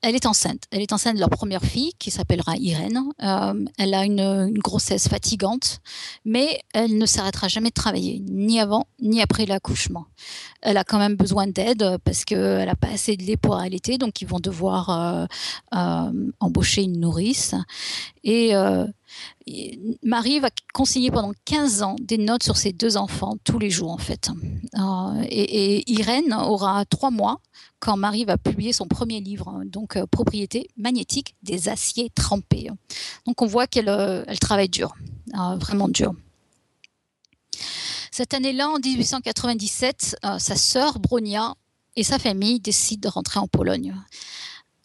elle 0.00 0.14
est 0.14 0.24
enceinte. 0.24 0.62
Elle 0.70 0.80
est 0.80 0.94
enceinte 0.94 1.16
de 1.16 1.20
leur 1.20 1.28
première 1.28 1.62
fille 1.62 1.92
qui 1.98 2.10
s'appellera 2.10 2.56
Irène. 2.56 3.02
Euh, 3.22 3.66
elle 3.76 3.92
a 3.92 4.06
une, 4.06 4.50
grossesse 4.60 5.06
fatigante, 5.06 5.80
mais 6.24 6.62
elle 6.72 6.96
ne 6.96 7.04
s'arrêtera 7.04 7.48
jamais 7.48 7.68
de 7.68 7.74
travailler, 7.74 8.22
ni 8.26 8.60
avant 8.60 8.86
ni 8.98 9.20
après 9.20 9.44
l'accouchement. 9.44 10.06
Elle 10.62 10.78
a 10.78 10.84
quand 10.84 10.98
même 10.98 11.16
besoin 11.16 11.46
d'aide 11.46 11.98
parce 12.02 12.24
qu'elle 12.24 12.64
n'a 12.64 12.76
pas 12.76 12.88
assez 12.88 13.18
de 13.18 13.24
lait 13.24 13.36
pour 13.36 13.56
allaiter, 13.56 13.98
donc 13.98 14.22
ils 14.22 14.26
vont 14.26 14.40
devoir 14.40 15.28
euh, 15.74 16.12
embaucher 16.40 16.82
une 16.82 16.98
nourrice. 16.98 17.54
Et 18.22 18.54
Marie 20.02 20.40
va 20.40 20.48
consigner 20.72 21.10
pendant 21.10 21.32
15 21.44 21.82
ans 21.82 21.96
des 22.00 22.18
notes 22.18 22.42
sur 22.42 22.56
ses 22.56 22.72
deux 22.72 22.96
enfants 22.96 23.36
tous 23.44 23.58
les 23.58 23.70
jours 23.70 23.90
en 23.90 23.98
fait. 23.98 24.30
Euh, 24.78 25.24
et, 25.28 25.90
Irène 25.90 26.32
aura 26.32 26.84
trois 26.86 27.10
mois 27.10 27.40
quand 27.78 27.96
Marie 27.96 28.24
va 28.24 28.38
publier 28.38 28.72
son 28.72 28.86
premier 28.86 29.20
livre, 29.20 29.62
donc 29.66 29.96
euh, 29.96 30.06
Propriété 30.06 30.70
magnétique 30.76 31.34
des 31.42 31.68
aciers 31.68 32.10
trempés. 32.14 32.70
Donc 33.26 33.42
on 33.42 33.46
voit 33.46 33.66
qu'elle 33.66 33.88
euh, 33.88 34.24
travaille 34.40 34.68
dur, 34.68 34.94
vraiment 35.32 35.88
dur. 35.88 36.14
Cette 38.10 38.32
année-là, 38.32 38.70
en 38.70 38.78
1897, 38.78 40.16
sa 40.38 40.56
sœur 40.56 41.00
Bronia 41.00 41.54
et 41.96 42.04
sa 42.04 42.18
famille 42.20 42.60
décident 42.60 43.08
de 43.08 43.12
rentrer 43.12 43.40
en 43.40 43.48
Pologne. 43.48 43.94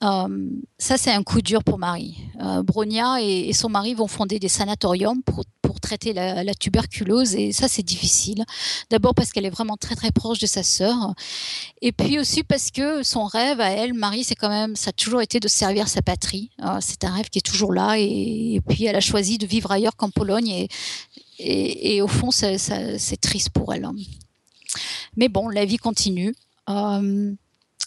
Euh, 0.01 0.49
ça, 0.77 0.97
c'est 0.97 1.11
un 1.11 1.23
coup 1.23 1.41
dur 1.41 1.63
pour 1.63 1.77
Marie. 1.77 2.17
Euh, 2.41 2.63
Bronia 2.63 3.21
et, 3.21 3.51
son 3.53 3.69
mari 3.69 3.93
vont 3.93 4.07
fonder 4.07 4.39
des 4.39 4.47
sanatoriums 4.47 5.21
pour, 5.23 5.43
traiter 5.81 6.11
la, 6.11 6.53
tuberculose 6.53 7.35
et 7.35 7.53
ça, 7.53 7.69
c'est 7.69 7.83
difficile. 7.83 8.43
D'abord 8.89 9.15
parce 9.15 9.31
qu'elle 9.31 9.45
est 9.45 9.49
vraiment 9.49 9.77
très 9.77 9.95
très 9.95 10.11
proche 10.11 10.37
de 10.37 10.45
sa 10.45 10.61
sœur 10.61 11.13
et 11.81 11.93
puis 11.93 12.19
aussi 12.19 12.43
parce 12.43 12.69
que 12.69 13.01
son 13.01 13.23
rêve 13.23 13.61
à 13.61 13.69
elle, 13.69 13.93
Marie, 13.93 14.25
c'est 14.25 14.35
quand 14.35 14.49
même, 14.49 14.75
ça 14.75 14.89
a 14.89 14.91
toujours 14.91 15.21
été 15.21 15.39
de 15.39 15.47
servir 15.47 15.87
sa 15.87 16.01
patrie. 16.01 16.51
Euh, 16.63 16.79
c'est 16.81 17.05
un 17.05 17.13
rêve 17.13 17.29
qui 17.29 17.39
est 17.39 17.45
toujours 17.45 17.71
là 17.71 17.95
et, 17.97 18.59
puis 18.67 18.85
elle 18.85 18.97
a 18.97 18.99
choisi 18.99 19.37
de 19.37 19.47
vivre 19.47 19.71
ailleurs 19.71 19.95
qu'en 19.95 20.09
Pologne 20.09 20.67
et, 21.39 22.01
au 22.01 22.07
fond, 22.07 22.29
c'est 22.29 23.21
triste 23.21 23.49
pour 23.51 23.73
elle. 23.73 23.87
Mais 25.15 25.29
bon, 25.29 25.47
la 25.47 25.63
vie 25.63 25.77
continue. 25.77 26.35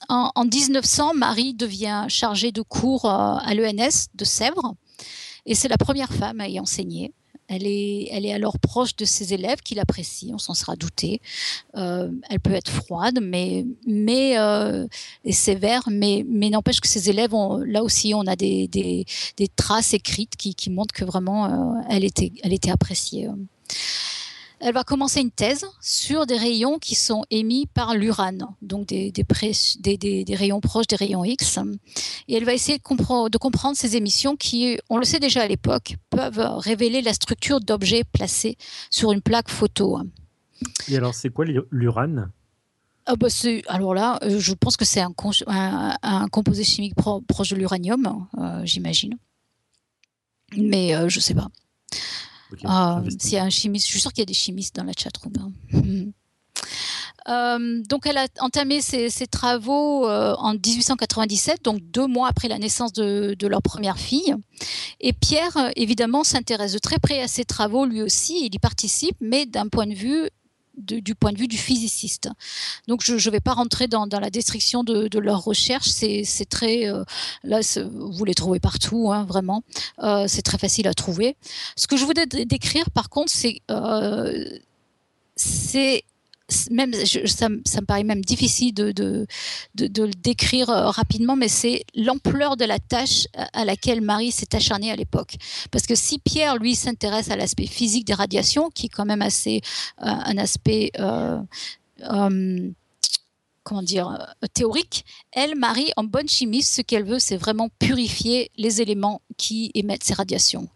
En, 0.08 0.44
1900, 0.44 1.14
Marie 1.14 1.54
devient 1.54 2.06
chargée 2.08 2.52
de 2.52 2.62
cours 2.62 3.04
euh, 3.06 3.36
à 3.36 3.54
l'ENS 3.54 4.08
de 4.14 4.24
Sèvres 4.24 4.74
et 5.46 5.54
c'est 5.54 5.68
la 5.68 5.78
première 5.78 6.12
femme 6.12 6.40
à 6.40 6.48
y 6.48 6.60
enseigner. 6.60 7.12
Elle 7.48 7.66
est, 7.66 8.08
elle 8.12 8.24
est 8.24 8.32
alors 8.32 8.58
proche 8.58 8.96
de 8.96 9.04
ses 9.04 9.34
élèves 9.34 9.60
qui 9.62 9.74
l'apprécient, 9.74 10.36
on 10.36 10.38
s'en 10.38 10.54
sera 10.54 10.74
douté. 10.74 11.20
Euh, 11.76 12.10
elle 12.30 12.40
peut 12.40 12.52
être 12.52 12.70
froide, 12.70 13.18
mais, 13.20 13.66
mais 13.86 14.38
euh, 14.38 14.86
et 15.24 15.32
sévère, 15.32 15.82
mais, 15.90 16.24
mais 16.26 16.48
n'empêche 16.48 16.80
que 16.80 16.88
ses 16.88 17.10
élèves, 17.10 17.34
ont, 17.34 17.58
là 17.58 17.82
aussi, 17.82 18.14
on 18.14 18.26
a 18.26 18.36
des, 18.36 18.68
des, 18.68 19.04
traces 19.56 19.92
écrites 19.92 20.36
qui, 20.36 20.54
qui 20.54 20.70
montrent 20.70 20.94
que 20.94 21.04
vraiment, 21.04 21.82
elle, 21.90 22.04
était, 22.04 22.32
elle 22.42 22.54
était 22.54 22.70
appréciée 22.70 23.28
elle 24.62 24.74
va 24.74 24.84
commencer 24.84 25.20
une 25.20 25.32
thèse 25.32 25.66
sur 25.80 26.24
des 26.24 26.36
rayons 26.36 26.78
qui 26.78 26.94
sont 26.94 27.24
émis 27.30 27.66
par 27.66 27.94
l'urane, 27.94 28.46
donc 28.62 28.86
des, 28.86 29.10
des, 29.10 30.34
rayons 30.34 30.60
proches 30.60 30.86
des 30.86 30.96
rayons 30.96 31.24
X. 31.24 31.58
Et 32.28 32.36
elle 32.36 32.44
va 32.44 32.54
essayer 32.54 32.78
de, 32.78 32.82
comprendre, 32.82 33.28
de 33.28 33.38
comprendre 33.38 33.76
ces 33.76 33.96
émissions 33.96 34.36
qui, 34.36 34.78
on 34.88 34.98
le 34.98 35.04
sait 35.04 35.18
déjà 35.18 35.42
à 35.42 35.48
l'époque, 35.48 35.96
peuvent 36.10 36.58
révéler 36.58 37.02
la 37.02 37.12
structure 37.12 37.58
d'objets 37.60 38.04
placés 38.04 38.56
sur 38.88 39.10
une 39.10 39.20
plaque 39.20 39.50
photo. 39.50 39.98
Et 40.88 40.96
alors, 40.96 41.14
c'est 41.14 41.30
quoi 41.30 41.44
l'urane? 41.72 42.30
Ah 43.04 43.16
bah 43.16 43.26
alors 43.66 43.94
là, 43.94 44.20
euh, 44.22 44.38
je 44.38 44.54
pense 44.54 44.76
que 44.76 44.84
c'est 44.84 45.00
un, 45.00 45.12
un, 46.02 46.28
composé 46.28 46.62
chimique 46.62 46.94
proche 46.94 47.50
de 47.50 47.56
l'uranium, 47.56 48.28
euh, 48.38 48.60
j'imagine. 48.64 49.18
Mais 50.56 50.94
euh, 50.94 51.08
je 51.08 51.18
ne 51.18 51.22
sais 51.22 51.34
pas. 51.34 51.48
Ah, 52.64 53.02
s'il 53.18 53.34
y 53.34 53.38
a 53.38 53.44
un 53.44 53.50
chimiste, 53.50 53.86
je 53.86 53.92
suis 53.92 54.00
sûre 54.00 54.12
qu'il 54.12 54.22
y 54.22 54.22
a 54.22 54.26
des 54.26 54.34
chimistes 54.34 54.76
dans 54.76 54.84
la 54.84 54.92
chatroom. 54.92 55.32
Hein. 55.38 56.12
Euh, 57.28 57.80
donc, 57.88 58.06
elle 58.06 58.18
a 58.18 58.26
entamé 58.40 58.80
ses, 58.80 59.08
travaux 59.28 60.08
euh, 60.08 60.34
en 60.38 60.54
1897, 60.54 61.64
donc 61.64 61.80
deux 61.80 62.08
mois 62.08 62.28
après 62.28 62.48
la 62.48 62.58
naissance 62.58 62.92
de, 62.92 63.36
leur 63.46 63.62
première 63.62 63.98
fille. 63.98 64.34
Et 65.00 65.12
Pierre, 65.12 65.70
évidemment, 65.76 66.24
s'intéresse 66.24 66.72
de 66.72 66.78
très 66.78 66.98
près 66.98 67.22
à 67.22 67.28
ses 67.28 67.44
travaux, 67.44 67.86
lui 67.86 68.02
aussi, 68.02 68.44
il 68.46 68.54
y 68.54 68.58
participe, 68.58 69.16
mais 69.20 69.46
d'un 69.46 69.68
point 69.68 69.86
de 69.86 69.94
vue 69.94 70.30
du 70.76 71.14
point 71.14 71.32
de 71.32 71.38
vue 71.38 71.48
du 71.48 71.58
physiciste. 71.58 72.28
Donc 72.88 73.02
je 73.04 73.14
ne 73.14 73.30
vais 73.30 73.40
pas 73.40 73.52
rentrer 73.52 73.88
dans, 73.88 74.06
la 74.10 74.30
description 74.30 74.84
de, 74.84 75.08
de 75.08 75.18
leurs 75.18 75.44
recherches, 75.44 75.88
c'est 75.88 76.48
très... 76.48 76.88
Euh, 76.88 77.04
là, 77.44 77.60
vous 77.92 78.24
les 78.24 78.34
trouvez 78.34 78.60
partout, 78.60 79.12
hein, 79.12 79.24
vraiment. 79.24 79.62
Euh, 80.02 80.26
c'est 80.28 80.42
très 80.42 80.58
facile 80.58 80.88
à 80.88 80.94
trouver. 80.94 81.36
Ce 81.76 81.86
que 81.86 81.96
je 81.96 82.04
voudrais 82.04 82.26
décrire, 82.26 82.90
par 82.90 83.08
contre, 83.08 83.32
c'est... 83.32 83.60
Euh, 83.70 84.58
c'est 85.34 86.04
même, 86.70 86.92
ça, 87.26 87.48
me 87.48 87.84
paraît 87.84 88.04
même 88.04 88.24
difficile 88.24 88.74
de, 88.74 88.92
de, 88.92 89.26
le 89.76 90.10
décrire 90.10 90.70
euh, 90.70 90.90
rapidement, 90.90 91.36
mais 91.36 91.48
c'est 91.48 91.84
l'ampleur 91.94 92.56
de 92.56 92.64
la 92.64 92.78
tâche 92.78 93.26
à 93.34 93.64
laquelle 93.64 94.00
Marie 94.00 94.32
s'est 94.32 94.54
acharnée 94.54 94.90
à 94.90 94.96
l'époque. 94.96 95.36
Parce 95.70 95.86
que 95.86 95.94
si 95.94 96.18
Pierre, 96.18 96.56
lui, 96.56 96.74
s'intéresse 96.74 97.30
à 97.30 97.36
l'aspect 97.36 97.66
physique 97.66 98.06
des 98.06 98.14
radiations, 98.14 98.70
qui 98.70 98.86
est 98.86 98.90
quand 98.90 99.06
même 99.06 99.22
assez 99.22 99.60
euh, 100.02 100.06
un 100.06 100.38
aspect... 100.38 100.90
Euh, 100.98 101.40
comment 103.64 103.82
dire, 103.82 104.34
théorique. 104.54 105.04
Elle, 105.30 105.54
Marie, 105.54 105.92
en 105.96 106.02
bonne 106.02 106.28
chimiste, 106.28 106.74
ce 106.74 106.82
qu'elle 106.82 107.04
veut, 107.04 107.20
c'est 107.20 107.36
vraiment 107.36 107.68
purifier 107.78 108.50
les 108.56 108.82
éléments 108.82 109.22
qui 109.36 109.70
émettent 109.74 110.02
ces 110.02 110.14
radiations. 110.14 110.68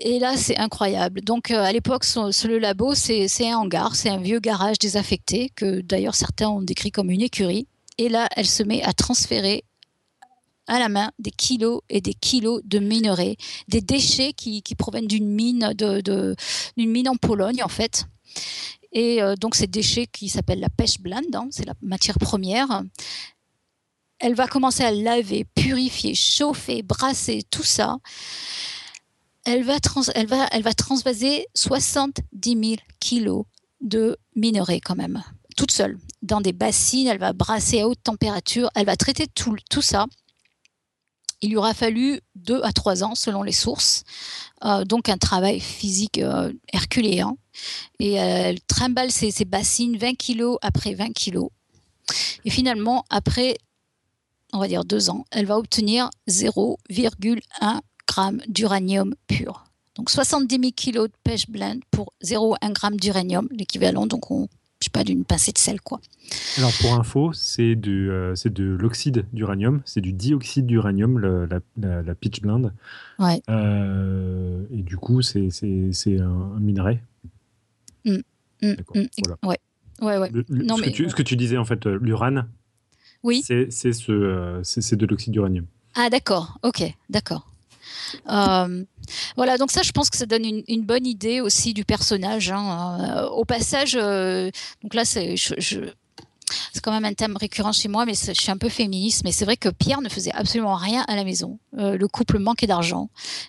Et 0.00 0.20
là, 0.20 0.36
c'est 0.36 0.56
incroyable. 0.56 1.22
Donc, 1.22 1.50
euh, 1.50 1.60
à 1.60 1.72
l'époque, 1.72 2.04
le 2.14 2.58
labo, 2.58 2.94
c'est 2.94 3.26
un 3.50 3.58
hangar, 3.58 3.96
c'est 3.96 4.08
un 4.08 4.18
vieux 4.18 4.38
garage 4.38 4.78
désaffecté 4.78 5.50
que 5.56 5.80
d'ailleurs 5.80 6.14
certains 6.14 6.48
ont 6.48 6.62
décrit 6.62 6.92
comme 6.92 7.10
une 7.10 7.22
écurie. 7.22 7.66
Et 7.98 8.08
là, 8.08 8.28
elle 8.36 8.46
se 8.46 8.62
met 8.62 8.82
à 8.84 8.92
transférer 8.92 9.64
à 10.68 10.78
la 10.78 10.88
main 10.88 11.10
des 11.18 11.32
kilos 11.32 11.80
et 11.88 12.00
des 12.00 12.14
kilos 12.14 12.60
de 12.64 12.78
minerais, 12.78 13.36
des 13.66 13.80
déchets 13.80 14.32
qui, 14.34 14.62
proviennent 14.76 15.08
d'une 15.08 15.28
mine, 15.28 15.74
mine 16.76 17.08
en 17.08 17.16
Pologne, 17.16 17.62
en 17.64 17.68
fait. 17.68 18.04
Et 18.92 19.20
euh, 19.20 19.34
donc, 19.34 19.56
ces 19.56 19.66
déchets 19.66 20.06
qui 20.06 20.28
s'appellent 20.28 20.60
la 20.60 20.70
pêche 20.70 21.00
blinde, 21.00 21.34
hein, 21.34 21.48
c'est 21.50 21.66
la 21.66 21.74
matière 21.82 22.18
première. 22.20 22.84
Elle 24.20 24.34
va 24.34 24.46
commencer 24.46 24.84
à 24.84 24.92
laver, 24.92 25.44
purifier, 25.56 26.14
chauffer, 26.14 26.82
brasser, 26.82 27.42
tout 27.50 27.64
ça 27.64 27.98
elle 29.44 29.64
va, 29.64 29.80
transvaser 30.74 31.46
70 31.54 32.22
000 32.42 32.76
kilos 33.00 33.44
de 33.80 34.18
minerais 34.34 34.80
quand 34.80 34.96
même, 34.96 35.22
toute 35.56 35.70
seule, 35.70 35.98
dans 36.22 36.40
des 36.40 36.52
bassines. 36.52 37.06
Elle 37.06 37.18
va 37.18 37.32
brasser 37.32 37.80
à 37.80 37.88
haute 37.88 38.02
température. 38.02 38.70
Elle 38.74 38.86
va 38.86 38.96
traiter 38.96 39.26
tout, 39.26 39.82
ça. 39.82 40.06
Il 41.40 41.50
lui 41.50 41.56
aura 41.56 41.72
fallu 41.72 42.20
deux 42.34 42.60
à 42.62 42.72
trois 42.72 43.04
ans 43.04 43.14
selon 43.14 43.42
les 43.42 43.52
sources, 43.52 44.02
euh, 44.64 44.84
donc 44.84 45.08
un 45.08 45.18
travail 45.18 45.60
physique 45.60 46.18
euh, 46.18 46.52
herculéen. 46.72 47.36
Et 48.00 48.14
elle 48.14 48.60
trimballe 48.62 49.10
ses, 49.10 49.30
ses, 49.30 49.44
bassines 49.44 49.96
20 49.96 50.14
kilos 50.14 50.58
après 50.62 50.94
20 50.94 51.12
kilos. 51.12 51.50
Et 52.44 52.50
finalement, 52.50 53.04
après, 53.08 53.56
on 54.52 54.58
va 54.58 54.68
dire 54.68 54.84
deux 54.84 55.10
ans, 55.10 55.24
elle 55.30 55.46
va 55.46 55.58
obtenir 55.58 56.10
0,1 56.28 57.80
d'uranium 58.48 59.14
pur. 59.26 59.64
Donc 59.94 60.10
70 60.10 60.54
000 60.54 60.70
kg 60.76 61.08
de 61.08 61.12
pêche 61.24 61.48
blend 61.50 61.80
pour 61.90 62.12
0,1 62.22 62.92
g 62.92 62.96
d'uranium, 62.98 63.48
l'équivalent 63.50 64.06
donc 64.06 64.30
on, 64.30 64.48
je 64.80 64.84
sais 64.84 64.90
pas 64.92 65.02
d'une 65.02 65.24
pincée 65.24 65.52
de 65.52 65.58
sel 65.58 65.80
quoi. 65.80 66.00
Alors 66.56 66.72
pour 66.80 66.94
info, 66.94 67.32
c'est 67.32 67.74
de 67.74 67.90
euh, 67.90 68.34
c'est 68.36 68.52
de 68.52 68.64
l'oxyde 68.64 69.26
d'uranium, 69.32 69.82
c'est 69.84 70.00
du 70.00 70.12
dioxyde 70.12 70.66
d'uranium 70.66 71.18
la, 71.18 72.02
la, 72.02 72.14
pitch 72.14 72.40
blend. 72.40 72.70
Ouais. 73.18 73.42
Euh, 73.50 74.62
et 74.70 74.82
du 74.82 74.96
coup 74.96 75.20
c'est 75.22 75.48
un, 75.48 76.22
un, 76.22 76.60
minerai. 76.60 77.00
Mm, 78.04 78.18
mm, 78.62 78.74
ouais. 79.44 79.58
Ouais, 80.00 80.16
ouais. 80.16 80.30
non, 80.48 80.76
ce, 80.76 80.80
mais, 80.80 80.86
que 80.88 80.92
tu, 80.92 81.10
ce, 81.10 81.14
que 81.14 81.22
tu, 81.22 81.36
disais, 81.36 81.56
en 81.56 81.64
fait, 81.64 81.86
l'urane, 81.86 82.48
oui. 83.24 83.42
c'est 83.44 83.70
ce, 83.70 84.60
c'est 84.62 84.96
de 84.96 85.06
l'oxyde 85.06 85.32
d'uranium. 85.32 85.66
Ah, 85.96 86.08
d'accord. 86.08 86.58
Ok, 86.62 86.84
d'accord. 87.10 87.50
Euh, 88.30 88.84
voilà, 89.36 89.58
donc 89.58 89.70
ça, 89.70 89.82
je 89.82 89.92
pense 89.92 90.10
que 90.10 90.16
ça 90.16 90.26
donne 90.26 90.44
une, 90.44 90.82
bonne 90.82 91.06
idée 91.06 91.40
aussi 91.40 91.74
du 91.74 91.84
personnage. 91.84 92.50
Hein. 92.50 92.98
Euh, 93.00 93.28
au 93.28 93.44
passage, 93.44 93.96
euh, 94.00 94.50
donc 94.82 94.94
là, 94.94 95.04
c'est, 95.04 95.34
c'est 96.72 96.80
quand 96.82 96.92
même 96.92 97.04
un 97.04 97.14
thème 97.14 97.36
récurrent 97.36 97.72
chez 97.72 97.88
moi, 97.88 98.06
mais 98.06 98.14
je 98.14 98.32
suis 98.32 98.50
un 98.50 98.56
peu 98.56 98.68
féministe. 98.68 99.22
Mais 99.24 99.32
c'est 99.32 99.44
vrai 99.44 99.56
que 99.56 99.68
Pierre 99.68 100.00
ne 100.00 100.08
faisait 100.08 100.32
absolument 100.32 100.76
rien 100.76 101.04
à 101.08 101.16
la 101.16 101.24
maison. 101.24 101.58
Euh, 101.78 101.96
le 101.96 102.08
couple 102.08 102.38
manquait 102.38 102.66
d'argent. 102.66 103.08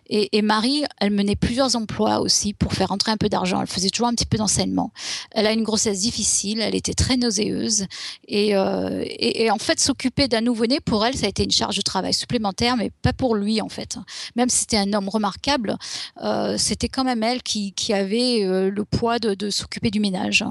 Et, 0.10 0.42
Marie, 0.42 0.84
elle 1.00 1.12
menait 1.12 1.36
plusieurs 1.36 1.76
emplois 1.76 2.20
aussi 2.20 2.54
pour 2.54 2.74
faire 2.74 2.92
entrer 2.92 3.12
un 3.12 3.18
peu 3.18 3.30
d'argent. 3.30 3.62
Elle 3.62 3.68
faisait 3.68 3.90
toujours 3.90 4.08
un 4.08 4.14
petit 4.14 4.26
peu 4.26 4.38
d'enseignement. 4.38 4.92
Elle 5.32 5.46
a 5.46 5.52
une 5.52 5.64
grossesse 5.64 6.02
difficile, 6.02 6.62
elle 6.62 6.76
était 6.76 6.94
très 6.94 7.18
nauséeuse. 7.18 7.86
Et, 8.28 8.56
euh, 8.56 9.06
en 9.52 9.58
fait, 9.58 9.80
s'occuper 9.80 10.28
d'un 10.28 10.42
nouveau-né, 10.42 10.80
pour 10.80 11.06
elle, 11.06 11.16
ça 11.16 11.26
a 11.26 11.30
été 11.30 11.44
une 11.44 11.52
charge 11.52 11.78
de 11.78 11.82
travail 11.82 12.14
supplémentaire, 12.14 12.78
mais 12.78 12.92
pas 13.02 13.14
pour 13.14 13.36
lui, 13.36 13.62
en 13.62 13.70
fait. 13.70 13.98
Même 14.36 14.50
si 14.50 14.60
c'était 14.60 14.78
un 14.78 14.94
homme 14.94 15.10
remarquable, 15.10 15.78
euh, 16.24 16.58
c'était 16.58 16.90
quand 16.90 17.04
même 17.04 17.24
elle 17.24 17.44
qui, 17.44 17.74
avait 17.90 18.42
le 18.44 18.86
poids 18.86 19.18
de, 19.20 19.50
s'occuper 19.50 19.90
du 19.90 20.00
ménage. 20.00 20.44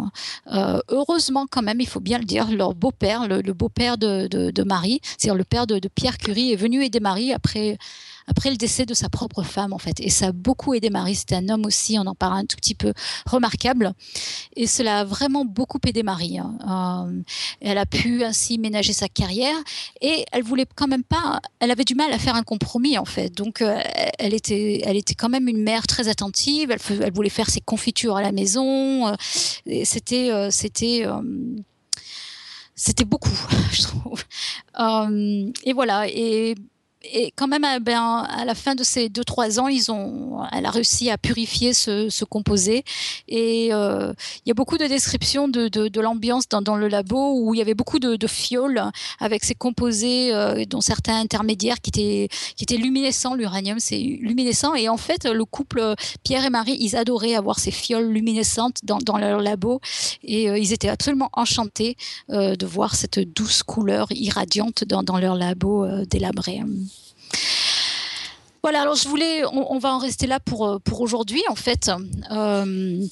heureusement, 0.88 1.46
quand 1.50 1.62
même, 1.62 1.80
il 1.80 1.86
faut 1.86 2.00
bien 2.00 2.18
le 2.18 2.24
dire, 2.24 2.37
leur 2.46 2.74
beau-père, 2.74 3.28
le, 3.28 3.52
beau-père 3.52 3.98
de, 3.98 4.62
Marie, 4.64 5.00
c'est-à-dire 5.02 5.34
le 5.34 5.44
père 5.44 5.66
de, 5.66 5.80
Pierre 5.94 6.18
Curie, 6.18 6.52
est 6.52 6.56
venu 6.56 6.84
aider 6.84 7.00
Marie 7.00 7.32
après, 7.32 7.78
après 8.28 8.50
le 8.50 8.56
décès 8.56 8.86
de 8.86 8.94
sa 8.94 9.08
propre 9.08 9.42
femme, 9.42 9.72
en 9.72 9.78
fait. 9.78 10.00
Et 10.00 10.10
ça 10.10 10.26
a 10.26 10.32
beaucoup 10.32 10.74
aidé 10.74 10.90
Marie. 10.90 11.14
C'était 11.14 11.34
un 11.34 11.48
homme 11.48 11.64
aussi, 11.64 11.98
on 11.98 12.06
en 12.06 12.14
parle 12.14 12.38
un 12.38 12.44
tout 12.44 12.56
petit 12.56 12.74
peu, 12.74 12.92
remarquable. 13.26 13.92
Et 14.54 14.66
cela 14.66 15.00
a 15.00 15.04
vraiment 15.04 15.44
beaucoup 15.44 15.78
aidé 15.86 16.02
Marie. 16.02 16.38
Hein. 16.38 17.08
Euh, 17.08 17.22
elle 17.60 17.78
a 17.78 17.86
pu 17.86 18.22
ainsi 18.22 18.58
ménager 18.58 18.92
sa 18.92 19.08
carrière 19.08 19.56
et 20.00 20.24
elle 20.30 20.42
voulait 20.42 20.66
quand 20.74 20.88
même 20.88 21.04
pas, 21.04 21.40
elle 21.58 21.70
avait 21.70 21.84
du 21.84 21.94
mal 21.94 22.12
à 22.12 22.18
faire 22.18 22.36
un 22.36 22.42
compromis, 22.42 22.98
en 22.98 23.06
fait. 23.06 23.30
Donc, 23.30 23.62
euh, 23.62 23.80
elle, 24.18 24.34
était, 24.34 24.82
elle 24.84 24.96
était 24.96 25.14
quand 25.14 25.30
même 25.30 25.48
une 25.48 25.62
mère 25.62 25.86
très 25.86 26.08
attentive. 26.08 26.70
Elle, 26.70 27.12
voulait 27.12 27.30
faire 27.30 27.48
ses 27.48 27.60
confitures 27.60 28.16
à 28.16 28.22
la 28.22 28.32
maison. 28.32 29.08
Euh, 29.08 29.14
c'était, 29.84 30.50
c'était, 30.50 31.06
c'était 32.78 33.04
beaucoup, 33.04 33.36
je 33.72 33.82
trouve. 33.82 34.22
Euh, 34.78 35.52
et 35.64 35.72
voilà. 35.72 36.06
Et 36.08 36.54
et 37.02 37.32
quand 37.36 37.46
même, 37.46 37.64
eh 37.64 37.78
ben, 37.78 38.26
à 38.28 38.44
la 38.44 38.56
fin 38.56 38.74
de 38.74 38.82
ces 38.82 39.08
2-3 39.08 39.60
ans, 39.60 39.68
ils 39.68 39.92
ont, 39.92 40.40
elle 40.50 40.66
a 40.66 40.70
réussi 40.70 41.10
à 41.10 41.18
purifier 41.18 41.72
ce, 41.72 42.08
ce 42.10 42.24
composé. 42.24 42.82
Et 43.28 43.68
euh, 43.72 44.12
il 44.44 44.48
y 44.48 44.50
a 44.50 44.54
beaucoup 44.54 44.78
de 44.78 44.86
descriptions 44.86 45.46
de, 45.46 45.68
de, 45.68 45.86
de 45.86 46.00
l'ambiance 46.00 46.48
dans, 46.48 46.60
dans, 46.60 46.74
le 46.74 46.88
labo 46.88 47.40
où 47.40 47.54
il 47.54 47.58
y 47.58 47.60
avait 47.60 47.74
beaucoup 47.74 48.00
de, 48.00 48.16
de 48.16 48.26
fioles 48.26 48.82
avec 49.20 49.44
ces 49.44 49.54
composés, 49.54 50.34
euh, 50.34 50.64
dont 50.64 50.80
certains 50.80 51.20
intermédiaires 51.20 51.80
qui 51.80 51.90
étaient, 51.90 52.28
qui 52.56 52.64
étaient 52.64 52.76
luminescents. 52.76 53.34
L'uranium, 53.36 53.78
c'est 53.78 53.98
luminescent. 53.98 54.74
Et 54.74 54.88
en 54.88 54.96
fait, 54.96 55.24
le 55.24 55.44
couple 55.44 55.94
Pierre 56.24 56.44
et 56.44 56.50
Marie, 56.50 56.76
ils 56.80 56.96
adoraient 56.96 57.36
avoir 57.36 57.60
ces 57.60 57.70
fioles 57.70 58.10
luminescentes 58.10 58.78
dans, 58.82 58.98
dans 58.98 59.18
leur 59.18 59.40
labo. 59.40 59.80
Et 60.24 60.50
euh, 60.50 60.58
ils 60.58 60.72
étaient 60.72 60.88
absolument 60.88 61.30
enchantés 61.32 61.96
de 62.28 62.66
voir 62.66 62.96
cette 62.96 63.20
douce 63.20 63.62
couleur 63.62 64.08
irradiante 64.10 64.84
dans, 64.84 65.02
dans 65.02 65.18
leur 65.18 65.36
labo 65.36 65.86
délabré. 66.06 66.60
Voilà, 68.62 68.82
alors 68.82 68.96
je 68.96 69.08
voulais, 69.08 69.44
on, 69.46 69.78
va 69.78 69.94
en 69.94 69.98
rester 69.98 70.26
là 70.26 70.40
pour, 70.40 70.66
euh, 70.66 70.78
pour 70.78 71.00
aujourd'hui 71.00 71.42
en 71.48 71.54
fait. 71.54 71.90
Euh, 72.30 73.04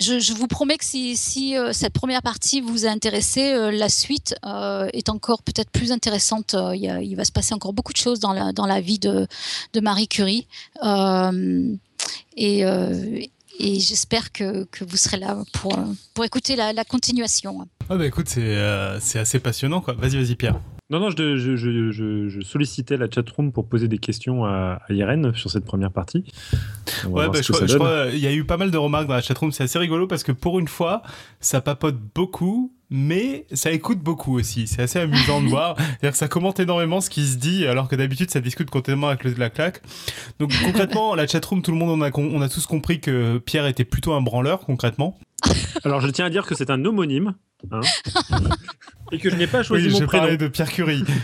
je, 0.00 0.32
vous 0.32 0.46
promets 0.46 0.78
que 0.78 0.84
si, 0.84 1.56
euh, 1.56 1.72
cette 1.72 1.92
première 1.92 2.22
partie 2.22 2.60
vous 2.60 2.86
a 2.86 2.88
intéressé, 2.88 3.70
la 3.70 3.88
suite 3.88 4.34
est 4.44 5.08
encore 5.10 5.42
peut-être 5.42 5.70
plus 5.70 5.92
intéressante. 5.92 6.56
Il, 6.74 7.14
va 7.14 7.24
se 7.24 7.32
passer 7.32 7.54
encore 7.54 7.72
beaucoup 7.72 7.92
de 7.92 7.98
choses 7.98 8.20
dans 8.20 8.32
la, 8.32 8.52
dans 8.52 8.66
la 8.66 8.80
vie 8.80 8.98
de, 8.98 9.28
Marie 9.80 10.08
Curie. 10.08 10.46
et, 12.36 12.64
j'espère 13.60 14.32
que, 14.32 14.64
que, 14.64 14.84
vous 14.84 14.96
serez 14.96 15.18
là 15.18 15.36
pour, 15.52 15.78
pour 16.14 16.24
écouter 16.24 16.56
la, 16.56 16.84
continuation. 16.84 17.66
Ah 17.90 17.96
bah 17.96 18.06
écoute, 18.06 18.28
c'est 18.28 19.18
assez 19.18 19.40
passionnant. 19.40 19.84
Vas-y, 19.86 20.16
vas-y 20.16 20.36
Pierre. 20.36 20.58
Non, 20.90 21.00
non, 21.00 21.10
je, 21.10 21.36
je, 21.36 21.56
je, 21.56 21.90
je, 21.90 22.40
sollicitais 22.40 22.96
la 22.96 23.10
chatroom 23.10 23.52
pour 23.52 23.68
poser 23.68 23.88
des 23.88 23.98
questions 23.98 24.46
à, 24.46 24.80
à 24.88 24.92
Irène 24.94 25.34
sur 25.34 25.50
cette 25.50 25.66
première 25.66 25.92
partie. 25.92 26.24
Ouais, 27.06 27.28
bah, 27.28 27.40
je, 27.42 27.76
crois, 27.76 28.06
il 28.10 28.18
y 28.18 28.26
a 28.26 28.32
eu 28.32 28.44
pas 28.44 28.56
mal 28.56 28.70
de 28.70 28.78
remarques 28.78 29.06
dans 29.06 29.14
la 29.14 29.20
chatroom. 29.20 29.52
C'est 29.52 29.64
assez 29.64 29.78
rigolo 29.78 30.06
parce 30.06 30.22
que 30.22 30.32
pour 30.32 30.58
une 30.58 30.66
fois, 30.66 31.02
ça 31.40 31.60
papote 31.60 31.96
beaucoup, 32.14 32.72
mais 32.88 33.44
ça 33.52 33.70
écoute 33.70 33.98
beaucoup 33.98 34.38
aussi. 34.38 34.66
C'est 34.66 34.80
assez 34.80 34.98
amusant 34.98 35.42
de 35.42 35.48
voir. 35.50 35.76
C'est-à-dire 35.76 36.12
que 36.12 36.16
ça 36.16 36.28
commente 36.28 36.58
énormément 36.58 37.02
ce 37.02 37.10
qui 37.10 37.26
se 37.26 37.36
dit, 37.36 37.66
alors 37.66 37.88
que 37.88 37.96
d'habitude, 37.96 38.30
ça 38.30 38.40
discute 38.40 38.70
complètement 38.70 39.08
avec 39.08 39.24
le, 39.24 39.34
la 39.34 39.50
claque. 39.50 39.82
Donc 40.38 40.54
concrètement, 40.64 41.14
la 41.14 41.26
chatroom, 41.26 41.60
tout 41.60 41.70
le 41.70 41.76
monde, 41.76 41.90
on 41.90 42.02
a, 42.02 42.10
on 42.16 42.40
a 42.40 42.48
tous 42.48 42.66
compris 42.66 43.00
que 43.00 43.36
Pierre 43.36 43.66
était 43.66 43.84
plutôt 43.84 44.14
un 44.14 44.22
branleur, 44.22 44.60
concrètement. 44.60 45.18
Alors 45.84 46.00
je 46.00 46.08
tiens 46.08 46.24
à 46.24 46.30
dire 46.30 46.46
que 46.46 46.54
c'est 46.54 46.70
un 46.70 46.82
homonyme. 46.86 47.34
Hein 47.70 47.80
et 49.12 49.18
que 49.18 49.30
je 49.30 49.36
n'ai 49.36 49.46
pas 49.46 49.62
choisi 49.62 49.88
oui, 49.88 49.92
mon 49.92 50.06
prénom. 50.06 50.34
de 50.34 50.48
Pierre 50.48 50.70
Curie. 50.70 51.04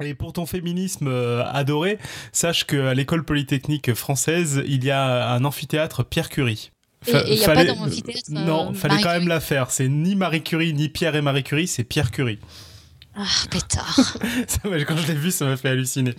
Et 0.00 0.14
pour 0.14 0.34
ton 0.34 0.44
féminisme 0.44 1.08
euh, 1.08 1.42
adoré, 1.46 1.98
sache 2.30 2.64
qu'à 2.66 2.92
l'école 2.92 3.24
polytechnique 3.24 3.94
française, 3.94 4.62
il 4.66 4.84
y 4.84 4.90
a 4.90 5.30
un 5.32 5.42
amphithéâtre 5.44 6.04
Pierre 6.04 6.28
Curie. 6.28 6.70
et 7.06 7.12
il 7.28 7.38
n'y 7.38 7.44
a 7.44 7.54
pas 7.54 7.64
d'amphithéâtre 7.64 8.30
Non, 8.30 8.72
il 8.72 8.76
fallait 8.76 9.00
quand 9.02 9.12
même 9.18 9.28
la 9.28 9.40
faire. 9.40 9.70
C'est 9.70 9.88
ni 9.88 10.14
Marie 10.14 10.42
Curie, 10.42 10.74
ni 10.74 10.90
Pierre 10.90 11.16
et 11.16 11.22
Marie 11.22 11.44
Curie, 11.44 11.66
c'est 11.66 11.84
Pierre 11.84 12.10
Curie. 12.10 12.38
Ah, 13.18 13.24
pétard. 13.50 14.18
Quand 14.62 14.96
je 14.96 15.06
l'ai 15.06 15.14
vu, 15.14 15.30
ça 15.30 15.46
m'a 15.46 15.56
fait 15.56 15.70
halluciner. 15.70 16.14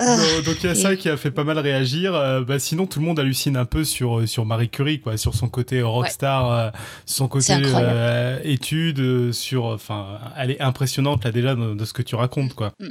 Ah. 0.00 0.16
donc 0.44 0.56
il 0.62 0.66
y 0.66 0.68
a 0.68 0.74
ça 0.74 0.96
qui 0.96 1.08
a 1.08 1.16
fait 1.16 1.30
pas 1.30 1.44
mal 1.44 1.58
réagir. 1.58 2.14
Euh, 2.14 2.42
bah, 2.42 2.58
sinon, 2.58 2.86
tout 2.86 2.98
le 2.98 3.06
monde 3.06 3.20
hallucine 3.20 3.56
un 3.56 3.64
peu 3.64 3.84
sur, 3.84 4.18
euh, 4.18 4.26
sur 4.26 4.44
Marie 4.44 4.68
Curie, 4.68 5.00
quoi, 5.00 5.16
sur 5.16 5.34
son 5.34 5.48
côté 5.48 5.80
rockstar, 5.80 6.50
euh, 6.50 6.70
son 7.06 7.28
côté 7.28 7.54
étude, 8.42 9.32
sur, 9.32 9.66
enfin, 9.66 10.18
elle 10.36 10.50
est 10.50 10.60
impressionnante 10.60 11.24
là 11.24 11.30
déjà 11.30 11.54
de, 11.54 11.84
ce 11.84 11.92
que 11.92 12.02
tu 12.02 12.16
racontes, 12.16 12.54
quoi. 12.54 12.72
Mm. 12.80 12.88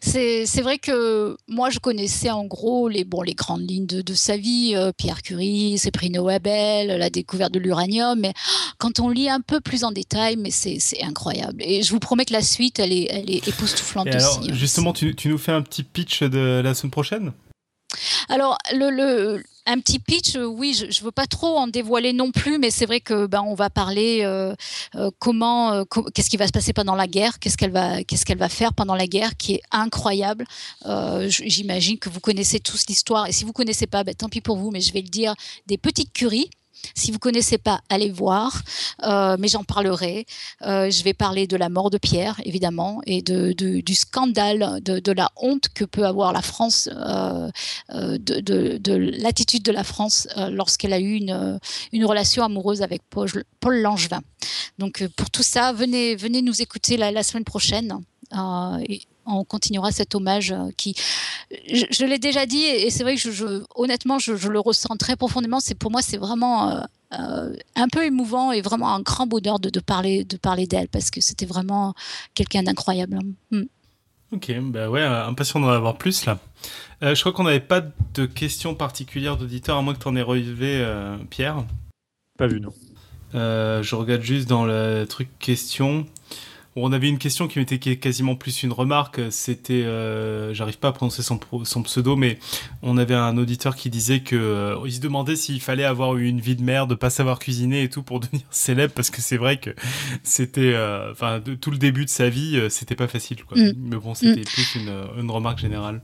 C'est 0.00 0.62
vrai 0.62 0.78
que 0.78 1.36
moi, 1.48 1.70
je 1.70 1.78
connaissais 1.78 2.30
en 2.30 2.44
gros 2.44 2.88
les, 2.88 3.04
bon, 3.04 3.22
les 3.22 3.34
grandes 3.34 3.68
lignes 3.68 3.86
de, 3.86 4.14
sa 4.14 4.36
vie, 4.36 4.72
euh, 4.74 4.92
Pierre 4.96 5.22
Curie, 5.22 5.78
ses 5.78 5.90
prix 5.90 6.10
Nobel, 6.10 6.88
la 6.88 7.10
découverte 7.10 7.52
de 7.52 7.58
l'uranium, 7.58 8.18
mais 8.18 8.32
quand 8.78 9.00
on 9.00 9.08
lit 9.08 9.28
un 9.28 9.40
peu 9.40 9.60
plus 9.60 9.84
en 9.84 9.92
détail, 9.92 10.36
mais 10.36 10.50
c'est 10.50 11.02
incroyable. 11.02 11.62
Et 11.62 11.82
je 11.82 11.90
vous 11.90 11.98
promets 11.98 12.24
que 12.24 12.32
la 12.32 12.42
suite, 12.42 12.78
elle 12.78 12.92
est, 12.92 13.08
elle 13.10 13.30
est 13.30 13.46
époustouflante 13.46 14.08
aussi. 14.08 14.50
Hein. 14.50 14.54
Justement, 14.54 14.92
tu, 14.92 15.14
tu 15.14 15.28
nous 15.28 15.38
fais 15.38 15.52
un 15.52 15.62
petit 15.62 15.82
pitch 15.82 16.22
de 16.22 16.60
la 16.62 16.74
semaine 16.74 16.90
prochaine? 16.90 17.32
Alors, 18.28 18.58
le, 18.72 19.42
un 19.68 19.80
petit 19.80 19.98
pitch, 19.98 20.36
euh, 20.36 20.46
oui, 20.46 20.74
je 20.74 20.86
ne 20.86 21.04
veux 21.04 21.12
pas 21.12 21.26
trop 21.26 21.56
en 21.58 21.66
dévoiler 21.66 22.12
non 22.12 22.30
plus, 22.30 22.58
mais 22.58 22.70
c'est 22.70 22.86
vrai 22.86 23.00
que 23.00 23.26
ben, 23.26 23.42
on 23.42 23.54
va 23.54 23.70
parler 23.70 24.20
euh, 24.22 24.54
euh, 24.94 25.10
comment, 25.18 25.84
qu'est-ce 26.14 26.30
qui 26.30 26.36
va 26.36 26.46
se 26.46 26.52
passer 26.52 26.72
pendant 26.72 26.94
la 26.94 27.06
guerre, 27.06 27.38
qu'est-ce 27.38 27.56
qu'elle 27.56 27.70
va, 27.70 28.02
qu'est-ce 28.02 28.24
qu'elle 28.24 28.38
va 28.38 28.48
faire 28.48 28.72
pendant 28.72 28.94
la 28.94 29.06
guerre, 29.06 29.36
qui 29.36 29.54
est 29.54 29.62
incroyable. 29.70 30.46
J'imagine 31.28 31.98
que 31.98 32.08
vous 32.08 32.20
connaissez 32.20 32.60
tous 32.60 32.86
l'histoire, 32.88 33.26
et 33.26 33.32
si 33.32 33.44
vous 33.44 33.52
connaissez 33.52 33.86
pas, 33.86 34.04
ben, 34.04 34.14
tant 34.14 34.28
pis 34.28 34.40
pour 34.40 34.56
vous, 34.56 34.70
mais 34.70 34.80
je 34.80 34.92
vais 34.92 35.02
le 35.02 35.08
dire, 35.08 35.34
des 35.66 35.78
petites 35.78 36.12
curies 36.12 36.50
si 36.94 37.10
vous 37.12 37.18
connaissez 37.18 37.58
pas, 37.58 37.80
allez 37.88 38.10
voir, 38.10 38.62
euh, 39.04 39.36
mais 39.38 39.48
j'en 39.48 39.64
parlerai. 39.64 40.26
Euh, 40.62 40.90
je 40.90 41.02
vais 41.04 41.14
parler 41.14 41.46
de 41.46 41.56
la 41.56 41.68
mort 41.68 41.90
de 41.90 41.98
Pierre, 41.98 42.40
évidemment, 42.44 43.00
et 43.06 43.22
de, 43.22 43.52
du 43.52 43.94
scandale, 43.94 44.80
de, 44.82 45.12
la 45.12 45.30
honte 45.36 45.68
que 45.74 45.84
peut 45.84 46.06
avoir 46.06 46.32
la 46.32 46.42
France, 46.42 46.88
euh, 46.92 47.50
de, 47.90 48.94
l'attitude 49.22 49.62
de 49.62 49.72
la 49.72 49.84
France 49.84 50.28
lorsqu'elle 50.50 50.92
a 50.92 51.00
eu 51.00 51.14
une, 51.14 51.58
une 51.92 52.04
relation 52.04 52.42
amoureuse 52.44 52.82
avec 52.82 53.02
Paul, 53.10 53.30
Langevin. 53.64 54.20
Donc 54.78 55.06
pour 55.16 55.30
tout 55.30 55.42
ça, 55.42 55.72
venez, 55.72 56.16
venez 56.16 56.42
nous 56.42 56.62
écouter 56.62 56.96
la, 56.96 57.22
semaine 57.22 57.44
prochaine. 57.44 58.00
On 59.28 59.44
continuera 59.44 59.92
cet 59.92 60.14
hommage 60.14 60.52
euh, 60.52 60.70
qui, 60.76 60.94
je, 61.50 62.04
l'ai 62.04 62.18
déjà 62.18 62.46
dit, 62.46 62.62
et 62.62 62.90
c'est 62.90 63.02
vrai 63.02 63.16
que 63.16 63.30
je, 63.30 63.62
honnêtement, 63.74 64.18
je, 64.18 64.48
le 64.48 64.60
ressens 64.60 64.96
très 64.96 65.16
profondément. 65.16 65.60
C'est 65.60 65.74
pour 65.74 65.90
moi, 65.90 66.02
c'est 66.02 66.16
vraiment 66.16 66.70
euh, 66.70 66.80
euh, 67.18 67.54
un 67.76 67.88
peu 67.88 68.04
émouvant 68.04 68.52
et 68.52 68.60
vraiment 68.60 68.94
un 68.94 69.00
grand 69.00 69.26
bonheur 69.26 69.60
de, 69.60 69.80
parler, 69.80 70.24
de 70.24 70.36
parler 70.36 70.66
d'elle 70.66 70.88
parce 70.88 71.10
que 71.10 71.20
c'était 71.20 71.46
vraiment 71.46 71.94
quelqu'un 72.34 72.62
d'incroyable. 72.62 73.18
Hmm. 73.50 73.64
Ok, 74.32 74.52
bah 74.60 74.90
ouais, 74.90 75.02
impatient 75.02 75.60
d'en 75.60 75.68
avoir 75.68 75.96
plus 75.96 76.26
là. 76.26 76.38
je 77.00 77.18
crois 77.18 77.32
qu'on 77.32 77.44
n'avait 77.44 77.60
pas 77.60 77.80
de 77.80 78.26
questions 78.26 78.74
particulières 78.74 79.38
d'auditeurs, 79.38 79.78
à 79.78 79.82
moins 79.82 79.94
que 79.94 80.00
tu 80.00 80.08
en 80.08 80.16
aies 80.16 80.22
relevé, 80.22 80.86
Pierre. 81.30 81.64
Pas 82.36 82.46
vu, 82.46 82.60
non. 82.60 82.72
je 83.32 83.94
regarde 83.94 84.20
juste 84.20 84.46
dans 84.46 84.66
le 84.66 85.06
truc 85.08 85.30
questions. 85.38 86.04
On 86.82 86.92
avait 86.92 87.08
une 87.08 87.18
question 87.18 87.48
qui 87.48 87.60
était 87.60 87.78
quasiment 87.96 88.36
plus 88.36 88.62
une 88.62 88.72
remarque. 88.72 89.20
C'était, 89.30 89.84
euh, 89.84 90.54
j'arrive 90.54 90.78
pas 90.78 90.88
à 90.88 90.92
prononcer 90.92 91.22
son, 91.22 91.38
son, 91.64 91.82
pseudo, 91.82 92.16
mais 92.16 92.38
on 92.82 92.98
avait 92.98 93.14
un 93.14 93.36
auditeur 93.38 93.76
qui 93.76 93.90
disait 93.90 94.20
que 94.20 94.36
euh, 94.36 94.76
il 94.84 94.92
se 94.92 95.00
demandait 95.00 95.36
s'il 95.36 95.60
fallait 95.60 95.84
avoir 95.84 96.16
eu 96.16 96.26
une 96.26 96.40
vie 96.40 96.56
de 96.56 96.62
merde, 96.62 96.94
pas 96.94 97.10
savoir 97.10 97.38
cuisiner 97.38 97.82
et 97.82 97.90
tout 97.90 98.02
pour 98.02 98.20
devenir 98.20 98.46
célèbre, 98.50 98.92
parce 98.94 99.10
que 99.10 99.20
c'est 99.20 99.36
vrai 99.36 99.58
que 99.58 99.70
c'était, 100.22 100.74
euh, 100.74 101.12
enfin, 101.12 101.40
tout 101.60 101.70
le 101.70 101.78
début 101.78 102.04
de 102.04 102.10
sa 102.10 102.28
vie, 102.28 102.60
c'était 102.70 102.96
pas 102.96 103.08
facile, 103.08 103.44
quoi. 103.44 103.58
Mm. 103.58 103.72
Mais 103.76 103.96
bon, 103.96 104.14
c'était 104.14 104.40
mm. 104.40 104.44
plus 104.44 104.74
une, 104.76 105.08
une 105.18 105.30
remarque 105.30 105.58
générale. 105.58 106.02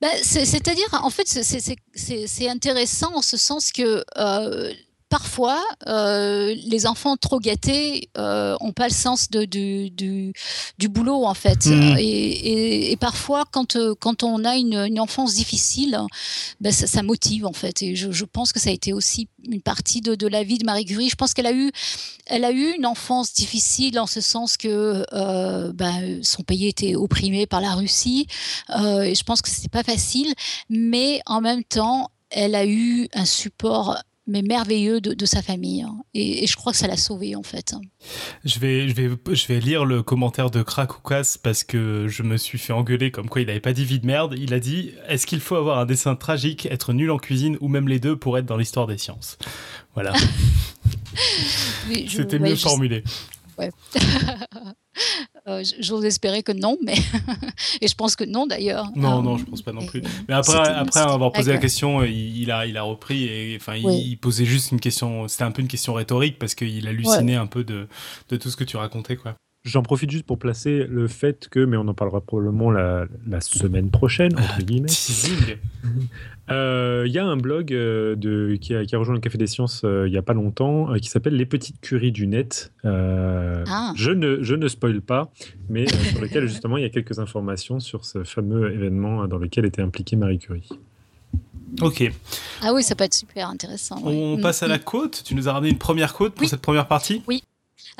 Bah, 0.00 0.08
c'est-à-dire, 0.22 0.88
en 0.92 1.10
fait, 1.10 1.26
c'est 1.26 2.48
intéressant 2.48 3.14
en 3.14 3.22
ce 3.22 3.36
sens 3.36 3.72
que 3.72 4.04
euh, 4.16 4.72
parfois, 5.10 5.62
euh, 5.88 6.54
les 6.64 6.86
enfants 6.86 7.16
trop 7.16 7.40
gâtés 7.40 8.08
euh, 8.16 8.56
ont 8.60 8.72
pas 8.72 8.86
le 8.86 8.94
sens 8.94 9.28
de, 9.28 9.44
du, 9.44 9.90
du, 10.78 10.88
boulot 10.88 11.26
en 11.26 11.34
fait. 11.34 11.66
Mmh. 11.66 11.96
Et, 11.98 12.92
et, 12.92 12.96
parfois, 12.96 13.44
quand, 13.50 13.76
euh, 13.76 13.94
quand 13.98 14.22
on 14.22 14.44
a 14.44 14.56
une, 14.56 14.76
une 14.76 15.00
enfance 15.00 15.34
difficile, 15.34 15.98
ben 16.60 16.72
ça, 16.72 16.86
ça, 16.86 17.02
motive 17.02 17.44
en 17.44 17.52
fait. 17.52 17.82
Et 17.82 17.96
je, 17.96 18.12
je, 18.12 18.24
pense 18.24 18.52
que 18.52 18.60
ça 18.60 18.70
a 18.70 18.72
été 18.72 18.92
aussi 18.92 19.28
une 19.44 19.60
partie 19.60 20.00
de, 20.00 20.14
de 20.14 20.28
la 20.28 20.44
vie 20.44 20.58
de 20.58 20.64
Marie 20.64 20.84
Curie. 20.84 21.08
Je 21.08 21.16
pense 21.16 21.34
qu'elle 21.34 21.46
a 21.46 21.52
eu, 21.52 21.72
elle 22.26 22.44
a 22.44 22.52
eu 22.52 22.72
une 22.76 22.86
enfance 22.86 23.32
difficile 23.32 23.98
en 23.98 24.06
ce 24.06 24.20
sens 24.20 24.56
que 24.56 25.04
euh, 25.12 25.72
ben, 25.72 26.20
son 26.22 26.44
pays 26.44 26.68
était 26.68 26.94
opprimé 26.94 27.46
par 27.46 27.60
la 27.60 27.74
Russie. 27.74 28.28
Euh, 28.78 29.02
et 29.02 29.16
je 29.16 29.24
pense 29.24 29.42
que 29.42 29.50
c'était 29.50 29.68
pas 29.68 29.82
facile, 29.82 30.32
mais 30.68 31.20
en 31.26 31.40
même 31.40 31.64
temps, 31.64 32.12
elle 32.30 32.54
a 32.54 32.64
eu 32.64 33.08
un 33.12 33.24
support 33.24 33.96
mais 34.30 34.42
merveilleux 34.42 35.00
de, 35.00 35.26
sa 35.26 35.42
famille. 35.42 35.82
Hein. 35.82 35.96
Et, 36.14 36.46
je 36.46 36.56
crois 36.56 36.72
que 36.72 36.78
ça 36.78 36.86
l'a 36.86 36.96
sauvé 36.96 37.36
en 37.36 37.42
fait. 37.42 37.74
Je 38.44 38.58
vais, 38.58 38.88
je, 38.88 38.94
vais, 38.94 39.10
je 39.32 39.46
vais 39.46 39.60
lire 39.60 39.84
le 39.84 40.02
commentaire 40.02 40.50
de 40.50 40.62
Krakoukas 40.62 41.36
parce 41.42 41.64
que 41.64 42.06
je 42.08 42.22
me 42.22 42.36
suis 42.36 42.58
fait 42.58 42.72
engueuler 42.72 43.10
comme 43.10 43.28
quoi 43.28 43.42
il 43.42 43.48
n'avait 43.48 43.60
pas 43.60 43.72
dit 43.72 43.84
vie 43.84 43.98
de 43.98 44.06
merde. 44.06 44.34
Il 44.38 44.54
a 44.54 44.60
dit 44.60 44.92
Est-ce 45.08 45.26
qu'il 45.26 45.40
faut 45.40 45.56
avoir 45.56 45.78
un 45.78 45.86
dessin 45.86 46.14
tragique, 46.16 46.66
être 46.66 46.92
nul 46.92 47.10
en 47.10 47.18
cuisine 47.18 47.58
ou 47.60 47.68
même 47.68 47.88
les 47.88 47.98
deux 47.98 48.16
pour 48.16 48.38
être 48.38 48.46
dans 48.46 48.56
l'histoire 48.56 48.86
des 48.86 48.98
sciences? 48.98 49.36
Voilà. 49.94 50.12
C'était 52.08 52.38
mieux 52.38 52.56
formulé. 52.56 53.02
Ouais. 53.60 53.70
Euh, 55.46 55.62
j'ose 55.80 56.04
espérer 56.04 56.42
que 56.42 56.52
non, 56.52 56.76
mais 56.84 56.94
et 57.80 57.88
je 57.88 57.94
pense 57.94 58.14
que 58.16 58.24
non 58.24 58.46
d'ailleurs. 58.46 58.90
Non, 58.96 59.20
euh, 59.20 59.22
non, 59.22 59.38
je 59.38 59.44
pense 59.44 59.62
pas 59.62 59.72
non 59.72 59.86
plus. 59.86 60.02
Mais 60.28 60.34
après, 60.34 60.58
après 60.58 61.00
avoir 61.00 61.32
posé 61.32 61.52
la 61.52 61.58
question, 61.58 62.02
il, 62.02 62.50
a, 62.50 62.66
il 62.66 62.76
a 62.76 62.82
repris 62.82 63.24
et 63.24 63.56
enfin, 63.58 63.76
il, 63.76 64.16
posait 64.18 64.44
juste 64.44 64.72
une 64.72 64.80
question. 64.80 65.28
C'était 65.28 65.44
un 65.44 65.52
peu 65.52 65.62
une 65.62 65.68
question 65.68 65.94
rhétorique 65.94 66.38
parce 66.38 66.54
qu'il 66.54 66.86
hallucinait 66.86 67.36
un 67.36 67.46
peu 67.46 67.64
de, 67.64 67.88
de 68.28 68.36
tout 68.36 68.50
ce 68.50 68.56
que 68.56 68.64
tu 68.64 68.76
racontais, 68.76 69.16
quoi. 69.16 69.36
J'en 69.62 69.82
profite 69.82 70.10
juste 70.10 70.24
pour 70.24 70.38
placer 70.38 70.86
le 70.88 71.06
fait 71.06 71.48
que, 71.50 71.60
mais 71.60 71.76
on 71.76 71.86
en 71.86 71.92
parlera 71.92 72.22
probablement 72.22 72.70
la, 72.70 73.04
la 73.26 73.42
semaine 73.42 73.90
prochaine, 73.90 74.32
entre 74.32 74.54
ah, 74.58 74.62
guillemets. 74.62 74.88
Euh, 76.50 77.04
il 77.06 77.12
y 77.12 77.18
a 77.20 77.24
un 77.24 77.36
blog 77.36 77.72
euh, 77.72 78.16
de, 78.16 78.56
qui, 78.60 78.74
a, 78.74 78.84
qui, 78.84 78.96
a, 78.96 78.98
rejoint 78.98 79.14
le 79.14 79.20
Café 79.20 79.38
des 79.38 79.46
Sciences 79.46 79.82
euh, 79.84 80.08
il 80.08 80.10
n'y 80.10 80.18
a 80.18 80.22
pas 80.22 80.32
longtemps 80.32 80.92
qui 80.94 81.08
s'appelle 81.08 81.36
Les 81.36 81.46
Petites 81.46 81.80
Curies 81.80 82.10
du 82.10 82.26
Net. 82.26 82.72
Ah. 82.82 83.92
je, 83.94 84.10
ne, 84.10 84.42
je 84.42 84.56
ne 84.56 84.66
spoil 84.66 85.00
pas, 85.00 85.30
mais 85.68 85.86
sur 85.86 86.20
lequel 86.20 86.48
justement 86.48 86.76
il 86.76 86.82
y 86.82 86.86
a 86.86 86.88
quelques 86.88 87.20
informations 87.20 87.78
sur 87.78 88.04
ce 88.04 88.24
fameux 88.24 88.72
événement 88.72 89.28
dans 89.28 89.38
lequel 89.38 89.64
était 89.64 89.80
impliquée 89.82 90.16
Marie 90.16 90.40
Curie. 90.40 90.68
Ok. 91.82 92.10
Ah 92.62 92.72
oui, 92.74 92.82
ça 92.82 92.96
peut 92.96 93.04
être 93.04 93.14
super 93.14 93.48
intéressant. 93.48 94.00
On 94.04 94.38
passe 94.38 94.64
à 94.64 94.66
la 94.66 94.78
mm, 94.78 94.80
mm. 94.80 94.84
côte. 94.84 95.22
Tu 95.24 95.36
nous 95.36 95.48
as 95.48 95.52
ramené 95.52 95.70
une 95.70 95.78
première 95.78 96.14
côte 96.14 96.34
pour 96.34 96.48
cette 96.48 96.62
première 96.62 96.88
partie? 96.88 97.22
Oui. 97.28 97.44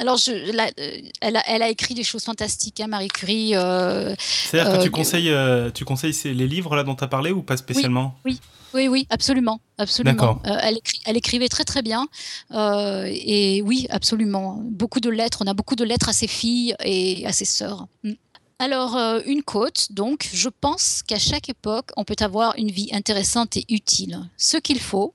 Alors, 0.01 0.17
je, 0.17 0.31
euh, 0.33 1.03
elle, 1.21 1.37
a, 1.37 1.43
elle, 1.47 1.63
a, 1.63 1.69
écrit 1.69 1.93
des 1.93 2.05
choses 2.05 2.25
fantastiques, 2.25 2.81
hein, 2.81 2.87
Marie 2.87 3.09
Curie. 3.09 3.55
Euh, 3.55 4.15
C'est-à-dire 4.19 4.73
que 4.73 4.83
tu 4.83 4.89
euh, 4.89 4.91
conseilles, 4.91 5.73
tu 5.75 5.85
conseilles 5.85 6.15
les 6.25 6.49
livres 6.49 6.75
là 6.75 6.85
dont 6.85 6.95
tu 6.95 7.05
as 7.05 7.07
parlé 7.07 7.33
ou 7.33 7.43
pas 7.43 7.59
spécialement 7.59 8.15
oui, 8.25 8.41
oui. 8.73 8.89
Oui, 8.89 9.07
absolument, 9.11 9.61
absolument. 9.77 10.41
elle, 10.45 10.79
elle, 11.05 11.17
écrivait 11.19 11.49
très 11.49 11.65
très 11.65 11.83
bien 11.83 12.07
et 12.51 13.63
oui, 13.63 13.89
absolument. 13.91 14.63
Beaucoup 14.65 15.01
de 15.01 15.11
lettres. 15.11 15.43
On 15.45 15.47
a 15.47 15.55
beaucoup 15.55 15.77
de 15.77 15.85
lettres 15.85 16.09
à 16.09 16.15
ses 16.15 16.29
filles 16.29 16.75
et 16.83 17.27
à 17.27 17.33
ses 17.33 17.45
sœurs. 17.45 17.87
Mm. 18.03 18.13
Alors, 18.59 18.97
une 19.27 19.43
côte, 19.43 19.89
donc, 19.91 20.29
je 20.33 20.49
pense 20.49 21.03
qu'à 21.03 21.19
chaque 21.19 21.49
époque, 21.51 21.91
on 21.97 22.05
peut 22.05 22.17
avoir 22.21 22.55
une 22.57 22.71
vie 22.71 22.89
intéressante 22.93 23.57
et 23.57 23.65
utile. 23.69 24.21
Ce 24.39 24.57
qu'il 24.57 24.81
faut, 24.81 25.15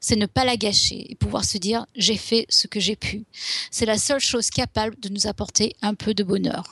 c'est 0.00 0.16
ne 0.16 0.26
pas 0.26 0.44
la 0.44 0.56
gâcher 0.56 1.10
et 1.10 1.14
pouvoir 1.14 1.44
se 1.44 1.58
dire 1.58 1.86
j'ai 1.94 2.16
fait 2.16 2.46
ce 2.48 2.66
que 2.66 2.80
j'ai 2.80 2.96
pu. 2.96 3.24
C'est 3.70 3.86
la 3.86 3.98
seule 3.98 4.20
chose 4.20 4.50
capable 4.50 4.98
de 5.00 5.08
nous 5.08 5.26
apporter 5.26 5.76
un 5.82 5.94
peu 5.94 6.14
de 6.14 6.22
bonheur. 6.22 6.64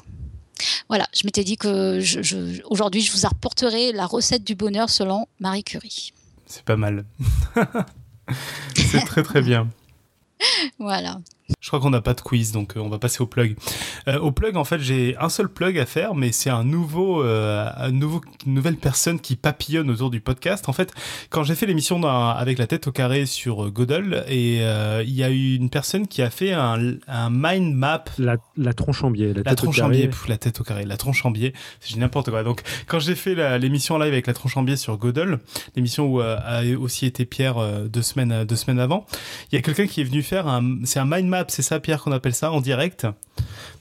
Voilà, 0.88 1.06
je 1.14 1.24
m'étais 1.24 1.44
dit 1.44 1.56
que 1.56 2.00
aujourd'hui 2.68 3.00
je 3.00 3.12
vous 3.12 3.26
apporterai 3.26 3.92
la 3.92 4.06
recette 4.06 4.44
du 4.44 4.54
bonheur 4.54 4.90
selon 4.90 5.26
Marie 5.40 5.64
Curie. 5.64 6.12
C'est 6.46 6.64
pas 6.64 6.76
mal. 6.76 7.04
c'est 8.74 9.04
très 9.04 9.22
très 9.22 9.42
bien. 9.42 9.68
voilà. 10.78 11.20
Je 11.60 11.68
crois 11.68 11.80
qu'on 11.80 11.90
n'a 11.90 12.00
pas 12.00 12.14
de 12.14 12.20
quiz, 12.20 12.52
donc 12.52 12.76
euh, 12.76 12.80
on 12.80 12.88
va 12.88 12.98
passer 12.98 13.22
au 13.22 13.26
plug. 13.26 13.56
Euh, 14.06 14.18
au 14.18 14.32
plug, 14.32 14.56
en 14.56 14.64
fait, 14.64 14.78
j'ai 14.80 15.16
un 15.18 15.28
seul 15.28 15.48
plug 15.48 15.78
à 15.78 15.86
faire, 15.86 16.14
mais 16.14 16.30
c'est 16.30 16.50
un 16.50 16.64
nouveau, 16.64 17.22
euh, 17.22 17.68
un 17.76 17.90
nouveau, 17.90 18.20
une 18.46 18.54
nouvelle 18.54 18.76
personne 18.76 19.18
qui 19.18 19.34
papillonne 19.34 19.90
autour 19.90 20.10
du 20.10 20.20
podcast. 20.20 20.68
En 20.68 20.72
fait, 20.72 20.92
quand 21.30 21.44
j'ai 21.44 21.54
fait 21.54 21.66
l'émission 21.66 22.02
avec 22.04 22.58
la 22.58 22.66
tête 22.66 22.86
au 22.86 22.92
carré 22.92 23.26
sur 23.26 23.70
Godel, 23.70 24.24
et 24.28 24.58
il 24.58 25.14
y 25.14 25.22
a 25.22 25.30
eu 25.30 25.56
une 25.56 25.70
personne 25.70 26.06
qui 26.06 26.22
a 26.22 26.30
fait 26.30 26.52
un, 26.52 26.96
un 27.06 27.30
mind 27.30 27.74
map. 27.74 28.04
La, 28.18 28.36
la 28.56 28.72
tronche 28.72 29.02
en 29.02 29.10
biais. 29.10 29.32
La, 29.34 29.42
la 29.44 29.54
tronche 29.54 29.80
en 29.80 29.88
biais, 29.88 30.10
la 30.28 30.38
tête 30.38 30.60
au 30.60 30.64
carré, 30.64 30.84
la 30.84 30.96
tronche 30.96 31.24
en 31.24 31.30
biais, 31.30 31.54
c'est 31.80 31.96
n'importe 31.96 32.30
quoi. 32.30 32.42
Donc, 32.44 32.62
quand 32.86 32.98
j'ai 32.98 33.14
fait 33.14 33.58
l'émission 33.58 33.98
live 33.98 34.12
avec 34.12 34.26
la 34.26 34.34
tronche 34.34 34.56
en 34.56 34.62
biais 34.62 34.76
sur 34.76 34.96
Godel, 34.96 35.38
l'émission 35.76 36.06
où 36.06 36.20
a 36.20 36.62
aussi 36.78 37.06
été 37.06 37.24
Pierre 37.24 37.56
deux 37.88 38.02
semaines, 38.02 38.44
deux 38.44 38.56
semaines 38.56 38.80
avant, 38.80 39.06
il 39.50 39.56
y 39.56 39.58
a 39.58 39.62
quelqu'un 39.62 39.86
qui 39.86 40.02
est 40.02 40.04
venu 40.04 40.22
faire 40.22 40.46
un, 40.46 40.78
c'est 40.84 40.98
un 40.98 41.04
mind 41.04 41.28
map 41.28 41.37
c'est 41.48 41.62
ça 41.62 41.80
Pierre 41.80 42.02
qu'on 42.02 42.12
appelle 42.12 42.34
ça 42.34 42.52
en 42.52 42.60
direct? 42.60 43.06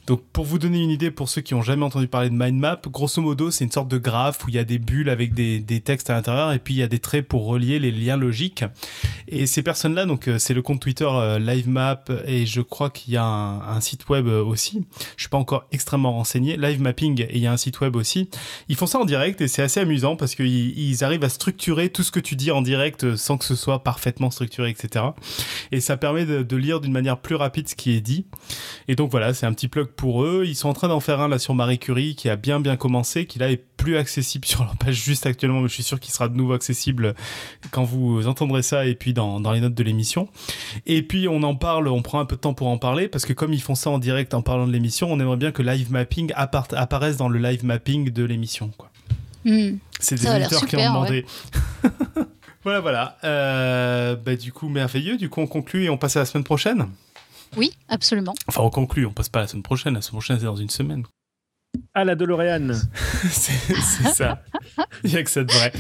Donc 0.07 0.23
pour 0.31 0.45
vous 0.45 0.57
donner 0.57 0.81
une 0.81 0.89
idée, 0.89 1.11
pour 1.11 1.27
ceux 1.27 1.41
qui 1.41 1.53
ont 1.53 1.61
jamais 1.61 1.83
entendu 1.83 2.07
parler 2.07 2.29
de 2.29 2.35
mind 2.35 2.57
map, 2.57 2.79
grosso 2.87 3.21
modo 3.21 3.51
c'est 3.51 3.65
une 3.65 3.71
sorte 3.71 3.89
de 3.89 3.97
graphe 3.97 4.45
où 4.45 4.49
il 4.49 4.55
y 4.55 4.57
a 4.57 4.63
des 4.63 4.79
bulles 4.79 5.09
avec 5.09 5.33
des, 5.33 5.81
textes 5.81 6.09
à 6.09 6.13
l'intérieur 6.13 6.53
et 6.53 6.59
puis 6.59 6.75
il 6.75 6.77
y 6.77 6.83
a 6.83 6.87
des 6.87 6.99
traits 6.99 7.27
pour 7.27 7.45
relier 7.45 7.77
les 7.77 7.91
liens 7.91 8.15
logiques. 8.15 8.63
Et 9.27 9.45
ces 9.45 9.61
personnes-là, 9.63 10.05
donc 10.05 10.29
euh, 10.29 10.39
c'est 10.39 10.53
le 10.53 10.61
compte 10.61 10.79
Twitter 10.79 11.07
euh, 11.09 11.39
LiveMap 11.39 12.09
et 12.25 12.45
je 12.45 12.61
crois 12.61 12.89
qu'il 12.89 13.13
y 13.13 13.17
a 13.17 13.25
un, 13.25 13.81
site 13.81 14.07
web 14.07 14.27
euh, 14.27 14.41
aussi. 14.41 14.85
Je 15.17 15.23
suis 15.23 15.29
pas 15.29 15.37
encore 15.37 15.65
extrêmement 15.73 16.13
renseigné. 16.13 16.55
Live 16.55 16.81
Mapping 16.81 17.23
et 17.23 17.35
il 17.35 17.41
y 17.41 17.47
a 17.47 17.51
un 17.51 17.57
site 17.57 17.81
web 17.81 17.97
aussi. 17.97 18.29
Ils 18.69 18.77
font 18.77 18.87
ça 18.87 18.99
en 18.99 19.05
direct 19.05 19.41
et 19.41 19.49
c'est 19.49 19.61
assez 19.61 19.81
amusant 19.81 20.15
parce 20.15 20.35
qu'ils 20.35 20.79
ils 20.79 21.03
arrivent 21.03 21.25
à 21.25 21.29
structurer 21.29 21.89
tout 21.89 22.03
ce 22.03 22.11
que 22.11 22.21
tu 22.21 22.37
dis 22.37 22.51
en 22.51 22.61
direct 22.61 23.17
sans 23.17 23.37
que 23.37 23.43
ce 23.43 23.55
soit 23.55 23.83
parfaitement 23.83 24.31
structuré, 24.31 24.69
etc. 24.69 25.03
Et 25.73 25.81
ça 25.81 25.97
permet 25.97 26.25
de, 26.25 26.43
de 26.43 26.55
lire 26.55 26.79
d'une 26.79 26.93
manière 26.93 27.17
plus 27.17 27.35
rapide 27.35 27.67
ce 27.67 27.75
qui 27.75 27.91
est 27.91 28.01
dit. 28.01 28.25
Et 28.87 28.95
donc 28.95 29.11
voilà, 29.11 29.33
c'est 29.33 29.45
un 29.45 29.53
petit 29.53 29.67
plug 29.67 29.87
pour 29.97 30.23
eux. 30.23 30.45
Ils 30.45 30.55
sont 30.55 30.69
en 30.69 30.73
train 30.73 30.87
d'en 30.87 31.01
faire 31.01 31.19
un 31.19 31.27
là 31.27 31.39
sur 31.39 31.53
Marie 31.53 31.79
Curie 31.79 32.15
qui 32.15 32.29
a 32.29 32.37
bien 32.37 32.61
bien 32.61 32.77
commencé, 32.77 33.25
qui 33.25 33.39
là 33.39 33.51
est 33.51 33.57
plus 33.57 33.97
accessible 33.97 34.45
sur 34.47 34.63
leur 34.63 34.77
page 34.77 34.95
juste 34.95 35.25
actuellement, 35.25 35.59
mais 35.59 35.67
je 35.67 35.73
suis 35.73 35.83
sûr 35.83 35.99
qu'il 35.99 36.13
sera 36.13 36.29
de 36.29 36.37
nouveau 36.37 36.53
accessible 36.53 37.15
quand 37.71 37.83
vous 37.83 38.27
entendrez 38.27 38.61
ça 38.61 38.85
et 38.85 38.95
puis 38.95 39.13
dans, 39.13 39.41
dans 39.41 39.51
les 39.51 39.59
notes 39.59 39.75
de 39.75 39.83
l'émission. 39.83 40.29
Et 40.85 41.01
puis 41.01 41.27
on 41.27 41.43
en 41.43 41.55
parle, 41.55 41.89
on 41.89 42.01
prend 42.01 42.19
un 42.19 42.25
peu 42.25 42.37
de 42.37 42.41
temps 42.41 42.53
pour 42.53 42.67
en 42.67 42.77
parler 42.77 43.09
parce 43.09 43.25
que 43.25 43.33
comme 43.33 43.51
ils 43.51 43.61
font 43.61 43.75
ça 43.75 43.89
en 43.89 43.99
direct 43.99 44.33
en 44.33 44.41
parlant 44.41 44.67
de 44.67 44.71
l'émission, 44.71 45.11
on 45.11 45.19
aimerait 45.19 45.37
bien 45.37 45.51
que 45.51 45.61
live 45.61 45.91
mapping 45.91 46.31
apparaisse 46.35 47.17
dans 47.17 47.27
le 47.27 47.39
live 47.39 47.65
mapping 47.65 48.11
de 48.11 48.23
l'émission. 48.23 48.71
Quoi. 48.77 48.89
Hmm. 49.43 49.77
C'est 49.99 50.19
des 50.19 50.29
auditeurs 50.29 50.65
qui 50.65 50.75
ont 50.75 50.87
demandé. 50.87 51.25
voilà, 52.63 52.79
voilà. 52.81 53.17
Euh, 53.23 54.15
bah, 54.15 54.35
du 54.35 54.51
coup, 54.51 54.69
merveilleux. 54.69 55.17
Du 55.17 55.29
coup, 55.29 55.41
on 55.41 55.47
conclut 55.47 55.85
et 55.85 55.89
on 55.89 55.97
passe 55.97 56.17
à 56.17 56.19
la 56.19 56.25
semaine 56.25 56.43
prochaine. 56.43 56.87
Oui, 57.55 57.71
absolument. 57.89 58.33
Enfin, 58.47 58.61
on 58.61 58.69
conclut, 58.69 59.05
on 59.05 59.11
passe 59.11 59.29
pas 59.29 59.39
à 59.39 59.41
la 59.43 59.47
semaine 59.47 59.63
prochaine. 59.63 59.93
La 59.93 60.01
semaine 60.01 60.19
prochaine, 60.19 60.39
c'est 60.39 60.45
dans 60.45 60.55
une 60.55 60.69
semaine. 60.69 61.03
À 61.93 62.03
la 62.03 62.15
DeLorean. 62.15 62.73
c'est 63.29 64.07
ça. 64.13 64.43
Il 65.03 65.11
n'y 65.11 65.17
a 65.17 65.23
que 65.23 65.29
ça 65.29 65.43
de 65.43 65.51
vrai. 65.51 65.71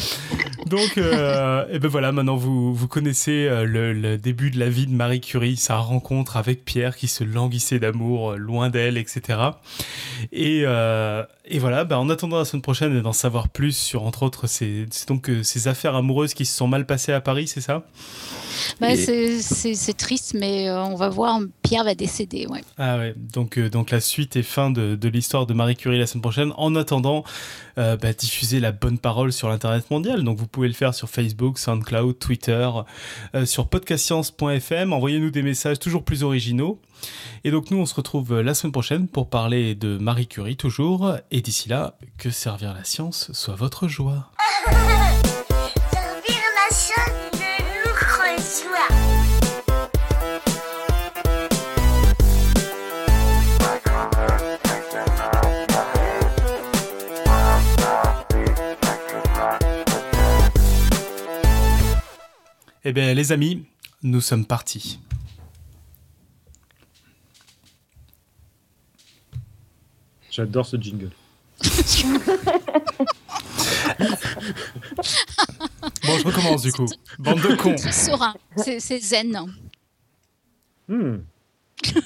Donc, 0.67 0.97
euh, 0.97 1.65
et 1.71 1.79
ben 1.79 1.87
voilà, 1.87 2.11
maintenant 2.11 2.35
vous, 2.35 2.73
vous 2.73 2.87
connaissez 2.87 3.47
euh, 3.47 3.63
le, 3.65 4.17
début 4.17 4.51
de 4.51 4.59
la 4.59 4.69
vie 4.69 4.85
de 4.85 4.91
Marie 4.91 5.21
Curie, 5.21 5.55
sa 5.55 5.77
rencontre 5.77 6.35
avec 6.35 6.65
Pierre 6.65 6.95
qui 6.95 7.07
se 7.07 7.23
languissait 7.23 7.79
d'amour 7.79 8.31
euh, 8.31 8.35
loin 8.35 8.69
d'elle, 8.69 8.97
etc. 8.97 9.39
Et, 10.31 10.63
et 10.63 11.59
voilà, 11.59 11.83
ben 11.85 11.97
en 11.97 12.09
attendant 12.09 12.37
la 12.39 12.45
semaine 12.45 12.61
prochaine 12.61 13.01
d'en 13.01 13.13
savoir 13.13 13.49
plus 13.49 13.77
sur, 13.77 14.03
entre 14.03 14.23
autres, 14.23 14.47
c'est 14.47 14.85
donc 15.07 15.31
ces 15.43 15.67
affaires 15.67 15.95
amoureuses 15.95 16.33
qui 16.33 16.45
se 16.45 16.55
sont 16.55 16.67
mal 16.67 16.85
passées 16.85 17.13
à 17.13 17.21
Paris, 17.21 17.47
c'est 17.47 17.61
ça? 17.61 17.83
Bah, 18.81 18.95
C'est 18.95 19.97
triste, 19.97 20.35
mais 20.37 20.69
on 20.71 20.95
va 20.95 21.09
voir 21.09 21.39
Pierre 21.67 21.83
va 21.83 21.95
décéder. 21.95 22.47
Ouais. 22.47 22.63
Ah 22.77 22.97
ouais, 22.97 23.13
donc, 23.17 23.57
euh, 23.57 23.69
donc 23.69 23.91
la 23.91 23.99
suite 23.99 24.37
et 24.37 24.43
fin 24.43 24.69
de, 24.69 24.95
de 24.95 25.09
l'histoire 25.09 25.45
de 25.45 25.53
Marie 25.53 25.75
Curie 25.75 25.99
la 25.99 26.07
semaine 26.07 26.21
prochaine. 26.21 26.53
En 26.55 26.77
attendant, 26.77 27.25
euh, 27.77 27.97
bah, 27.97 28.13
diffuser 28.13 28.61
la 28.61 28.71
bonne 28.71 28.97
parole 28.97 29.33
sur 29.33 29.49
l'Internet 29.49 29.91
mondial. 29.91 30.23
Donc 30.23 30.37
vous 30.37 30.47
pouvez 30.47 30.69
le 30.69 30.73
faire 30.73 30.93
sur 30.93 31.09
Facebook, 31.09 31.59
SoundCloud, 31.59 32.19
Twitter, 32.19 32.69
euh, 33.35 33.45
sur 33.45 33.67
podcastscience.fm. 33.67 34.93
Envoyez-nous 34.93 35.29
des 35.29 35.41
messages 35.41 35.77
toujours 35.77 36.05
plus 36.05 36.23
originaux. 36.23 36.79
Et 37.43 37.51
donc 37.51 37.69
nous, 37.69 37.77
on 37.77 37.85
se 37.85 37.95
retrouve 37.95 38.39
la 38.39 38.53
semaine 38.53 38.71
prochaine 38.71 39.09
pour 39.09 39.29
parler 39.29 39.75
de 39.75 39.97
Marie 39.97 40.27
Curie 40.27 40.55
toujours. 40.55 41.15
Et 41.31 41.41
d'ici 41.41 41.67
là, 41.67 41.97
que 42.17 42.29
servir 42.29 42.73
la 42.73 42.85
science 42.85 43.29
soit 43.33 43.55
votre 43.55 43.89
joie. 43.89 44.31
servir 44.69 46.41
la 46.55 46.73
science 46.73 47.36
Eh 62.89 62.93
bien, 62.93 63.13
les 63.13 63.33
amis, 63.33 63.65
nous 64.01 64.21
sommes 64.21 64.45
partis. 64.45 65.01
J'adore 70.31 70.65
ce 70.65 70.77
jingle. 70.77 71.11
bon, 71.59 71.67
je 76.17 76.23
recommence 76.23 76.61
du 76.61 76.71
coup. 76.71 76.85
Bande 77.19 77.41
de 77.41 77.55
cons. 77.57 77.75
Serein, 77.77 78.33
c'est 78.55 78.99
zen. 79.01 79.37
Hmm. 80.87 81.17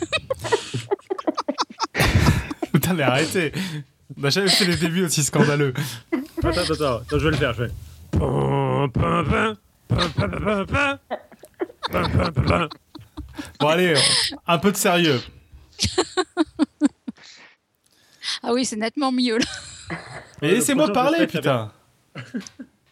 Putain, 2.73 2.95
mais 2.95 3.03
arrêtez. 3.03 3.51
On 4.17 4.21
n'a 4.21 4.31
jamais 4.31 4.49
fait 4.49 4.65
les 4.65 4.77
débuts 4.77 5.03
aussi 5.03 5.23
scandaleux. 5.23 5.75
Attends, 6.39 6.49
attends, 6.49 6.73
attends, 6.73 7.01
je 7.11 7.17
vais 7.17 7.29
le 7.29 7.37
faire, 7.37 7.53
je 7.53 7.65
vais. 7.65 7.71
Bon 13.59 13.67
allez, 13.67 13.93
un 14.47 14.57
peu 14.57 14.71
de 14.71 14.77
sérieux. 14.77 15.21
Ah 18.43 18.53
oui, 18.53 18.65
c'est 18.65 18.75
nettement 18.75 19.11
mieux 19.11 19.37
là. 19.37 19.45
Mais 20.41 20.51
laissez-moi 20.51 20.91
parler, 20.93 21.27
putain. 21.27 21.71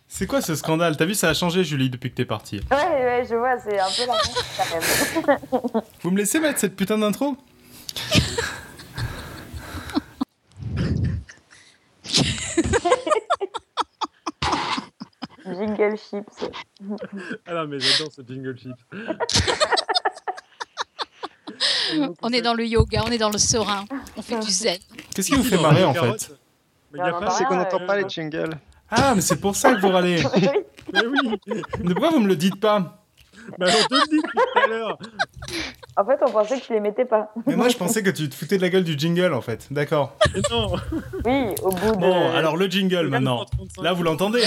C'est 0.08 0.26
quoi 0.28 0.42
ce 0.42 0.56
scandale? 0.56 0.98
T'as 0.98 1.06
vu, 1.06 1.14
ça 1.14 1.30
a 1.30 1.34
changé, 1.34 1.64
Julie, 1.64 1.90
depuis 1.90 2.10
que 2.10 2.16
t'es 2.16 2.26
partie. 2.26 2.62
Ouais, 2.72 2.78
ouais, 2.78 3.26
je 3.30 3.36
vois, 3.36 3.60
c'est 3.60 3.80
un 3.80 3.88
peu 3.88 4.06
la 4.08 4.18
même. 5.28 5.84
Vous 6.02 6.12
me 6.12 6.18
laissez 6.18 6.40
mettre 6.40 6.60
cette 6.60 6.76
putain 6.76 6.98
d'intro? 6.98 7.38
Jingle 15.54 15.98
chips. 15.98 16.50
ah 17.46 17.54
non, 17.54 17.68
mais 17.68 17.80
j'adore 17.80 18.12
ce 18.12 18.22
jingle 18.22 18.58
chips. 18.58 18.74
on 22.22 22.30
est 22.30 22.42
dans 22.42 22.54
le 22.54 22.66
yoga, 22.66 23.04
on 23.06 23.12
est 23.12 23.18
dans 23.18 23.30
le 23.30 23.38
serein, 23.38 23.84
on 24.16 24.22
fait 24.22 24.40
du 24.40 24.50
zen. 24.50 24.78
Qu'est-ce 25.14 25.30
qui 25.30 25.36
vous 25.36 25.44
fait 25.44 25.62
marrer 25.62 25.84
en 25.84 25.94
fait 25.94 26.32
C'est 27.38 27.46
qu'on 27.46 27.58
n'entend 27.58 27.86
pas 27.86 28.00
les 28.00 28.08
jingles. 28.08 28.58
Ah, 28.92 29.14
mais 29.16 29.22
c'est 29.22 29.40
pour 29.40 29.56
ça 29.56 29.76
que 29.76 29.82
vous 29.82 29.90
râlez. 29.90 30.24
mais 30.94 31.06
oui. 31.06 31.40
Mais 31.84 31.94
pourquoi 31.94 32.10
vous 32.10 32.20
me 32.20 32.28
le 32.28 32.36
dites 32.36 32.60
pas? 32.60 32.99
Mais 33.58 33.66
on 33.68 33.88
te 33.88 33.94
le 33.94 34.22
tout 34.22 34.60
à 34.64 34.68
l'heure. 34.68 34.98
En 35.96 36.06
fait, 36.06 36.20
on 36.26 36.32
pensait 36.32 36.60
que 36.60 36.66
tu 36.66 36.74
les 36.74 36.80
mettais 36.80 37.06
pas. 37.06 37.32
Mais 37.46 37.56
moi, 37.56 37.70
je 37.70 37.78
pensais 37.78 38.04
que 38.04 38.10
tu 38.10 38.30
te 38.30 38.36
foutais 38.36 38.58
de 38.58 38.62
la 38.62 38.70
gueule 38.70 38.84
du 38.84 38.98
jingle, 38.98 39.34
en 39.34 39.42
fait. 39.42 39.68
D'accord. 39.72 40.16
Non. 40.52 40.76
Oui, 41.26 41.56
au 41.64 41.70
bout 41.72 41.92
de. 41.92 41.98
Bon, 41.98 42.32
alors 42.32 42.56
le 42.58 42.68
jingle 42.68 43.08
maintenant. 43.08 43.46
Là, 43.82 43.94
vous 43.94 44.04
l'entendez. 44.04 44.44